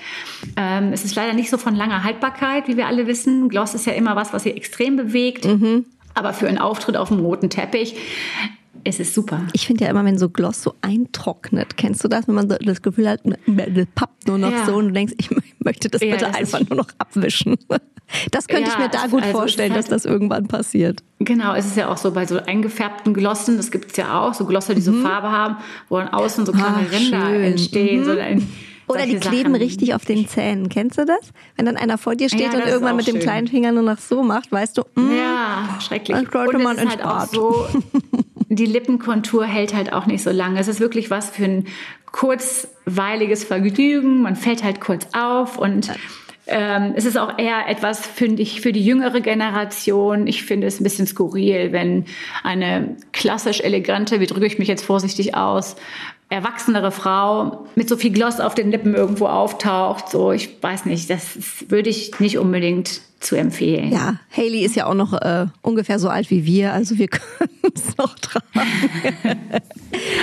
Ähm, 0.57 0.91
es 0.91 1.05
ist 1.05 1.15
leider 1.15 1.33
nicht 1.33 1.49
so 1.49 1.57
von 1.57 1.75
langer 1.75 2.03
Haltbarkeit, 2.03 2.67
wie 2.67 2.77
wir 2.77 2.87
alle 2.87 3.07
wissen. 3.07 3.47
Gloss 3.47 3.75
ist 3.75 3.85
ja 3.85 3.93
immer 3.93 4.15
was, 4.15 4.33
was 4.33 4.43
sie 4.43 4.51
extrem 4.51 4.97
bewegt. 4.97 5.45
Mhm. 5.45 5.85
Aber 6.13 6.33
für 6.33 6.47
einen 6.47 6.57
Auftritt 6.57 6.97
auf 6.97 7.09
dem 7.09 7.19
roten 7.19 7.49
Teppich 7.49 7.95
es 8.83 8.99
ist 8.99 9.13
super. 9.13 9.41
Ich 9.53 9.67
finde 9.67 9.85
ja 9.85 9.91
immer, 9.91 10.03
wenn 10.05 10.17
so 10.17 10.29
Gloss 10.29 10.63
so 10.63 10.75
eintrocknet, 10.81 11.77
kennst 11.77 12.03
du 12.03 12.07
das, 12.07 12.27
wenn 12.27 12.35
man 12.35 12.49
so 12.49 12.55
das 12.59 12.81
Gefühl 12.81 13.09
hat, 13.09 13.21
das 13.23 13.85
pappt 13.95 14.27
nur 14.27 14.37
noch 14.37 14.51
ja. 14.51 14.65
so 14.65 14.75
und 14.75 14.87
du 14.87 14.91
denkst, 14.93 15.13
ich 15.17 15.29
möchte 15.59 15.89
das 15.89 15.99
bitte 15.99 16.15
ja, 16.15 16.29
das 16.29 16.35
einfach 16.35 16.61
nur 16.67 16.77
noch 16.77 16.87
abwischen. 16.97 17.57
Das 18.29 18.49
könnte 18.49 18.69
ja, 18.69 18.73
ich 18.73 18.77
mir 18.77 18.89
da 18.89 19.07
gut 19.07 19.23
also 19.23 19.37
vorstellen, 19.37 19.71
halt, 19.71 19.83
dass 19.83 19.89
das 19.89 20.03
irgendwann 20.03 20.49
passiert. 20.49 21.01
Genau, 21.19 21.55
es 21.55 21.65
ist 21.65 21.77
ja 21.77 21.87
auch 21.87 21.95
so 21.95 22.11
bei 22.11 22.25
so 22.25 22.41
eingefärbten 22.43 23.13
Glossen, 23.13 23.55
das 23.55 23.71
gibt 23.71 23.91
es 23.91 23.95
ja 23.95 24.19
auch, 24.19 24.33
so 24.33 24.43
Glosser, 24.45 24.75
die 24.75 24.81
mhm. 24.81 24.85
so 24.85 25.01
Farbe 25.01 25.31
haben, 25.31 25.55
wo 25.87 25.97
dann 25.97 26.09
außen 26.09 26.45
so 26.45 26.51
kleine 26.51 26.85
Ach, 26.85 26.91
Ränder 26.91 27.27
schön. 27.27 27.43
entstehen. 27.43 28.01
Mhm. 28.01 28.03
So 28.03 28.11
ein, 28.11 28.49
oder 28.91 29.05
die 29.05 29.17
kleben 29.17 29.53
Sachen. 29.53 29.55
richtig 29.55 29.93
auf 29.93 30.05
den 30.05 30.27
Zähnen. 30.27 30.69
Kennst 30.69 30.97
du 30.97 31.05
das? 31.05 31.31
Wenn 31.55 31.65
dann 31.65 31.77
einer 31.77 31.97
vor 31.97 32.15
dir 32.15 32.29
steht 32.29 32.53
ja, 32.53 32.59
und 32.59 32.67
irgendwann 32.67 32.95
mit 32.95 33.05
schön. 33.05 33.15
dem 33.15 33.21
kleinen 33.21 33.47
Finger 33.47 33.71
nur 33.71 33.83
noch 33.83 33.97
so 33.97 34.23
macht, 34.23 34.51
weißt 34.51 34.77
du, 34.77 34.83
mh, 34.95 35.03
mm, 35.03 35.17
ja, 35.17 35.79
schrecklich. 35.79 36.17
Sollte 36.31 36.57
und 36.57 36.63
man 36.63 36.77
ist 36.77 36.89
halt 36.89 37.03
auch 37.03 37.25
so, 37.25 37.67
die 38.49 38.65
Lippenkontur 38.65 39.45
hält 39.45 39.73
halt 39.73 39.93
auch 39.93 40.05
nicht 40.05 40.23
so 40.23 40.31
lange. 40.31 40.59
Es 40.59 40.67
ist 40.67 40.79
wirklich 40.79 41.09
was 41.09 41.29
für 41.29 41.45
ein 41.45 41.67
kurzweiliges 42.11 43.43
Vergnügen. 43.43 44.21
Man 44.21 44.35
fällt 44.35 44.63
halt 44.63 44.81
kurz 44.81 45.07
auf 45.13 45.57
und 45.57 45.91
ähm, 46.47 46.93
es 46.95 47.05
ist 47.05 47.17
auch 47.17 47.37
eher 47.37 47.69
etwas, 47.69 48.05
finde 48.05 48.41
ich, 48.41 48.61
für 48.61 48.73
die 48.73 48.83
jüngere 48.83 49.21
Generation. 49.21 50.27
Ich 50.27 50.43
finde 50.43 50.67
es 50.67 50.79
ein 50.79 50.83
bisschen 50.83 51.07
skurril, 51.07 51.71
wenn 51.71 52.05
eine 52.43 52.97
klassisch 53.13 53.61
elegante, 53.61 54.19
wie 54.19 54.25
drücke 54.25 54.45
ich 54.45 54.59
mich 54.59 54.67
jetzt 54.67 54.83
vorsichtig 54.83 55.35
aus, 55.35 55.75
erwachsenere 56.31 56.91
Frau 56.91 57.65
mit 57.75 57.89
so 57.89 57.97
viel 57.97 58.11
Gloss 58.11 58.39
auf 58.39 58.55
den 58.55 58.71
Lippen 58.71 58.95
irgendwo 58.95 59.27
auftaucht. 59.27 60.09
So, 60.09 60.31
ich 60.31 60.49
weiß 60.63 60.85
nicht, 60.85 61.09
das 61.09 61.23
würde 61.67 61.89
ich 61.89 62.19
nicht 62.19 62.37
unbedingt 62.37 63.01
zu 63.19 63.35
empfehlen. 63.35 63.91
Ja, 63.91 64.15
Haley 64.35 64.65
ist 64.65 64.75
ja 64.75 64.87
auch 64.87 64.95
noch 64.95 65.13
äh, 65.13 65.45
ungefähr 65.61 65.99
so 65.99 66.09
alt 66.09 66.31
wie 66.31 66.43
wir, 66.45 66.73
also 66.73 66.97
wir 66.97 67.07
können 67.09 67.49
es 67.75 67.95
noch 67.97 68.15
tragen. 68.15 68.45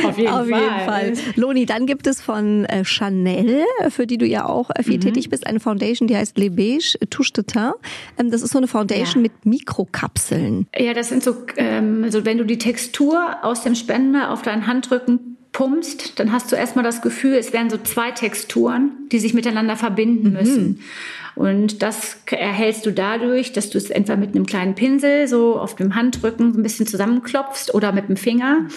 Auf 0.05 0.19
jeden, 0.19 0.29
Auf 0.33 0.49
Fall. 0.49 0.61
jeden 0.61 0.81
Fall. 0.85 1.13
Loni, 1.37 1.67
dann 1.67 1.87
gibt 1.87 2.07
es 2.09 2.21
von 2.21 2.65
äh, 2.65 2.85
Chanel, 2.85 3.63
für 3.91 4.07
die 4.07 4.19
du 4.19 4.27
ja 4.27 4.47
auch 4.47 4.71
äh, 4.75 4.83
viel 4.83 4.97
Mhm. 4.97 5.03
tätig 5.03 5.29
bist, 5.31 5.47
eine 5.47 5.61
Foundation, 5.61 6.09
die 6.09 6.17
heißt 6.17 6.37
Le 6.39 6.51
Beige 6.51 6.99
Touche 7.11 7.33
de 7.35 7.45
Teint. 7.45 7.75
Ähm, 8.19 8.31
das 8.33 8.43
ist 8.43 8.51
so 8.53 8.59
eine 8.59 8.67
Foundation 8.67 9.23
Ja. 9.25 9.31
mit 9.31 9.47
Mikrokapseln. 9.47 10.67
Ja, 10.77 10.93
das 10.95 11.09
sind 11.11 11.23
so, 11.23 11.37
ähm, 11.57 12.03
also 12.03 12.25
wenn 12.25 12.39
du 12.39 12.45
die 12.45 12.59
Textur 12.59 13.37
aus 13.43 13.63
dem 13.63 13.75
Spender 13.77 14.31
auf 14.33 14.43
deinen 14.43 14.67
Handrücken 14.67 15.37
pumpst, 15.59 16.21
dann 16.21 16.31
hast 16.31 16.53
du 16.53 16.57
erstmal 16.57 16.85
das 16.85 17.03
Gefühl, 17.03 17.35
es 17.35 17.53
wären 17.53 17.69
so 17.69 17.79
zwei 17.79 18.13
Texturen, 18.13 18.93
die 19.11 19.19
sich 19.19 19.35
miteinander 19.35 19.75
verbinden 19.75 20.33
müssen. 20.33 20.83
Und 21.35 21.83
das 21.83 22.19
erhältst 22.27 22.87
du 22.87 22.93
dadurch, 22.93 23.53
dass 23.53 23.69
du 23.69 23.77
es 23.77 23.91
entweder 23.91 24.17
mit 24.17 24.37
einem 24.37 24.47
kleinen 24.47 24.77
Pinsel 24.77 25.27
so 25.27 25.59
auf 25.59 25.75
dem 25.75 25.97
Handrücken 25.97 26.53
so 26.53 26.61
ein 26.61 26.63
bisschen 26.63 26.87
zusammenklopfst 26.87 27.75
oder 27.75 27.91
mit 27.91 28.09
dem 28.09 28.17
Finger. 28.17 28.69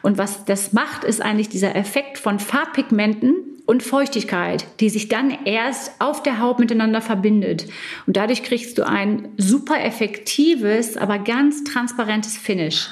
Und 0.00 0.16
was 0.16 0.46
das 0.46 0.72
macht, 0.72 1.04
ist 1.04 1.20
eigentlich 1.20 1.50
dieser 1.50 1.76
Effekt 1.76 2.16
von 2.16 2.38
Farbpigmenten 2.38 3.34
und 3.70 3.84
Feuchtigkeit, 3.84 4.66
die 4.80 4.88
sich 4.88 5.06
dann 5.06 5.30
erst 5.44 5.92
auf 6.00 6.24
der 6.24 6.40
Haut 6.40 6.58
miteinander 6.58 7.00
verbindet. 7.00 7.68
Und 8.04 8.16
dadurch 8.16 8.42
kriegst 8.42 8.76
du 8.76 8.84
ein 8.84 9.28
super 9.36 9.80
effektives, 9.84 10.96
aber 10.96 11.20
ganz 11.20 11.62
transparentes 11.62 12.36
Finish. 12.36 12.88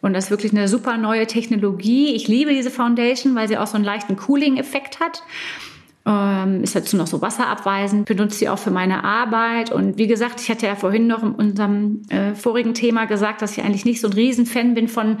Und 0.00 0.14
das 0.14 0.24
ist 0.24 0.30
wirklich 0.32 0.50
eine 0.50 0.66
super 0.66 0.96
neue 0.96 1.28
Technologie. 1.28 2.16
Ich 2.16 2.26
liebe 2.26 2.52
diese 2.52 2.72
Foundation, 2.72 3.36
weil 3.36 3.46
sie 3.46 3.58
auch 3.58 3.68
so 3.68 3.76
einen 3.76 3.84
leichten 3.84 4.16
Cooling-Effekt 4.16 4.98
hat. 4.98 5.22
Ähm, 6.04 6.64
ist 6.64 6.74
dazu 6.74 6.96
noch 6.96 7.06
so 7.06 7.22
wasserabweisend, 7.22 8.06
benutze 8.06 8.38
sie 8.38 8.48
auch 8.48 8.58
für 8.58 8.72
meine 8.72 9.04
Arbeit. 9.04 9.70
Und 9.70 9.98
wie 9.98 10.08
gesagt, 10.08 10.40
ich 10.40 10.50
hatte 10.50 10.66
ja 10.66 10.74
vorhin 10.74 11.06
noch 11.06 11.22
in 11.22 11.30
unserem 11.30 12.02
äh, 12.08 12.34
vorigen 12.34 12.74
Thema 12.74 13.04
gesagt, 13.04 13.40
dass 13.40 13.56
ich 13.56 13.62
eigentlich 13.62 13.84
nicht 13.84 14.00
so 14.00 14.08
ein 14.08 14.14
Riesenfan 14.14 14.74
bin 14.74 14.88
von 14.88 15.18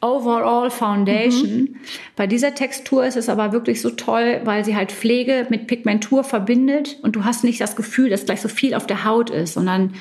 Overall 0.00 0.70
Foundation. 0.70 1.76
Bei 2.16 2.26
dieser 2.26 2.54
Textur 2.54 3.04
ist 3.04 3.16
es 3.16 3.28
aber 3.28 3.52
wirklich 3.52 3.82
so 3.82 3.90
toll, 3.90 4.40
weil 4.44 4.64
sie 4.64 4.74
halt 4.74 4.92
Pflege 4.92 5.46
mit 5.50 5.66
Pigmentur 5.66 6.24
verbindet 6.24 6.98
und 7.02 7.16
du 7.16 7.24
hast 7.24 7.44
nicht 7.44 7.60
das 7.60 7.76
Gefühl, 7.76 8.08
dass 8.08 8.24
gleich 8.24 8.40
so 8.40 8.48
viel 8.48 8.74
auf 8.74 8.86
der 8.86 9.04
Haut 9.04 9.28
ist, 9.30 9.54
sondern 9.54 9.92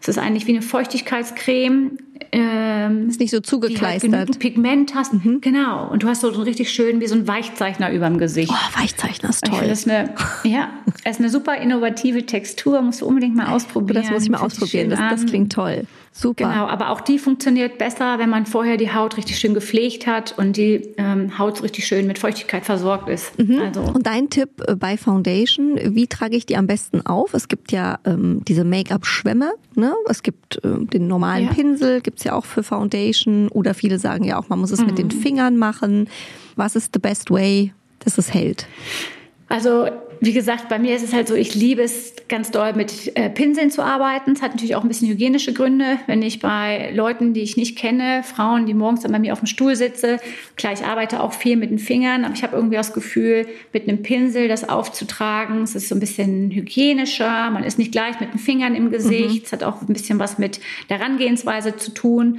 es 0.00 0.08
ist 0.08 0.18
eigentlich 0.18 0.46
wie 0.46 0.52
eine 0.52 0.62
Feuchtigkeitscreme. 0.62 1.98
Ähm, 2.30 3.08
Ist 3.08 3.20
nicht 3.20 3.30
so 3.30 3.38
die 3.38 3.40
halt 3.40 3.46
zugekleistert. 3.46 4.10
genügend 4.10 4.38
Pigment 4.38 4.94
hast. 4.94 5.12
Genau. 5.40 5.90
Und 5.90 6.02
du 6.02 6.08
hast 6.08 6.20
so 6.20 6.28
einen 6.28 6.42
richtig 6.42 6.70
schön 6.70 7.00
wie 7.00 7.06
so 7.06 7.14
ein 7.14 7.26
Weichzeichner 7.26 7.90
überm 7.90 8.18
Gesicht. 8.18 8.52
Oh, 8.52 8.80
Weichzeichner 8.80 9.30
ist 9.30 9.44
toll. 9.44 9.66
das 9.66 9.88
eine, 9.88 10.14
ja, 10.44 10.68
es 11.04 11.12
ist 11.12 11.20
eine 11.20 11.30
super 11.30 11.56
innovative 11.56 12.26
Textur, 12.26 12.82
musst 12.82 13.00
du 13.00 13.06
unbedingt 13.06 13.34
mal 13.34 13.46
ausprobieren. 13.46 14.02
Das 14.02 14.10
muss 14.10 14.22
ich 14.24 14.30
mal 14.30 14.40
ausprobieren. 14.40 14.90
Das, 14.90 15.00
das 15.10 15.26
klingt 15.26 15.52
toll. 15.52 15.84
Super. 16.20 16.48
Genau, 16.50 16.66
aber 16.66 16.90
auch 16.90 17.00
die 17.00 17.16
funktioniert 17.16 17.78
besser, 17.78 18.18
wenn 18.18 18.28
man 18.28 18.44
vorher 18.44 18.76
die 18.76 18.92
Haut 18.92 19.16
richtig 19.16 19.38
schön 19.38 19.54
gepflegt 19.54 20.08
hat 20.08 20.34
und 20.36 20.56
die 20.56 20.94
ähm, 20.96 21.38
Haut 21.38 21.62
richtig 21.62 21.86
schön 21.86 22.08
mit 22.08 22.18
Feuchtigkeit 22.18 22.64
versorgt 22.64 23.08
ist. 23.08 23.32
Also 23.38 23.82
Und 23.82 24.04
dein 24.04 24.28
Tipp 24.28 24.50
äh, 24.66 24.74
bei 24.74 24.96
Foundation, 24.96 25.78
wie 25.94 26.08
trage 26.08 26.34
ich 26.36 26.44
die 26.44 26.56
am 26.56 26.66
besten 26.66 27.06
auf? 27.06 27.34
Es 27.34 27.46
gibt 27.46 27.70
ja 27.70 28.00
ähm, 28.04 28.42
diese 28.48 28.64
Make-up-Schwämme, 28.64 29.52
ne? 29.76 29.94
Es 30.08 30.24
gibt 30.24 30.56
äh, 30.64 30.84
den 30.86 31.06
normalen 31.06 31.44
Ja. 31.46 31.52
Pinsel, 31.52 32.00
gibt's 32.00 32.24
ja 32.24 32.32
auch 32.32 32.44
für 32.46 32.64
Foundation. 32.64 33.46
Oder 33.48 33.74
viele 33.74 34.00
sagen 34.00 34.24
ja 34.24 34.40
auch, 34.40 34.48
man 34.48 34.58
muss 34.58 34.72
es 34.72 34.80
mit 34.80 34.92
Mhm. 34.92 34.96
den 34.96 35.10
Fingern 35.12 35.56
machen. 35.56 36.08
Was 36.56 36.74
ist 36.74 36.90
the 36.94 36.98
best 36.98 37.30
way, 37.30 37.72
dass 38.00 38.18
es 38.18 38.34
hält? 38.34 38.66
Also, 39.48 39.86
wie 40.20 40.32
gesagt, 40.32 40.68
bei 40.68 40.78
mir 40.78 40.96
ist 40.96 41.02
es 41.02 41.12
halt 41.12 41.28
so, 41.28 41.34
ich 41.34 41.54
liebe 41.54 41.82
es 41.82 42.14
ganz 42.28 42.50
doll 42.50 42.72
mit 42.72 43.16
äh, 43.16 43.30
Pinseln 43.30 43.70
zu 43.70 43.82
arbeiten. 43.82 44.32
Es 44.32 44.42
hat 44.42 44.52
natürlich 44.52 44.74
auch 44.74 44.82
ein 44.82 44.88
bisschen 44.88 45.08
hygienische 45.08 45.52
Gründe. 45.52 45.98
Wenn 46.06 46.22
ich 46.22 46.40
bei 46.40 46.90
Leuten, 46.94 47.34
die 47.34 47.42
ich 47.42 47.56
nicht 47.56 47.76
kenne, 47.76 48.22
Frauen, 48.22 48.66
die 48.66 48.74
morgens 48.74 49.02
dann 49.02 49.12
bei 49.12 49.18
mir 49.18 49.32
auf 49.32 49.40
dem 49.40 49.46
Stuhl 49.46 49.76
sitze, 49.76 50.18
klar, 50.56 50.72
ich 50.72 50.84
arbeite 50.84 51.22
auch 51.22 51.32
viel 51.32 51.56
mit 51.56 51.70
den 51.70 51.78
Fingern, 51.78 52.24
aber 52.24 52.34
ich 52.34 52.42
habe 52.42 52.56
irgendwie 52.56 52.76
das 52.76 52.92
Gefühl, 52.92 53.46
mit 53.72 53.88
einem 53.88 54.02
Pinsel 54.02 54.48
das 54.48 54.68
aufzutragen, 54.68 55.62
es 55.62 55.74
ist 55.74 55.88
so 55.88 55.94
ein 55.94 56.00
bisschen 56.00 56.50
hygienischer, 56.50 57.50
man 57.50 57.64
ist 57.64 57.78
nicht 57.78 57.92
gleich 57.92 58.18
mit 58.20 58.32
den 58.32 58.38
Fingern 58.38 58.74
im 58.74 58.90
Gesicht, 58.90 59.46
es 59.46 59.52
hat 59.52 59.62
auch 59.62 59.82
ein 59.82 59.92
bisschen 59.92 60.18
was 60.18 60.38
mit 60.38 60.60
der 60.88 60.98
Herangehensweise 60.98 61.76
zu 61.76 61.92
tun. 61.92 62.38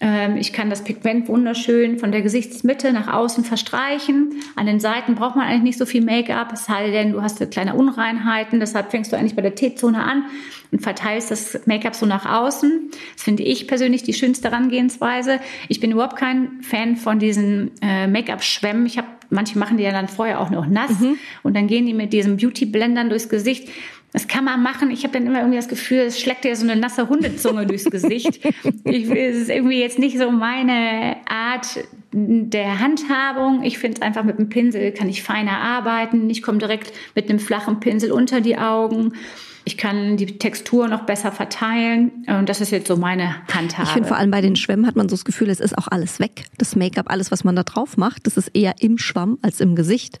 Ähm, 0.00 0.36
Ich 0.36 0.52
kann 0.52 0.70
das 0.70 0.82
Pigment 0.82 1.28
wunderschön 1.28 1.98
von 1.98 2.10
der 2.10 2.22
Gesichtsmitte 2.22 2.92
nach 2.92 3.12
außen 3.12 3.44
verstreichen. 3.44 4.34
An 4.56 4.66
den 4.66 4.80
Seiten 4.80 5.14
braucht 5.14 5.36
man 5.36 5.46
eigentlich 5.46 5.62
nicht 5.62 5.78
so 5.78 5.86
viel 5.86 6.02
Make-up, 6.02 6.52
es 6.52 6.64
sei 6.64 6.90
denn, 6.90 7.12
du 7.12 7.22
hast 7.22 7.48
kleine 7.50 7.74
Unreinheiten. 7.74 8.60
Deshalb 8.60 8.90
fängst 8.90 9.12
du 9.12 9.16
eigentlich 9.16 9.36
bei 9.36 9.42
der 9.42 9.54
T-Zone 9.54 10.02
an 10.02 10.24
und 10.72 10.80
verteilst 10.80 11.30
das 11.30 11.60
Make-up 11.66 11.94
so 11.94 12.06
nach 12.06 12.26
außen. 12.26 12.90
Das 13.14 13.24
finde 13.24 13.42
ich 13.42 13.68
persönlich 13.68 14.02
die 14.02 14.14
schönste 14.14 14.50
Herangehensweise. 14.50 15.40
Ich 15.68 15.80
bin 15.80 15.90
überhaupt 15.90 16.16
kein 16.16 16.62
Fan 16.62 16.96
von 16.96 17.18
diesen 17.18 17.72
äh, 17.82 18.06
Make-up-Schwämmen. 18.06 18.86
Ich 18.86 18.98
habe 18.98 19.08
manche 19.30 19.58
machen 19.58 19.76
die 19.76 19.84
ja 19.84 19.92
dann 19.92 20.08
vorher 20.08 20.40
auch 20.40 20.50
noch 20.50 20.66
nass 20.66 20.90
und 21.44 21.54
dann 21.54 21.68
gehen 21.68 21.86
die 21.86 21.94
mit 21.94 22.12
diesem 22.12 22.36
Beauty-Blendern 22.36 23.08
durchs 23.08 23.28
Gesicht. 23.28 23.68
Das 24.12 24.26
kann 24.26 24.44
man 24.44 24.62
machen. 24.62 24.90
Ich 24.90 25.04
habe 25.04 25.12
dann 25.12 25.26
immer 25.26 25.38
irgendwie 25.38 25.56
das 25.56 25.68
Gefühl, 25.68 25.98
es 25.98 26.18
schlägt 26.18 26.44
dir 26.44 26.56
so 26.56 26.64
eine 26.64 26.74
nasse 26.74 27.08
Hundezunge 27.08 27.66
durchs 27.66 27.84
Gesicht. 27.84 28.40
Ich, 28.84 29.08
es 29.08 29.36
ist 29.36 29.50
irgendwie 29.50 29.80
jetzt 29.80 29.98
nicht 29.98 30.18
so 30.18 30.30
meine 30.32 31.16
Art 31.28 31.84
der 32.12 32.80
Handhabung. 32.80 33.62
Ich 33.62 33.78
finde 33.78 33.98
es 33.98 34.02
einfach 34.02 34.24
mit 34.24 34.38
dem 34.38 34.48
Pinsel 34.48 34.90
kann 34.92 35.08
ich 35.08 35.22
feiner 35.22 35.58
arbeiten. 35.58 36.28
Ich 36.28 36.42
komme 36.42 36.58
direkt 36.58 36.92
mit 37.14 37.30
einem 37.30 37.38
flachen 37.38 37.78
Pinsel 37.78 38.10
unter 38.10 38.40
die 38.40 38.58
Augen. 38.58 39.12
Ich 39.64 39.76
kann 39.76 40.16
die 40.16 40.26
Textur 40.38 40.88
noch 40.88 41.02
besser 41.02 41.30
verteilen. 41.30 42.24
Und 42.26 42.48
das 42.48 42.60
ist 42.60 42.72
jetzt 42.72 42.88
so 42.88 42.96
meine 42.96 43.36
Handhabe. 43.52 43.84
Ich 43.84 43.90
finde 43.90 44.08
vor 44.08 44.16
allem 44.16 44.30
bei 44.30 44.40
den 44.40 44.56
Schwämmen 44.56 44.86
hat 44.86 44.96
man 44.96 45.08
so 45.08 45.14
das 45.14 45.24
Gefühl, 45.24 45.50
es 45.50 45.60
ist 45.60 45.78
auch 45.78 45.86
alles 45.86 46.18
weg. 46.18 46.46
Das 46.58 46.74
Make-up, 46.74 47.10
alles, 47.10 47.30
was 47.30 47.44
man 47.44 47.54
da 47.54 47.62
drauf 47.62 47.96
macht, 47.96 48.26
das 48.26 48.36
ist 48.36 48.48
eher 48.54 48.74
im 48.80 48.98
Schwamm 48.98 49.38
als 49.42 49.60
im 49.60 49.76
Gesicht. 49.76 50.18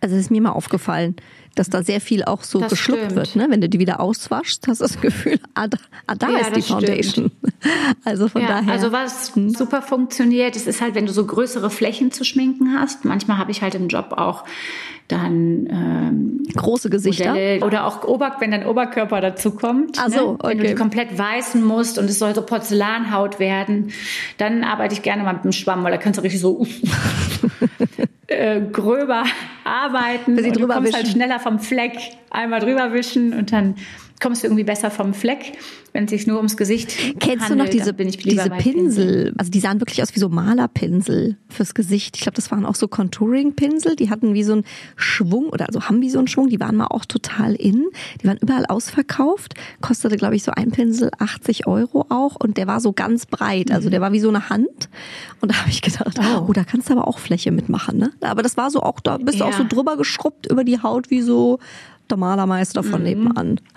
Also 0.00 0.16
es 0.16 0.22
ist 0.22 0.30
mir 0.30 0.40
mal 0.40 0.50
aufgefallen, 0.50 1.16
dass 1.54 1.68
da 1.68 1.82
sehr 1.82 2.00
viel 2.00 2.24
auch 2.24 2.42
so 2.42 2.60
Das 2.60 2.70
geschluckt 2.70 3.00
stimmt. 3.00 3.16
wird. 3.16 3.36
Ne? 3.36 3.46
Wenn 3.50 3.60
du 3.60 3.68
die 3.68 3.78
wieder 3.78 4.00
auswaschst, 4.00 4.66
hast 4.68 4.80
du 4.80 4.84
das 4.84 5.00
Gefühl, 5.00 5.38
ah, 5.54 5.68
da, 5.68 5.78
ah, 6.06 6.14
da 6.14 6.28
Ja, 6.30 6.38
ist 6.38 6.48
die 6.48 6.54
das 6.54 6.64
stimmt. 6.64 6.80
Foundation. 6.80 7.30
Also 8.04 8.28
von 8.28 8.40
Ja, 8.40 8.48
daher. 8.48 8.62
Hm. 8.62 8.70
also 8.70 8.92
was 8.92 9.32
super 9.58 9.82
funktioniert, 9.82 10.56
es 10.56 10.66
ist 10.66 10.80
halt, 10.80 10.94
wenn 10.94 11.04
du 11.06 11.12
so 11.12 11.26
größere 11.26 11.68
Flächen 11.68 12.10
zu 12.10 12.24
schminken 12.24 12.72
hast. 12.78 13.04
Manchmal 13.04 13.36
habe 13.36 13.50
ich 13.50 13.60
halt 13.60 13.74
im 13.74 13.88
Job 13.88 14.12
auch 14.16 14.44
dann 15.08 15.66
ähm, 15.70 16.42
große 16.56 16.88
Gesichter. 16.88 17.30
Modelle 17.30 17.64
oder 17.64 17.86
auch 17.86 18.04
Ober 18.04 18.36
wenn 18.38 18.52
dein 18.52 18.64
Oberkörper 18.64 19.20
dazu 19.20 19.50
kommt. 19.50 19.98
Ach 19.98 20.08
so, 20.08 20.32
ne? 20.32 20.38
Wenn 20.42 20.58
du 20.58 20.64
okay. 20.64 20.68
die 20.68 20.74
komplett 20.74 21.18
weißen 21.18 21.62
musst 21.62 21.98
und 21.98 22.04
es 22.06 22.18
soll 22.18 22.34
so 22.34 22.42
Porzellanhaut 22.42 23.38
werden, 23.38 23.90
dann 24.38 24.64
arbeite 24.64 24.94
ich 24.94 25.02
gerne 25.02 25.22
mal 25.24 25.34
mit 25.34 25.44
dem 25.44 25.52
Schwamm, 25.52 25.82
weil 25.84 25.90
da 25.92 25.98
kannst 25.98 26.18
du 26.18 26.22
richtig 26.22 26.40
so 26.40 26.64
äh, 28.30 28.60
gröber 28.60 29.24
arbeiten. 29.64 30.36
Bisschen 30.36 30.50
und 30.50 30.56
du 30.56 30.60
drüber 30.60 30.74
kommst 30.74 30.94
halt 30.94 31.04
wischen. 31.04 31.16
schneller 31.16 31.40
vom 31.40 31.58
Fleck. 31.58 31.98
Einmal 32.30 32.60
drüber 32.60 32.92
wischen 32.92 33.32
und 33.34 33.52
dann 33.52 33.74
kommst 34.20 34.42
du 34.42 34.46
irgendwie 34.46 34.64
besser 34.64 34.90
vom 34.90 35.14
Fleck, 35.14 35.52
wenn 35.92 36.04
es 36.04 36.10
sich 36.10 36.26
nur 36.26 36.36
ums 36.36 36.56
Gesicht 36.56 36.94
Kennst 37.18 37.46
du 37.48 37.50
handelt, 37.50 37.58
noch 37.58 37.64
dann 37.64 38.06
diese, 38.06 38.18
diese 38.18 38.50
bei 38.50 38.58
Pinsel? 38.58 39.34
Also 39.36 39.50
die 39.50 39.60
sahen 39.60 39.80
wirklich 39.80 40.02
aus 40.02 40.14
wie 40.14 40.20
so 40.20 40.28
Malerpinsel 40.28 41.36
fürs 41.48 41.74
Gesicht. 41.74 42.16
Ich 42.16 42.22
glaube, 42.22 42.36
das 42.36 42.50
waren 42.50 42.66
auch 42.66 42.74
so 42.74 42.86
Contouring-Pinsel. 42.86 43.96
Die 43.96 44.10
hatten 44.10 44.34
wie 44.34 44.42
so 44.42 44.52
einen 44.52 44.64
Schwung 44.96 45.46
oder 45.46 45.66
also 45.66 45.82
haben 45.82 46.00
wie 46.00 46.10
so 46.10 46.18
einen 46.18 46.28
Schwung. 46.28 46.48
Die 46.48 46.60
waren 46.60 46.76
mal 46.76 46.86
auch 46.86 47.04
total 47.04 47.54
in. 47.54 47.86
Die 48.22 48.26
waren 48.26 48.38
überall 48.38 48.66
ausverkauft. 48.66 49.54
Kostete, 49.80 50.16
glaube 50.16 50.36
ich, 50.36 50.42
so 50.42 50.52
ein 50.52 50.70
Pinsel 50.70 51.10
80 51.18 51.66
Euro 51.66 52.06
auch. 52.10 52.36
Und 52.36 52.56
der 52.56 52.66
war 52.66 52.80
so 52.80 52.92
ganz 52.92 53.26
breit. 53.26 53.72
Also 53.72 53.90
der 53.90 54.00
war 54.00 54.12
wie 54.12 54.20
so 54.20 54.28
eine 54.28 54.50
Hand. 54.50 54.88
Und 55.40 55.50
da 55.50 55.60
habe 55.60 55.70
ich 55.70 55.82
gedacht, 55.82 56.18
oh. 56.18 56.46
Oh. 56.48 56.52
da 56.52 56.64
kannst 56.64 56.88
du 56.88 56.92
aber 56.92 57.08
auch 57.08 57.18
Fläche 57.18 57.50
mitmachen. 57.50 57.98
Ne? 57.98 58.12
Aber 58.20 58.42
das 58.42 58.56
war 58.56 58.70
so 58.70 58.82
auch, 58.82 59.00
da 59.00 59.18
bist 59.18 59.40
du 59.40 59.44
auch 59.44 59.52
so 59.52 59.64
drüber 59.68 59.96
geschrubbt 59.96 60.46
über 60.50 60.64
die 60.64 60.82
Haut 60.82 61.10
wie 61.10 61.22
so 61.22 61.58
Malermeister 62.16 62.82
von 62.82 63.02
nebenan. 63.02 63.60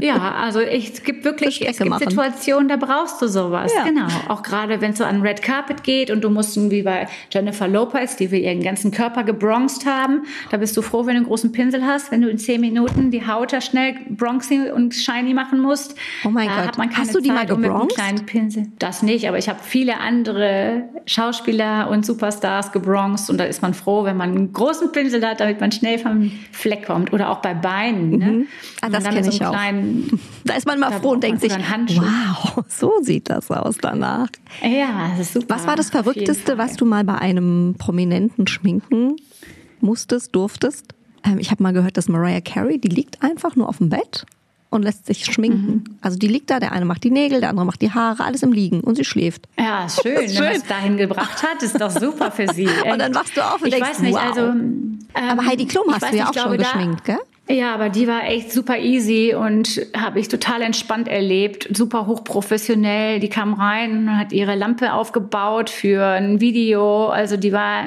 Ja, 0.00 0.32
also 0.32 0.60
ich, 0.60 0.92
es 0.92 1.02
gibt 1.02 1.24
wirklich 1.24 1.66
es 1.66 1.78
gibt. 1.78 1.98
Situationen, 1.98 2.68
da 2.68 2.76
brauchst 2.76 3.20
du 3.20 3.28
sowas. 3.28 3.72
Ja. 3.74 3.84
Genau. 3.84 4.06
Auch 4.28 4.42
gerade 4.42 4.80
wenn 4.80 4.92
es 4.92 4.98
so 4.98 5.04
an 5.04 5.22
Red 5.22 5.42
Carpet 5.42 5.82
geht 5.82 6.10
und 6.10 6.22
du 6.22 6.30
musst 6.30 6.58
wie 6.70 6.82
bei 6.82 7.08
Jennifer 7.30 7.68
Lopez, 7.68 8.16
die 8.16 8.30
wir 8.30 8.40
ihren 8.40 8.62
ganzen 8.62 8.90
Körper 8.90 9.24
gebronzt 9.24 9.86
haben, 9.86 10.22
da 10.50 10.56
bist 10.56 10.76
du 10.76 10.82
froh, 10.82 11.06
wenn 11.06 11.14
du 11.14 11.18
einen 11.18 11.26
großen 11.26 11.52
Pinsel 11.52 11.84
hast, 11.84 12.10
wenn 12.10 12.22
du 12.22 12.28
in 12.28 12.38
zehn 12.38 12.60
Minuten 12.60 13.10
die 13.10 13.26
Haut 13.26 13.52
da 13.52 13.60
schnell 13.60 13.96
bronzy 14.10 14.70
und 14.74 14.94
shiny 14.94 15.34
machen 15.34 15.60
musst. 15.60 15.94
Oh 16.24 16.30
mein 16.30 16.48
Gott. 16.48 16.76
Hast 16.94 17.14
du 17.14 17.20
die 17.20 17.28
mal 17.28 17.40
Zeit, 17.40 17.52
um 17.52 17.60
mit 17.60 17.70
einem 17.70 17.80
gebronzt? 17.80 17.96
kleinen 17.96 18.26
Pinsel. 18.26 18.66
Das 18.78 19.02
nicht, 19.02 19.28
aber 19.28 19.38
ich 19.38 19.48
habe 19.48 19.58
viele 19.62 19.98
andere 19.98 20.84
Schauspieler 21.06 21.88
und 21.90 22.04
Superstars 22.06 22.72
gebronzt 22.72 23.30
und 23.30 23.38
da 23.38 23.44
ist 23.44 23.62
man 23.62 23.74
froh, 23.74 24.04
wenn 24.04 24.16
man 24.16 24.30
einen 24.30 24.52
großen 24.52 24.92
Pinsel 24.92 25.24
hat, 25.26 25.40
damit 25.40 25.60
man 25.60 25.72
schnell 25.72 25.98
vom 25.98 26.30
Fleck 26.52 26.86
kommt. 26.86 27.12
Oder 27.12 27.27
oder 27.28 27.38
auch 27.38 27.42
bei 27.42 27.54
Beinen. 27.54 28.10
Ne? 28.10 28.26
Mhm. 28.26 28.46
Ah, 28.80 28.88
das 28.88 29.04
kenne 29.04 29.24
so 29.24 29.30
ich 29.30 29.44
auch. 29.44 29.52
da 30.44 30.54
ist 30.54 30.66
man 30.66 30.78
mal 30.78 30.92
froh 30.92 31.10
und 31.10 31.22
denkt 31.22 31.40
sich, 31.40 31.52
wow, 31.52 32.64
so 32.68 32.92
sieht 33.02 33.30
das 33.30 33.50
aus 33.50 33.76
danach. 33.80 34.28
Ja, 34.62 35.10
das 35.10 35.28
ist 35.28 35.34
super. 35.34 35.54
Was 35.54 35.66
war 35.66 35.76
das 35.76 35.90
Verrückteste, 35.90 36.58
was 36.58 36.76
du 36.76 36.84
mal 36.84 37.04
bei 37.04 37.16
einem 37.16 37.74
Prominenten 37.78 38.46
schminken 38.46 39.16
musstest, 39.80 40.34
durftest? 40.34 40.94
Ähm, 41.24 41.38
ich 41.38 41.50
habe 41.50 41.62
mal 41.62 41.72
gehört, 41.72 41.96
dass 41.96 42.08
Mariah 42.08 42.40
Carey, 42.40 42.78
die 42.78 42.88
liegt 42.88 43.22
einfach 43.22 43.56
nur 43.56 43.68
auf 43.68 43.78
dem 43.78 43.88
Bett 43.88 44.26
und 44.70 44.82
lässt 44.82 45.06
sich 45.06 45.24
schminken. 45.24 45.84
Mhm. 45.86 45.98
Also 46.00 46.18
die 46.18 46.28
liegt 46.28 46.50
da, 46.50 46.60
der 46.60 46.72
eine 46.72 46.84
macht 46.84 47.04
die 47.04 47.10
Nägel, 47.10 47.40
der 47.40 47.50
andere 47.50 47.66
macht 47.66 47.82
die 47.82 47.92
Haare, 47.92 48.24
alles 48.24 48.42
im 48.42 48.52
Liegen 48.52 48.80
und 48.80 48.96
sie 48.96 49.04
schläft. 49.04 49.48
Ja, 49.58 49.86
schön, 50.02 50.16
wenn 50.16 50.44
man 50.44 50.52
es 50.52 50.64
dahin 50.64 50.96
gebracht 50.96 51.42
hat, 51.42 51.62
ist 51.62 51.80
doch 51.80 51.90
super 51.90 52.30
für 52.30 52.48
sie. 52.52 52.68
und 52.90 52.98
dann 52.98 53.14
wachst 53.14 53.36
du 53.36 53.40
auf 53.40 53.62
und 53.62 53.68
ich 53.68 53.74
denkst, 53.74 53.90
weiß 53.90 53.98
nicht, 54.00 54.14
wow. 54.14 54.22
also 54.22 54.40
ähm, 54.40 54.98
aber 55.14 55.46
Heidi 55.46 55.66
Klum 55.66 55.92
hast 55.92 56.12
du 56.12 56.16
ja 56.16 56.28
auch 56.28 56.34
schon 56.34 56.56
geschminkt, 56.56 57.04
gell? 57.04 57.18
Ja, 57.50 57.72
aber 57.72 57.88
die 57.88 58.06
war 58.06 58.24
echt 58.24 58.52
super 58.52 58.78
easy 58.78 59.34
und 59.34 59.80
habe 59.96 60.20
ich 60.20 60.28
total 60.28 60.60
entspannt 60.60 61.08
erlebt, 61.08 61.66
super 61.74 62.06
hochprofessionell. 62.06 63.20
Die 63.20 63.30
kam 63.30 63.54
rein, 63.54 64.18
hat 64.18 64.32
ihre 64.34 64.54
Lampe 64.54 64.92
aufgebaut 64.92 65.70
für 65.70 66.04
ein 66.04 66.42
Video, 66.42 67.08
also 67.08 67.38
die 67.38 67.52
war 67.52 67.84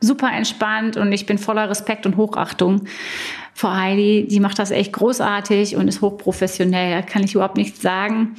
super 0.00 0.32
entspannt 0.32 0.96
und 0.96 1.12
ich 1.12 1.26
bin 1.26 1.38
voller 1.38 1.70
Respekt 1.70 2.06
und 2.06 2.16
Hochachtung 2.16 2.86
vor 3.54 3.76
Heidi. 3.76 4.26
Die 4.28 4.40
macht 4.40 4.58
das 4.58 4.72
echt 4.72 4.92
großartig 4.92 5.76
und 5.76 5.86
ist 5.86 6.00
hochprofessionell. 6.00 6.90
Da 6.90 7.02
kann 7.02 7.22
ich 7.22 7.34
überhaupt 7.34 7.56
nichts 7.56 7.80
sagen. 7.80 8.34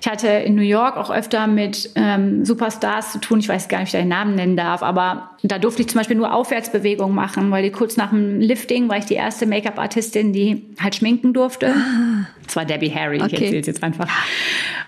Ich 0.00 0.08
hatte 0.08 0.28
in 0.28 0.54
New 0.54 0.62
York 0.62 0.96
auch 0.96 1.10
öfter 1.10 1.46
mit 1.46 1.90
ähm, 1.94 2.44
Superstars 2.44 3.12
zu 3.12 3.18
tun. 3.18 3.40
Ich 3.40 3.48
weiß 3.48 3.68
gar 3.68 3.80
nicht, 3.80 3.88
ob 3.88 3.94
ich 3.94 4.00
den 4.00 4.08
Namen 4.08 4.34
nennen 4.34 4.56
darf, 4.56 4.82
aber 4.82 5.30
da 5.42 5.58
durfte 5.58 5.82
ich 5.82 5.88
zum 5.88 5.98
Beispiel 5.98 6.16
nur 6.16 6.32
Aufwärtsbewegungen 6.32 7.14
machen, 7.14 7.50
weil 7.50 7.62
die 7.62 7.70
kurz 7.70 7.98
nach 7.98 8.10
dem 8.10 8.40
Lifting 8.40 8.88
war 8.88 8.96
ich 8.96 9.04
die 9.04 9.14
erste 9.14 9.46
Make-up-Artistin, 9.46 10.32
die 10.32 10.64
halt 10.80 10.94
schminken 10.94 11.34
durfte. 11.34 11.68
Ah. 11.68 12.26
Das 12.44 12.56
war 12.56 12.64
Debbie 12.64 12.90
Harry, 12.90 13.18
okay. 13.18 13.26
ich 13.26 13.42
erzähle 13.42 13.60
es 13.60 13.66
jetzt 13.66 13.82
einfach. 13.82 14.08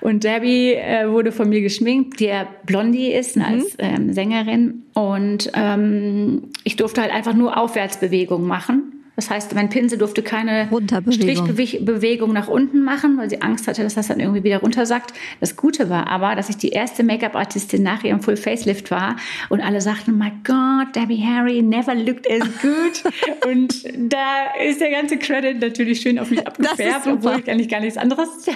Und 0.01 0.25
Debbie 0.25 0.75
äh, 0.75 1.11
wurde 1.11 1.33
von 1.33 1.49
mir 1.49 1.61
geschminkt, 1.61 2.21
die 2.21 2.27
ja 2.27 2.47
Blondie 2.65 3.13
ist 3.13 3.37
mhm. 3.37 3.43
als 3.43 3.77
ähm, 3.79 4.13
Sängerin. 4.13 4.85
Und 4.95 5.51
ähm, 5.55 6.45
ich 6.65 6.77
durfte 6.77 7.03
halt 7.03 7.13
einfach 7.13 7.35
nur 7.35 7.57
Aufwärtsbewegungen 7.59 8.47
machen. 8.47 8.96
Das 9.17 9.31
heißt, 9.31 9.55
mein 9.55 9.71
Pinsel 9.71 9.99
durfte 9.99 10.23
keine 10.23 10.69
Strichbewegung 11.11 12.33
nach 12.33 12.49
unten 12.49 12.83
machen, 12.83 13.17
weil 13.17 13.31
sie 13.31 13.41
Angst 13.41 13.67
hatte, 13.67 13.83
dass 13.83 13.95
das 13.95 14.09
dann 14.09 14.21
irgendwie 14.21 14.45
wieder 14.45 14.59
runtersackt. 14.59 15.15
Das 15.41 15.57
Gute 15.57 15.89
war 15.89 16.07
aber, 16.07 16.35
dass 16.37 16.51
ich 16.51 16.59
die 16.59 16.69
erste 16.69 17.03
Make-up-Artistin 17.03 17.83
nach 17.83 18.05
ihrem 18.05 18.21
Full 18.21 18.37
Facelift 18.37 18.91
war 18.91 19.17
und 19.49 19.61
alle 19.61 19.81
sagten, 19.81 20.19
my 20.19 20.31
God, 20.45 20.95
Debbie 20.95 21.25
Harry 21.25 21.63
never 21.63 21.95
looked 21.95 22.31
as 22.31 22.43
good. 22.61 23.13
und 23.51 23.85
da 24.13 24.55
ist 24.63 24.81
der 24.81 24.91
ganze 24.91 25.17
Credit 25.17 25.61
natürlich 25.61 26.03
schön 26.03 26.19
auf 26.19 26.31
mich 26.31 26.47
abgefärbt, 26.47 27.07
obwohl 27.07 27.41
ich 27.41 27.51
eigentlich 27.51 27.71
gar 27.71 27.81
nichts 27.81 27.97
anderes. 27.97 28.29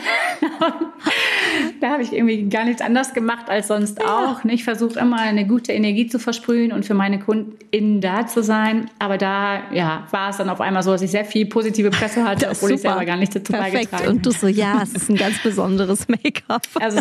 da 1.81 1.93
habe 1.93 2.03
ich 2.03 2.13
irgendwie 2.13 2.49
gar 2.49 2.65
nichts 2.65 2.83
anderes 2.83 3.15
gemacht 3.15 3.49
als 3.49 3.69
sonst 3.69 3.99
ja. 4.01 4.07
auch. 4.07 4.45
Ich 4.45 4.65
versuche 4.65 4.99
immer 4.99 5.19
eine 5.19 5.47
gute 5.47 5.73
Energie 5.73 6.07
zu 6.07 6.19
versprühen 6.19 6.73
und 6.73 6.85
für 6.85 6.95
meine 6.95 7.19
KundInnen 7.19 8.01
da 8.01 8.27
zu 8.27 8.43
sein. 8.43 8.91
Aber 8.99 9.17
da 9.17 9.73
ja, 9.73 10.07
war 10.11 10.31
es 10.31 10.37
dann 10.37 10.51
auf 10.51 10.61
einmal 10.61 10.83
so, 10.83 10.93
dass 10.93 11.03
ich 11.03 11.11
sehr 11.11 11.25
viel 11.25 11.47
positive 11.47 11.91
Presse 11.91 12.25
hatte, 12.25 12.47
obwohl 12.51 12.71
super. 12.71 12.75
ich 12.75 12.81
selber 12.81 13.05
gar 13.05 13.17
nicht 13.17 13.35
dazu 13.35 13.53
Perfekt. 13.53 13.91
beigetragen 13.91 14.09
Und 14.09 14.27
du 14.27 14.31
so, 14.31 14.47
ja, 14.47 14.81
es 14.83 14.93
ist 14.93 15.09
ein 15.09 15.17
ganz 15.17 15.43
besonderes 15.43 16.09
Make-up. 16.09 16.63
Also 16.81 16.99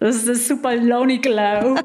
es 0.00 0.16
ist, 0.16 0.28
ist 0.28 0.48
super 0.48 0.76
Lonely 0.76 1.18
Glow. 1.18 1.34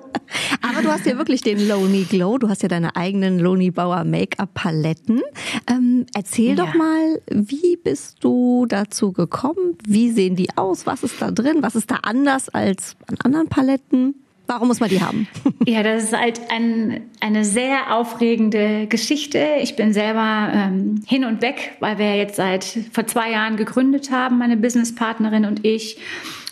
Aber 0.61 0.81
du 0.81 0.89
hast 0.89 1.05
ja 1.05 1.17
wirklich 1.17 1.41
den 1.41 1.67
Lonely 1.67 2.03
Glow. 2.03 2.37
Du 2.37 2.49
hast 2.49 2.61
ja 2.61 2.67
deine 2.67 2.95
eigenen 2.95 3.39
Lonely 3.39 3.71
Bauer 3.71 4.03
Make-up-Paletten. 4.03 5.21
Ähm, 5.69 6.05
erzähl 6.13 6.57
ja. 6.57 6.65
doch 6.65 6.73
mal, 6.73 7.21
wie 7.29 7.77
bist 7.77 8.23
du 8.23 8.65
dazu 8.67 9.11
gekommen? 9.11 9.77
Wie 9.87 10.11
sehen 10.11 10.35
die 10.35 10.49
aus? 10.55 10.85
Was 10.85 11.03
ist 11.03 11.21
da 11.21 11.31
drin? 11.31 11.57
Was 11.61 11.75
ist 11.75 11.89
da 11.89 11.99
anders 12.03 12.36
als 12.49 12.95
an 13.07 13.17
anderen 13.23 13.47
Paletten? 13.47 14.15
Warum 14.47 14.69
muss 14.69 14.79
man 14.79 14.89
die 14.89 15.01
haben? 15.01 15.27
Ja, 15.67 15.83
das 15.83 16.05
ist 16.05 16.17
halt 16.17 16.39
ein, 16.49 17.01
eine 17.19 17.43
sehr 17.43 17.93
aufregende 17.93 18.87
Geschichte. 18.87 19.45
Ich 19.61 19.75
bin 19.75 19.91
selber 19.91 20.49
ähm, 20.53 21.03
hin 21.05 21.25
und 21.25 21.41
weg, 21.41 21.75
weil 21.81 21.97
wir 21.97 22.15
jetzt 22.15 22.37
seit 22.37 22.63
vor 22.93 23.05
zwei 23.05 23.31
Jahren 23.31 23.57
gegründet 23.57 24.11
haben, 24.11 24.37
meine 24.37 24.55
Businesspartnerin 24.55 25.43
und 25.43 25.65
ich. 25.65 25.97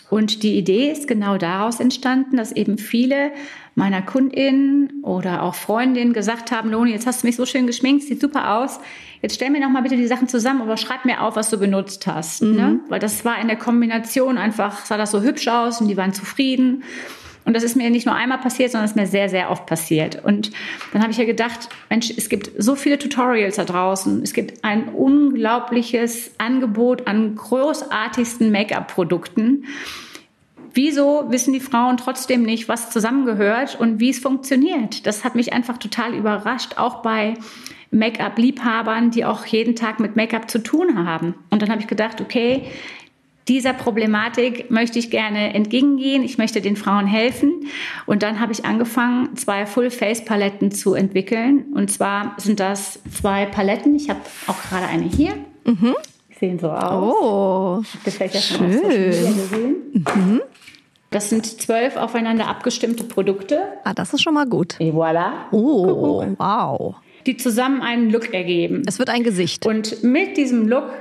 Und 0.10 0.44
die 0.44 0.58
Idee 0.58 0.92
ist 0.92 1.08
genau 1.08 1.38
daraus 1.38 1.80
entstanden, 1.80 2.36
dass 2.36 2.52
eben 2.52 2.78
viele 2.78 3.32
meiner 3.76 4.02
KundInnen 4.02 5.04
oder 5.04 5.44
auch 5.44 5.54
Freundinnen 5.54 6.14
gesagt 6.14 6.52
haben, 6.52 6.72
Loni, 6.72 6.92
jetzt 6.92 7.06
hast 7.06 7.24
du 7.24 7.28
mich 7.28 7.36
so 7.36 7.46
schön 7.46 7.68
geschminkt, 7.68 8.04
sieht 8.04 8.22
super 8.22 8.58
aus. 8.58 8.80
Jetzt 9.22 9.36
stell 9.36 9.50
mir 9.50 9.60
noch 9.60 9.70
mal 9.70 9.84
bitte 9.84 9.98
die 9.98 10.08
Sachen 10.08 10.28
zusammen, 10.30 10.62
aber 10.62 10.78
schreib 10.78 11.04
mir 11.04 11.22
auf, 11.22 11.36
was 11.36 11.50
du 11.50 11.58
benutzt 11.58 12.08
hast. 12.08 12.42
Ne? 12.42 12.48
Mhm. 12.48 12.56
Ne? 12.56 12.80
Weil 12.88 13.00
das 13.00 13.26
war 13.26 13.40
in 13.40 13.48
der 13.48 13.58
Kombination 13.58 14.38
einfach, 14.38 14.86
sah 14.86 14.98
das 14.98 15.12
so 15.12 15.22
hübsch 15.22 15.48
aus 15.48 15.82
und 15.82 15.90
die 15.90 15.98
waren 15.98 16.14
zufrieden. 16.14 16.84
Und 17.44 17.56
das 17.56 17.64
ist 17.64 17.76
mir 17.76 17.90
nicht 17.92 18.08
nur 18.08 18.16
einmal 18.16 18.40
passiert, 18.40 18.72
sondern 18.72 18.86
es 18.86 18.92
ist 18.92 18.98
mir 18.98 19.06
sehr, 19.06 19.30
sehr 19.30 19.52
oft 19.52 19.68
passiert. 19.68 20.24
Und 20.24 20.52
dann 20.94 21.02
habe 21.02 21.12
ich 21.12 21.18
ja 21.18 21.26
gedacht, 21.26 21.70
Mensch, 21.90 22.12
es 22.16 22.28
gibt 22.28 22.52
so 22.58 22.76
viele 22.76 22.98
Tutorials 22.98 23.58
da 23.58 23.66
draußen. 23.66 24.24
Es 24.24 24.34
gibt 24.34 24.64
ein 24.64 24.90
unglaubliches 24.90 26.32
Angebot 26.40 27.08
an 27.08 27.36
großartigsten 27.36 28.52
Make-up-Produkten. 28.52 29.66
Wieso 30.76 31.26
wissen 31.30 31.54
die 31.54 31.62
Frauen 31.62 31.96
trotzdem 31.96 32.44
nicht, 32.44 32.68
was 32.68 32.90
zusammengehört 32.90 33.80
und 33.80 34.02
wie 34.02 34.10
es 34.10 34.20
funktioniert? 34.20 35.08
Das 35.08 35.24
hat 35.24 35.34
mich 35.34 35.54
einfach 35.54 35.78
total 35.78 36.14
überrascht, 36.14 36.74
auch 36.78 37.02
bei 37.02 37.36
Make-up-Liebhabern, 37.92 39.10
die 39.10 39.24
auch 39.24 39.46
jeden 39.46 39.78
Tag 39.78 40.02
mit 40.02 40.18
Make-up 40.18 40.52
zu 40.52 40.62
tun 40.62 41.08
haben. 41.08 41.34
Und 41.50 41.62
dann 41.62 41.70
habe 41.70 41.80
ich 41.80 41.88
gedacht, 41.88 42.20
okay, 42.20 42.64
dieser 43.48 43.72
Problematik 43.74 44.70
möchte 44.70 45.00
ich 45.00 45.12
gerne 45.12 45.54
entgegengehen. 45.54 46.24
Ich 46.24 46.38
möchte 46.38 46.60
den 46.60 46.76
Frauen 46.76 47.08
helfen. 47.08 47.68
Und 48.06 48.22
dann 48.22 48.42
habe 48.42 48.52
ich 48.52 48.66
angefangen, 48.66 49.38
zwei 49.38 49.66
Full-Face-Paletten 49.66 50.72
zu 50.72 50.94
entwickeln. 50.94 51.66
Und 51.74 51.90
zwar 51.90 52.36
sind 52.38 52.60
das 52.60 53.00
zwei 53.18 53.46
Paletten. 53.46 53.96
Ich 53.96 54.10
habe 54.10 54.20
auch 54.48 54.62
gerade 54.70 54.88
eine 54.88 55.06
hier. 55.06 55.36
Mhm. 55.64 55.96
Die 56.30 56.34
sehen 56.38 56.60
so 56.60 56.70
aus. 56.70 57.16
Oh, 57.22 57.84
das 58.04 58.16
fällt 58.18 58.34
ja 58.34 58.42
schon 58.42 58.72
schön. 58.72 59.76
Mhm. 59.94 60.42
Das 61.16 61.30
sind 61.30 61.46
zwölf 61.46 61.96
aufeinander 61.96 62.50
abgestimmte 62.50 63.06
Produkte. 63.06 63.62
Ah, 63.86 63.94
das 63.94 64.14
ist 64.14 64.22
schon 64.22 64.34
mal 64.34 64.46
gut. 64.46 64.76
Et 64.82 64.94
voilà. 64.94 65.32
Oh, 65.52 66.26
wow. 66.38 66.96
Die 67.26 67.38
zusammen 67.38 67.82
einen 67.82 68.10
Look 68.10 68.34
ergeben. 68.34 68.84
Es 68.86 69.00
wird 69.00 69.08
ein 69.08 69.24
Gesicht. 69.24 69.66
Und 69.66 70.04
mit 70.04 70.36
diesem 70.36 70.68
Look 70.68 70.92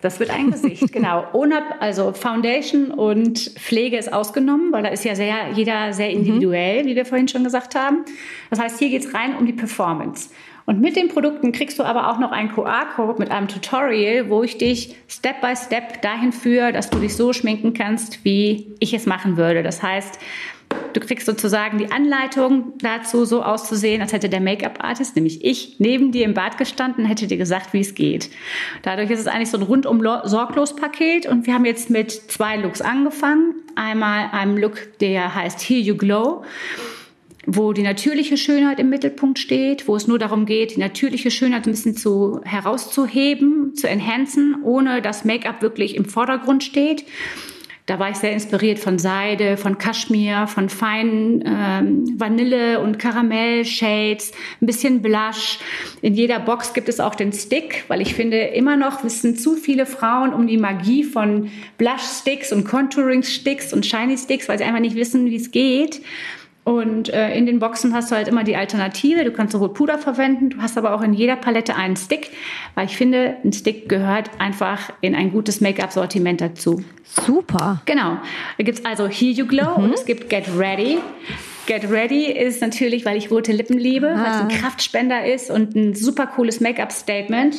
das 0.00 0.18
wird 0.18 0.30
ein 0.30 0.50
Gesicht, 0.50 0.90
genau. 0.92 1.26
Ohne, 1.32 1.80
also 1.80 2.12
Foundation 2.12 2.90
und 2.90 3.38
Pflege 3.38 3.96
ist 3.98 4.12
ausgenommen, 4.12 4.72
weil 4.72 4.82
da 4.82 4.88
ist 4.88 5.04
ja 5.04 5.14
sehr, 5.14 5.50
jeder 5.54 5.92
sehr 5.92 6.08
mhm. 6.08 6.16
individuell, 6.16 6.82
mhm. 6.82 6.88
wie 6.88 6.96
wir 6.96 7.04
vorhin 7.04 7.28
schon 7.28 7.44
gesagt 7.44 7.74
haben. 7.74 8.06
Das 8.48 8.58
heißt, 8.58 8.78
hier 8.78 8.88
geht 8.88 9.04
es 9.04 9.14
rein 9.14 9.36
um 9.36 9.46
die 9.46 9.52
Performance. 9.52 10.30
Und 10.66 10.80
mit 10.80 10.96
den 10.96 11.08
Produkten 11.08 11.52
kriegst 11.52 11.78
du 11.78 11.82
aber 11.82 12.10
auch 12.10 12.18
noch 12.18 12.32
einen 12.32 12.52
QR-Code 12.52 13.18
mit 13.18 13.30
einem 13.30 13.48
Tutorial, 13.48 14.30
wo 14.30 14.42
ich 14.42 14.58
dich 14.58 14.96
Step 15.08 15.40
by 15.40 15.54
Step 15.56 16.02
dahin 16.02 16.32
führe, 16.32 16.72
dass 16.72 16.90
du 16.90 16.98
dich 16.98 17.16
so 17.16 17.32
schminken 17.32 17.74
kannst, 17.74 18.24
wie 18.24 18.72
ich 18.78 18.94
es 18.94 19.06
machen 19.06 19.36
würde. 19.36 19.62
Das 19.62 19.82
heißt, 19.82 20.18
Du 20.92 21.00
kriegst 21.00 21.26
sozusagen 21.26 21.78
die 21.78 21.90
Anleitung 21.90 22.74
dazu, 22.78 23.24
so 23.24 23.42
auszusehen, 23.42 24.02
als 24.02 24.12
hätte 24.12 24.28
der 24.28 24.40
Make-up-Artist, 24.40 25.16
nämlich 25.16 25.44
ich, 25.44 25.76
neben 25.78 26.12
dir 26.12 26.24
im 26.24 26.34
Bad 26.34 26.58
gestanden, 26.58 27.06
hätte 27.06 27.26
dir 27.26 27.38
gesagt, 27.38 27.72
wie 27.72 27.80
es 27.80 27.94
geht. 27.94 28.30
Dadurch 28.82 29.10
ist 29.10 29.20
es 29.20 29.26
eigentlich 29.26 29.50
so 29.50 29.58
ein 29.58 29.62
rundum 29.62 30.02
sorglos 30.24 30.76
Paket 30.76 31.26
und 31.26 31.46
wir 31.46 31.54
haben 31.54 31.64
jetzt 31.64 31.88
mit 31.88 32.10
zwei 32.12 32.56
Looks 32.56 32.82
angefangen. 32.82 33.54
Einmal 33.74 34.28
einem 34.32 34.58
Look, 34.58 34.98
der 35.00 35.34
heißt 35.34 35.60
Here 35.60 35.80
You 35.80 35.96
Glow 35.96 36.44
wo 37.46 37.72
die 37.72 37.82
natürliche 37.82 38.36
Schönheit 38.36 38.78
im 38.78 38.88
Mittelpunkt 38.88 39.38
steht, 39.38 39.88
wo 39.88 39.96
es 39.96 40.06
nur 40.06 40.18
darum 40.18 40.46
geht, 40.46 40.76
die 40.76 40.80
natürliche 40.80 41.30
Schönheit 41.30 41.66
ein 41.66 41.72
bisschen 41.72 41.96
zu 41.96 42.40
herauszuheben, 42.44 43.74
zu 43.74 43.88
enhancen, 43.88 44.56
ohne 44.62 45.02
dass 45.02 45.24
Make-up 45.24 45.62
wirklich 45.62 45.96
im 45.96 46.04
Vordergrund 46.04 46.62
steht. 46.62 47.04
Da 47.86 47.98
war 47.98 48.10
ich 48.10 48.16
sehr 48.16 48.32
inspiriert 48.32 48.78
von 48.78 49.00
Seide, 49.00 49.56
von 49.56 49.76
Kaschmir, 49.76 50.46
von 50.46 50.68
feinen 50.68 51.42
ähm, 51.44 52.14
Vanille- 52.16 52.80
und 52.80 53.00
Karamell-Shades, 53.00 54.30
ein 54.60 54.66
bisschen 54.66 55.02
Blush. 55.02 55.58
In 56.00 56.14
jeder 56.14 56.38
Box 56.38 56.74
gibt 56.74 56.88
es 56.88 57.00
auch 57.00 57.16
den 57.16 57.32
Stick, 57.32 57.84
weil 57.88 58.00
ich 58.00 58.14
finde, 58.14 58.38
immer 58.38 58.76
noch 58.76 59.02
wissen 59.02 59.36
zu 59.36 59.56
viele 59.56 59.84
Frauen 59.84 60.32
um 60.32 60.46
die 60.46 60.58
Magie 60.58 61.02
von 61.02 61.50
Blush-Sticks 61.76 62.52
und 62.52 62.64
Contouring-Sticks 62.64 63.72
und 63.72 63.84
Shiny-Sticks, 63.84 64.48
weil 64.48 64.58
sie 64.58 64.64
einfach 64.64 64.78
nicht 64.78 64.94
wissen, 64.94 65.26
wie 65.26 65.36
es 65.36 65.50
geht. 65.50 66.02
Und 66.64 67.08
äh, 67.08 67.34
in 67.34 67.46
den 67.46 67.58
Boxen 67.58 67.92
hast 67.92 68.12
du 68.12 68.14
halt 68.14 68.28
immer 68.28 68.44
die 68.44 68.54
Alternative. 68.54 69.24
Du 69.24 69.32
kannst 69.32 69.52
sowohl 69.52 69.72
Puder 69.72 69.98
verwenden, 69.98 70.50
du 70.50 70.58
hast 70.62 70.78
aber 70.78 70.94
auch 70.94 71.02
in 71.02 71.12
jeder 71.12 71.34
Palette 71.34 71.74
einen 71.74 71.96
Stick, 71.96 72.30
weil 72.76 72.86
ich 72.86 72.96
finde, 72.96 73.36
ein 73.44 73.52
Stick 73.52 73.88
gehört 73.88 74.30
einfach 74.38 74.92
in 75.00 75.16
ein 75.16 75.32
gutes 75.32 75.60
Make-up-Sortiment 75.60 76.40
dazu. 76.40 76.84
Super. 77.04 77.82
Genau. 77.84 78.18
Da 78.58 78.64
gibt's 78.64 78.84
also 78.84 79.08
Here 79.08 79.32
You 79.32 79.46
Glow 79.46 79.76
mhm. 79.76 79.84
und 79.84 79.94
es 79.94 80.04
gibt 80.04 80.30
Get 80.30 80.44
Ready. 80.56 80.98
Get 81.66 81.90
Ready 81.90 82.26
ist 82.26 82.60
natürlich, 82.60 83.04
weil 83.04 83.16
ich 83.16 83.30
rote 83.30 83.52
Lippen 83.52 83.78
liebe, 83.78 84.08
ah. 84.08 84.22
weil 84.22 84.30
es 84.30 84.40
ein 84.40 84.60
Kraftspender 84.60 85.24
ist 85.24 85.50
und 85.50 85.74
ein 85.74 85.94
super 85.94 86.26
cooles 86.28 86.60
Make-up-Statement. 86.60 87.56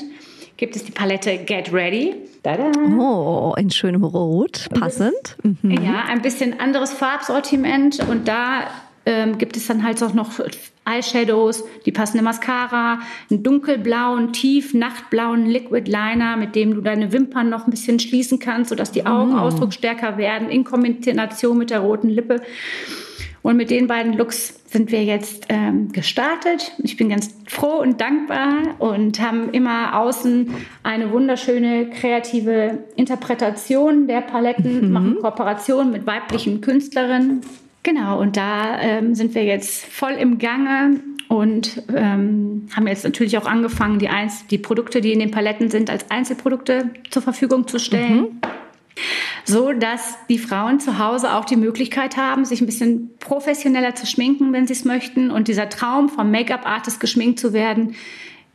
gibt 0.55 0.77
es 0.77 0.85
die 0.85 0.91
Palette 0.93 1.39
Get 1.39 1.73
Ready. 1.73 2.15
Tada. 2.41 2.71
Oh, 2.97 3.53
in 3.57 3.69
schönem 3.69 4.03
Rot, 4.03 4.67
passend. 4.77 5.37
Mhm. 5.43 5.71
Ja, 5.71 6.05
ein 6.07 6.21
bisschen 6.21 6.59
anderes 6.59 6.93
Farbsortiment 6.93 7.99
und 8.09 8.27
da 8.27 8.65
ähm, 9.05 9.37
gibt 9.37 9.57
es 9.57 9.67
dann 9.67 9.83
halt 9.83 10.01
auch 10.01 10.13
noch 10.13 10.39
Eyeshadows, 10.85 11.63
die 11.85 11.91
passende 11.91 12.23
Mascara, 12.23 12.99
einen 13.29 13.43
dunkelblauen, 13.43 14.33
tief 14.33 14.73
nachtblauen 14.73 15.45
Liquid 15.45 15.89
Liner, 15.89 16.37
mit 16.37 16.55
dem 16.55 16.75
du 16.75 16.81
deine 16.81 17.11
Wimpern 17.13 17.49
noch 17.49 17.65
ein 17.65 17.71
bisschen 17.71 17.99
schließen 17.99 18.39
kannst, 18.39 18.69
sodass 18.69 18.91
die 18.91 19.05
Augen 19.05 19.33
mm. 19.33 19.39
ausdrucksstärker 19.39 20.17
werden, 20.17 20.49
in 20.49 20.63
Kombination 20.63 21.57
mit 21.57 21.69
der 21.69 21.79
roten 21.79 22.09
Lippe. 22.09 22.41
Und 23.41 23.57
mit 23.57 23.69
den 23.69 23.87
beiden 23.87 24.13
Looks 24.13 24.61
sind 24.67 24.91
wir 24.91 25.03
jetzt 25.03 25.47
ähm, 25.49 25.91
gestartet. 25.91 26.71
Ich 26.81 26.95
bin 26.95 27.09
ganz 27.09 27.35
froh 27.45 27.81
und 27.81 27.99
dankbar 27.99 28.75
und 28.79 29.19
haben 29.19 29.51
immer 29.51 29.99
außen 29.99 30.49
eine 30.81 31.11
wunderschöne 31.11 31.89
kreative 31.89 32.85
Interpretation 32.95 34.07
der 34.07 34.21
Paletten, 34.21 34.87
mhm. 34.87 34.91
machen 34.93 35.17
Kooperationen 35.21 35.91
mit 35.91 36.05
weiblichen 36.05 36.61
Künstlerinnen 36.61 37.41
Genau, 37.83 38.19
und 38.19 38.37
da 38.37 38.79
ähm, 38.79 39.13
sind 39.13 39.35
wir 39.35 39.43
jetzt 39.43 39.85
voll 39.85 40.13
im 40.13 40.39
Gange 40.39 41.01
und 41.27 41.83
ähm, 41.93 42.67
haben 42.73 42.87
jetzt 42.87 43.03
natürlich 43.03 43.37
auch 43.37 43.45
angefangen, 43.45 43.99
die, 43.99 44.07
Einz 44.07 44.47
die 44.47 44.57
Produkte, 44.57 45.01
die 45.01 45.11
in 45.11 45.19
den 45.19 45.31
Paletten 45.31 45.69
sind, 45.69 45.89
als 45.89 46.09
Einzelprodukte 46.09 46.91
zur 47.09 47.21
Verfügung 47.21 47.67
zu 47.67 47.79
stellen. 47.79 48.21
Mhm. 48.21 48.41
So 49.43 49.73
dass 49.73 50.15
die 50.29 50.37
Frauen 50.37 50.79
zu 50.79 50.99
Hause 50.99 51.33
auch 51.33 51.43
die 51.43 51.55
Möglichkeit 51.57 52.15
haben, 52.15 52.45
sich 52.45 52.61
ein 52.61 52.67
bisschen 52.67 53.09
professioneller 53.19 53.95
zu 53.95 54.05
schminken, 54.05 54.53
wenn 54.53 54.67
sie 54.67 54.73
es 54.73 54.85
möchten. 54.85 55.31
Und 55.31 55.49
dieser 55.49 55.67
Traum 55.67 56.07
vom 56.07 56.31
Make-up-Artist 56.31 56.99
geschminkt 56.99 57.39
zu 57.39 57.51
werden, 57.51 57.95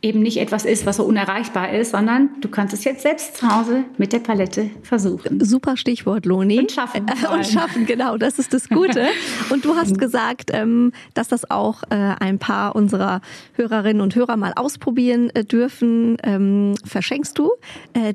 eben 0.01 0.21
nicht 0.21 0.37
etwas 0.37 0.63
ist, 0.63 0.85
was 0.85 0.95
so 0.97 1.03
unerreichbar 1.03 1.73
ist, 1.73 1.91
sondern 1.91 2.29
du 2.39 2.47
kannst 2.47 2.73
es 2.73 2.85
jetzt 2.85 3.01
selbst 3.01 3.35
zu 3.35 3.53
Hause 3.53 3.83
mit 3.97 4.13
der 4.13 4.19
Palette 4.19 4.69
versuchen. 4.81 5.43
Super 5.43 5.75
Stichwort, 5.75 6.25
Loni. 6.25 6.59
Und 6.59 6.71
schaffen. 6.71 7.05
Äh, 7.07 7.33
und 7.33 7.45
schaffen, 7.45 7.85
genau, 7.85 8.17
das 8.17 8.39
ist 8.39 8.53
das 8.53 8.69
Gute. 8.69 9.07
Und 9.49 9.65
du 9.65 9.75
hast 9.75 9.97
gesagt, 9.97 10.51
ähm, 10.53 10.93
dass 11.13 11.27
das 11.27 11.49
auch 11.49 11.83
äh, 11.89 11.95
ein 11.95 12.39
paar 12.39 12.75
unserer 12.75 13.21
Hörerinnen 13.53 14.01
und 14.01 14.15
Hörer 14.15 14.37
mal 14.37 14.53
ausprobieren 14.55 15.29
äh, 15.31 15.43
dürfen. 15.43 16.17
Ähm, 16.23 16.75
verschenkst 16.85 17.37
du 17.37 17.51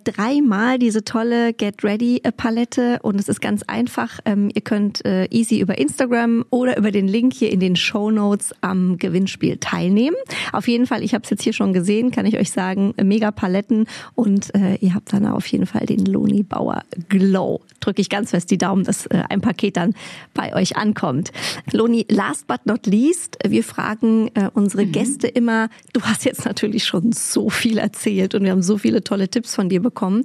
dreimal 0.04 0.78
diese 0.78 1.04
tolle 1.04 1.52
Get 1.52 1.82
Ready 1.84 2.22
Palette 2.36 3.00
und 3.02 3.18
es 3.18 3.28
ist 3.28 3.40
ganz 3.40 3.62
einfach. 3.64 4.20
Ähm, 4.24 4.50
ihr 4.54 4.62
könnt 4.62 5.02
easy 5.30 5.58
über 5.60 5.78
Instagram 5.78 6.44
oder 6.50 6.76
über 6.76 6.90
den 6.90 7.08
Link 7.08 7.34
hier 7.34 7.50
in 7.50 7.60
den 7.60 7.76
Show 7.76 8.10
Notes 8.10 8.54
am 8.60 8.96
Gewinnspiel 8.98 9.58
teilnehmen. 9.58 10.16
Auf 10.52 10.68
jeden 10.68 10.86
Fall, 10.86 11.02
ich 11.02 11.14
habe 11.14 11.24
es 11.24 11.30
jetzt 11.30 11.42
hier 11.42 11.52
schon 11.52 11.73
gesehen, 11.74 12.10
kann 12.10 12.24
ich 12.24 12.38
euch 12.38 12.50
sagen, 12.50 12.94
mega 13.02 13.30
Paletten 13.30 13.86
und 14.14 14.54
äh, 14.54 14.76
ihr 14.76 14.94
habt 14.94 15.12
dann 15.12 15.26
auf 15.26 15.46
jeden 15.48 15.66
Fall 15.66 15.84
den 15.84 16.06
Loni 16.06 16.42
Bauer 16.42 16.82
Glow. 17.10 17.60
Drücke 17.80 18.00
ich 18.00 18.08
ganz 18.08 18.30
fest 18.30 18.50
die 18.50 18.56
Daumen, 18.56 18.84
dass 18.84 19.04
äh, 19.06 19.22
ein 19.28 19.42
Paket 19.42 19.76
dann 19.76 19.92
bei 20.32 20.54
euch 20.54 20.78
ankommt. 20.78 21.32
Loni, 21.70 22.06
last 22.08 22.46
but 22.46 22.64
not 22.64 22.86
least, 22.86 23.36
wir 23.46 23.62
fragen 23.62 24.30
äh, 24.34 24.48
unsere 24.54 24.86
mhm. 24.86 24.92
Gäste 24.92 25.28
immer, 25.28 25.68
du 25.92 26.00
hast 26.00 26.24
jetzt 26.24 26.46
natürlich 26.46 26.84
schon 26.84 27.12
so 27.12 27.50
viel 27.50 27.76
erzählt 27.76 28.34
und 28.34 28.44
wir 28.44 28.52
haben 28.52 28.62
so 28.62 28.78
viele 28.78 29.04
tolle 29.04 29.28
Tipps 29.28 29.54
von 29.54 29.68
dir 29.68 29.82
bekommen, 29.82 30.22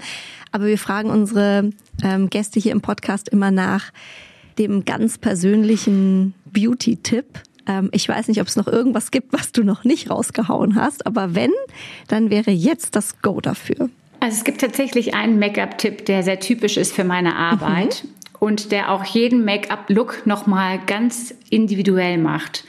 aber 0.53 0.67
wir 0.67 0.77
fragen 0.77 1.09
unsere 1.09 1.71
ähm, 2.01 2.29
Gäste 2.29 2.61
hier 2.61 2.71
im 2.71 2.81
Podcast 2.81 3.27
immer 3.27 3.51
nach 3.51 3.91
dem 4.57 4.85
ganz 4.85 5.17
persönlichen 5.17 6.33
Beauty-Tipp 6.51 7.25
ähm, 7.69 7.89
ich 7.93 8.09
weiß 8.09 8.27
nicht, 8.27 8.41
ob 8.41 8.47
es 8.47 8.55
noch 8.55 8.67
irgendwas 8.67 9.11
gibt, 9.11 9.31
was 9.31 9.51
du 9.51 9.63
noch 9.63 9.83
nicht 9.83 10.09
rausgehauen 10.09 10.75
hast, 10.75 11.05
aber 11.05 11.35
wenn, 11.35 11.51
dann 12.07 12.29
wäre 12.29 12.51
jetzt 12.51 12.95
das 12.95 13.21
Go 13.21 13.39
dafür. 13.39 13.89
Also 14.19 14.37
es 14.37 14.43
gibt 14.43 14.59
tatsächlich 14.59 15.13
einen 15.13 15.39
Make-up-Tipp, 15.39 16.05
der 16.05 16.23
sehr 16.23 16.39
typisch 16.41 16.75
ist 16.75 16.93
für 16.93 17.05
meine 17.05 17.35
Arbeit. 17.35 18.03
Mhm 18.03 18.18
und 18.39 18.71
der 18.71 18.91
auch 18.91 19.03
jeden 19.03 19.43
Make-up-Look 19.45 20.25
nochmal 20.25 20.79
ganz 20.85 21.33
individuell 21.49 22.17
macht. 22.17 22.63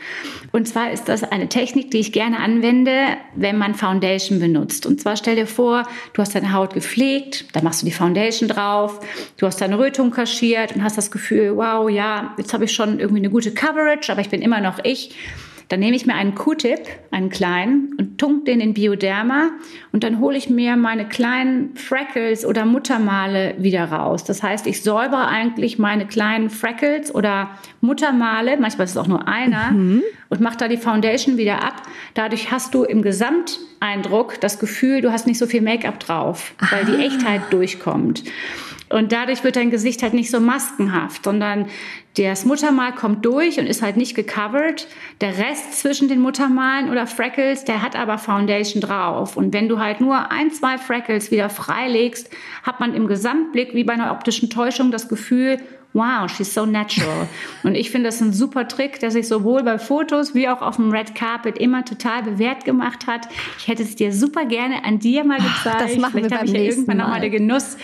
Und 0.53 0.67
zwar 0.67 0.91
ist 0.91 1.09
das 1.09 1.23
eine 1.23 1.49
Technik, 1.49 1.91
die 1.91 1.99
ich 1.99 2.13
gerne 2.13 2.41
anwende, 2.41 3.17
wenn 3.37 3.57
man 3.57 3.75
Foundation 3.75 4.41
benutzt. 4.41 4.85
Und 4.85 5.01
zwar 5.01 5.17
stell 5.17 5.37
dir 5.37 5.47
vor, 5.47 5.85
du 6.13 6.23
hast 6.23 6.35
deine 6.35 6.53
Haut 6.53 6.75
gepflegt, 6.75 7.55
dann 7.55 7.63
machst 7.63 7.83
du 7.83 7.87
die 7.87 7.93
Foundation 7.93 8.49
drauf, 8.49 9.01
du 9.37 9.47
hast 9.47 9.61
deine 9.61 9.79
Rötung 9.79 10.11
kaschiert 10.11 10.75
und 10.75 10.83
hast 10.83 10.99
das 10.99 11.11
Gefühl, 11.11 11.57
wow, 11.57 11.89
ja, 11.89 12.35
jetzt 12.37 12.53
habe 12.53 12.65
ich 12.65 12.73
schon 12.73 12.99
irgendwie 12.99 13.21
eine 13.21 13.31
gute 13.31 13.53
Coverage, 13.53 14.11
aber 14.11 14.21
ich 14.21 14.31
bin 14.31 14.43
immer 14.43 14.61
noch 14.61 14.81
ich. 14.83 15.15
Dann 15.71 15.79
nehme 15.81 15.95
ich 15.95 16.05
mir 16.05 16.15
einen 16.15 16.35
Q-Tip, 16.35 16.81
einen 17.13 17.31
kleinen, 17.31 17.95
und 17.97 18.19
tunk 18.19 18.45
den 18.45 18.61
in 18.61 18.75
Bioderma 18.75 19.51
und 19.93 20.03
dann 20.03 20.19
hole 20.19 20.37
ich 20.37 20.51
mir 20.51 20.77
meine 20.77 21.07
kleinen 21.07 21.77
Freckles 21.77 22.45
oder 22.45 22.65
Muttermale 22.65 23.55
wieder 23.59 23.85
raus. 23.85 24.25
Das 24.25 24.43
heißt, 24.43 24.67
ich 24.67 24.83
säuber 24.83 25.29
eigentlich 25.29 25.79
meine 25.79 26.07
kleinen 26.07 26.51
Freckles 26.51 27.15
oder 27.15 27.51
Muttermale, 27.81 28.57
manchmal 28.59 28.87
ist 28.87 28.91
es 28.93 28.97
auch 28.97 29.07
nur 29.07 29.29
einer, 29.29 29.71
mhm. 29.71 30.03
und 30.29 30.41
mache 30.41 30.57
da 30.57 30.67
die 30.67 30.77
Foundation 30.77 31.37
wieder 31.37 31.63
ab. 31.63 31.83
Dadurch 32.15 32.51
hast 32.51 32.75
du 32.75 32.83
im 32.83 33.03
Gesamteindruck 33.03 34.41
das 34.41 34.59
Gefühl, 34.59 35.03
du 35.03 35.13
hast 35.13 35.29
nicht 35.29 35.39
so 35.39 35.47
viel 35.47 35.63
Make-up 35.63 36.01
drauf, 36.01 36.53
weil 36.71 36.85
die 36.85 36.97
ah. 36.97 37.07
Echtheit 37.07 37.43
durchkommt. 37.51 38.25
Und 38.91 39.13
dadurch 39.13 39.45
wird 39.45 39.55
dein 39.55 39.71
Gesicht 39.71 40.03
halt 40.03 40.15
nicht 40.15 40.31
so 40.31 40.41
maskenhaft, 40.41 41.25
sondern 41.25 41.67
das 42.17 42.45
Muttermal 42.45 42.93
kommt 42.93 43.25
durch 43.25 43.61
und 43.61 43.67
ist 43.67 43.83
halt 43.83 43.97
nicht 43.97 44.17
gecovert. 44.17 44.89
Der 45.21 45.39
Rest 45.39 45.81
zwischen 45.81 46.09
den 46.09 46.21
Muttermalen 46.21 46.91
oder 46.91 47.07
Freckles, 47.07 47.65
der 47.65 47.83
hat 47.83 47.95
aber 47.95 48.19
Foundation 48.19 48.81
drauf. 48.81 49.37
Und 49.37 49.55
wenn 49.55 49.69
du 49.69 49.79
halt 49.79 50.01
nur 50.01 50.33
ein, 50.33 50.51
zwei 50.51 50.77
Freckles 50.77 51.31
wieder 51.31 51.49
freilegst, 51.49 52.31
hat 52.65 52.81
man 52.81 52.95
im 52.95 53.07
Gesamtblick 53.07 53.75
wie 53.75 53.85
bei 53.85 53.93
einer 53.93 54.11
optischen 54.11 54.51
Täuschung 54.51 54.91
das 54.91 55.09
Gefühl, 55.09 55.59
wow, 55.93 56.31
she's 56.31 56.55
so 56.55 56.67
natural. 56.67 57.27
Und 57.63 57.75
ich 57.75 57.91
finde 57.91 58.09
das 58.09 58.21
ein 58.21 58.33
super 58.33 58.69
Trick, 58.69 59.01
der 59.01 59.11
sich 59.11 59.27
sowohl 59.27 59.63
bei 59.63 59.79
Fotos 59.79 60.35
wie 60.35 60.49
auch 60.49 60.63
auf 60.63 60.77
dem 60.77 60.91
Red 60.91 61.15
Carpet 61.15 61.59
immer 61.59 61.85
total 61.85 62.23
bewährt 62.23 62.65
gemacht 62.65 63.07
hat. 63.07 63.29
Ich 63.59 63.67
hätte 63.67 63.83
es 63.83 63.97
dir 63.97 64.13
super 64.13 64.45
gerne 64.45 64.85
an 64.85 64.99
dir 64.99 65.25
mal 65.25 65.39
gezeigt. 65.39 65.81
Das 65.81 65.97
machen 65.97 66.13
Vielleicht 66.13 66.31
wir 66.31 66.39
habe 66.39 66.47
ich 66.47 66.53
ja 66.53 66.61
irgendwann 66.61 66.99
nochmal 66.99 67.21
den 67.21 67.33
Genuss, 67.33 67.77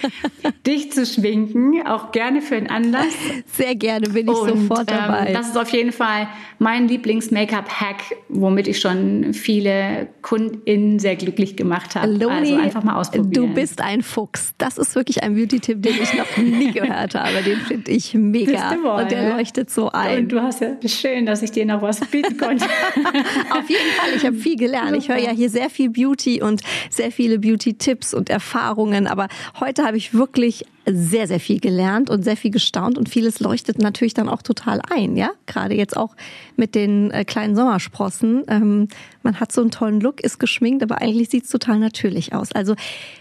dich 0.66 0.92
zu 0.92 1.04
schwinken, 1.04 1.84
auch 1.86 2.12
gerne 2.12 2.42
für 2.42 2.57
einen 2.57 2.68
Anlass. 2.68 3.14
Sehr 3.52 3.74
gerne, 3.74 4.09
bin 4.09 4.28
ich 4.28 4.34
Und, 4.34 4.48
sofort 4.48 4.90
ähm, 4.90 4.96
dabei. 4.98 5.26
Ähm, 5.28 5.34
das 5.34 5.48
ist 5.48 5.59
auf 5.59 5.70
jeden 5.70 5.92
Fall 5.92 6.28
mein 6.59 6.88
Lieblings-Make-up-Hack, 6.88 8.16
womit 8.28 8.68
ich 8.68 8.80
schon 8.80 9.34
viele 9.34 10.09
KundInnen 10.22 10.98
sehr 10.98 11.16
glücklich 11.16 11.57
gemacht 11.57 11.96
habe. 11.96 12.12
Loni, 12.12 12.34
also 12.34 12.57
einfach 12.57 12.84
mal 12.84 12.96
ausprobieren. 12.96 13.48
Du 13.48 13.54
bist 13.54 13.80
ein 13.80 14.02
Fuchs. 14.02 14.54
Das 14.59 14.78
ist 14.78 14.94
wirklich 14.94 15.22
ein 15.22 15.34
Beauty-Tipp, 15.34 15.82
den 15.82 15.94
ich 16.00 16.14
noch 16.14 16.36
nie 16.36 16.70
gehört 16.72 17.14
habe. 17.14 17.42
Den 17.42 17.59
finde 17.59 17.90
ich 17.90 17.95
ich 17.97 18.14
mega. 18.14 18.72
Und 18.72 19.11
der 19.11 19.36
leuchtet 19.36 19.70
so 19.70 19.90
ein. 19.90 20.24
Und 20.24 20.28
du 20.32 20.42
hast 20.42 20.61
ja 20.61 20.76
schön, 20.86 21.26
dass 21.26 21.42
ich 21.42 21.51
dir 21.51 21.66
noch 21.66 21.82
was 21.82 22.01
bieten 22.01 22.36
konnte. 22.38 22.64
Auf 22.64 23.68
jeden 23.68 23.90
Fall, 23.97 24.14
ich 24.14 24.24
habe 24.24 24.36
viel 24.36 24.57
gelernt. 24.57 24.97
Ich 24.97 25.09
höre 25.09 25.18
ja 25.18 25.30
hier 25.30 25.51
sehr 25.51 25.70
viel 25.70 25.90
Beauty 25.90 26.42
und 26.42 26.62
sehr 26.90 27.11
viele 27.11 27.38
Beauty-Tipps 27.38 28.14
und 28.14 28.30
Erfahrungen. 28.30 29.07
Aber 29.07 29.28
heute 29.61 29.84
habe 29.84 29.97
ich 29.97 30.14
wirklich 30.14 30.64
sehr, 30.89 31.26
sehr 31.26 31.41
viel 31.41 31.61
gelernt 31.61 32.11
und 32.11 32.22
sehr 32.22 32.37
viel 32.37 32.51
gestaunt 32.51 32.97
und 32.97 33.09
vieles 33.09 33.41
leuchtet 33.41 33.78
natürlich 33.78 34.14
dann 34.14 34.28
auch 34.28 34.43
total 34.43 34.80
ein, 34.89 35.16
ja. 35.16 35.30
Gerade 35.47 35.74
jetzt 35.74 35.97
auch 35.97 36.14
mit 36.55 36.74
den 36.74 37.11
äh, 37.11 37.24
kleinen 37.24 37.57
Sommersprossen. 37.57 38.45
Ähm, 38.49 38.89
man 39.22 39.41
hat 39.41 39.51
so 39.51 39.61
einen 39.61 39.72
tollen 39.72 40.01
Look, 40.01 40.20
ist 40.20 40.39
geschminkt, 40.39 40.84
aber 40.84 41.01
eigentlich 41.03 41.30
sieht's 41.30 41.51
total 41.51 41.80
natürlich 41.80 42.32
aus. 42.32 42.53
Also 42.53 42.76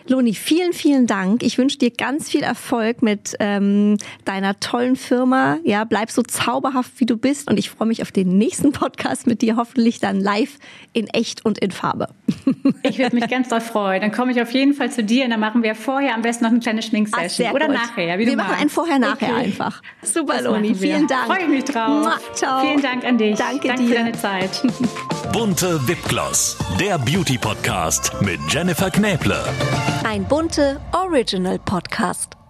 Loni, 0.07 0.36
vielen, 0.36 0.74
vielen 0.74 1.07
Dank. 1.07 1.41
Ich 1.41 1.57
wünsche 1.57 1.80
dir 1.80 1.89
ganz 1.89 2.30
viel 2.30 2.43
Erfolg 2.43 3.01
mit 3.01 3.36
ähm, 3.39 3.97
deiner 4.24 4.59
tollen 4.59 4.95
Firma. 4.95 5.57
Ja, 5.63 5.84
bleib 5.84 6.11
so 6.11 6.22
zauberhaft, 6.22 6.99
wie 6.99 7.07
du 7.07 7.18
bist 7.18 7.49
und 7.49 7.57
ich 7.57 7.72
freue 7.72 7.88
mich 7.88 8.03
auf 8.03 8.11
den 8.11 8.38
nächsten 8.38 8.72
Podcast 8.72 9.26
mit 9.26 9.41
dir, 9.41 9.55
hoffentlich 9.55 9.99
dann 9.99 10.20
live 10.20 10.59
in 10.93 11.07
echt 11.07 11.43
und 11.43 11.57
in 11.57 11.72
Farbe. 11.72 12.09
Ich 12.84 12.99
würde 12.99 13.16
mich 13.16 13.28
ganz 13.28 13.49
doll 13.49 13.61
freuen. 13.61 14.01
Dann 14.01 14.11
komme 14.11 14.32
ich 14.32 14.41
auf 14.41 14.51
jeden 14.51 14.74
Fall 14.74 14.91
zu 14.91 15.03
dir 15.03 15.26
und 15.26 15.32
dann 15.32 15.39
machen 15.39 15.63
wir 15.63 15.74
vorher 15.74 16.13
am 16.13 16.22
besten 16.22 16.43
noch 16.43 16.51
eine 16.51 16.59
kleine 16.59 16.84
Schminksession. 16.84 17.55
Oder 17.56 17.68
gut. 17.68 17.76
nachher, 17.76 18.20
wie 18.20 18.28
Wir 18.28 18.36
machen 18.36 18.56
ein 18.60 18.70
Vorher-Nachher 18.70 19.34
okay. 19.34 19.45
einfach. 19.45 19.82
Super, 20.01 20.41
Loni. 20.41 20.76
Vielen 20.76 21.08
Dank. 21.08 21.28
Freue 21.28 21.43
ich 21.43 21.47
mich 21.47 21.64
drauf. 21.64 22.20
Ciao. 22.34 22.62
Vielen 22.62 22.82
Dank 22.82 23.06
an 23.06 23.18
dich. 23.18 23.38
Danke, 23.38 23.68
Danke 23.68 23.84
dir. 23.84 23.89
für 23.89 23.95
deine 23.95 24.12
Zeit. 24.14 24.62
Bunte 25.34 25.88
Wipgloss, 25.88 26.58
der 26.80 26.97
Beauty-Podcast 26.97 28.22
mit 28.22 28.39
Jennifer 28.49 28.89
Knäble. 28.91 29.41
Ein 30.03 30.26
bunte 30.26 30.80
Original-Podcast. 30.93 32.45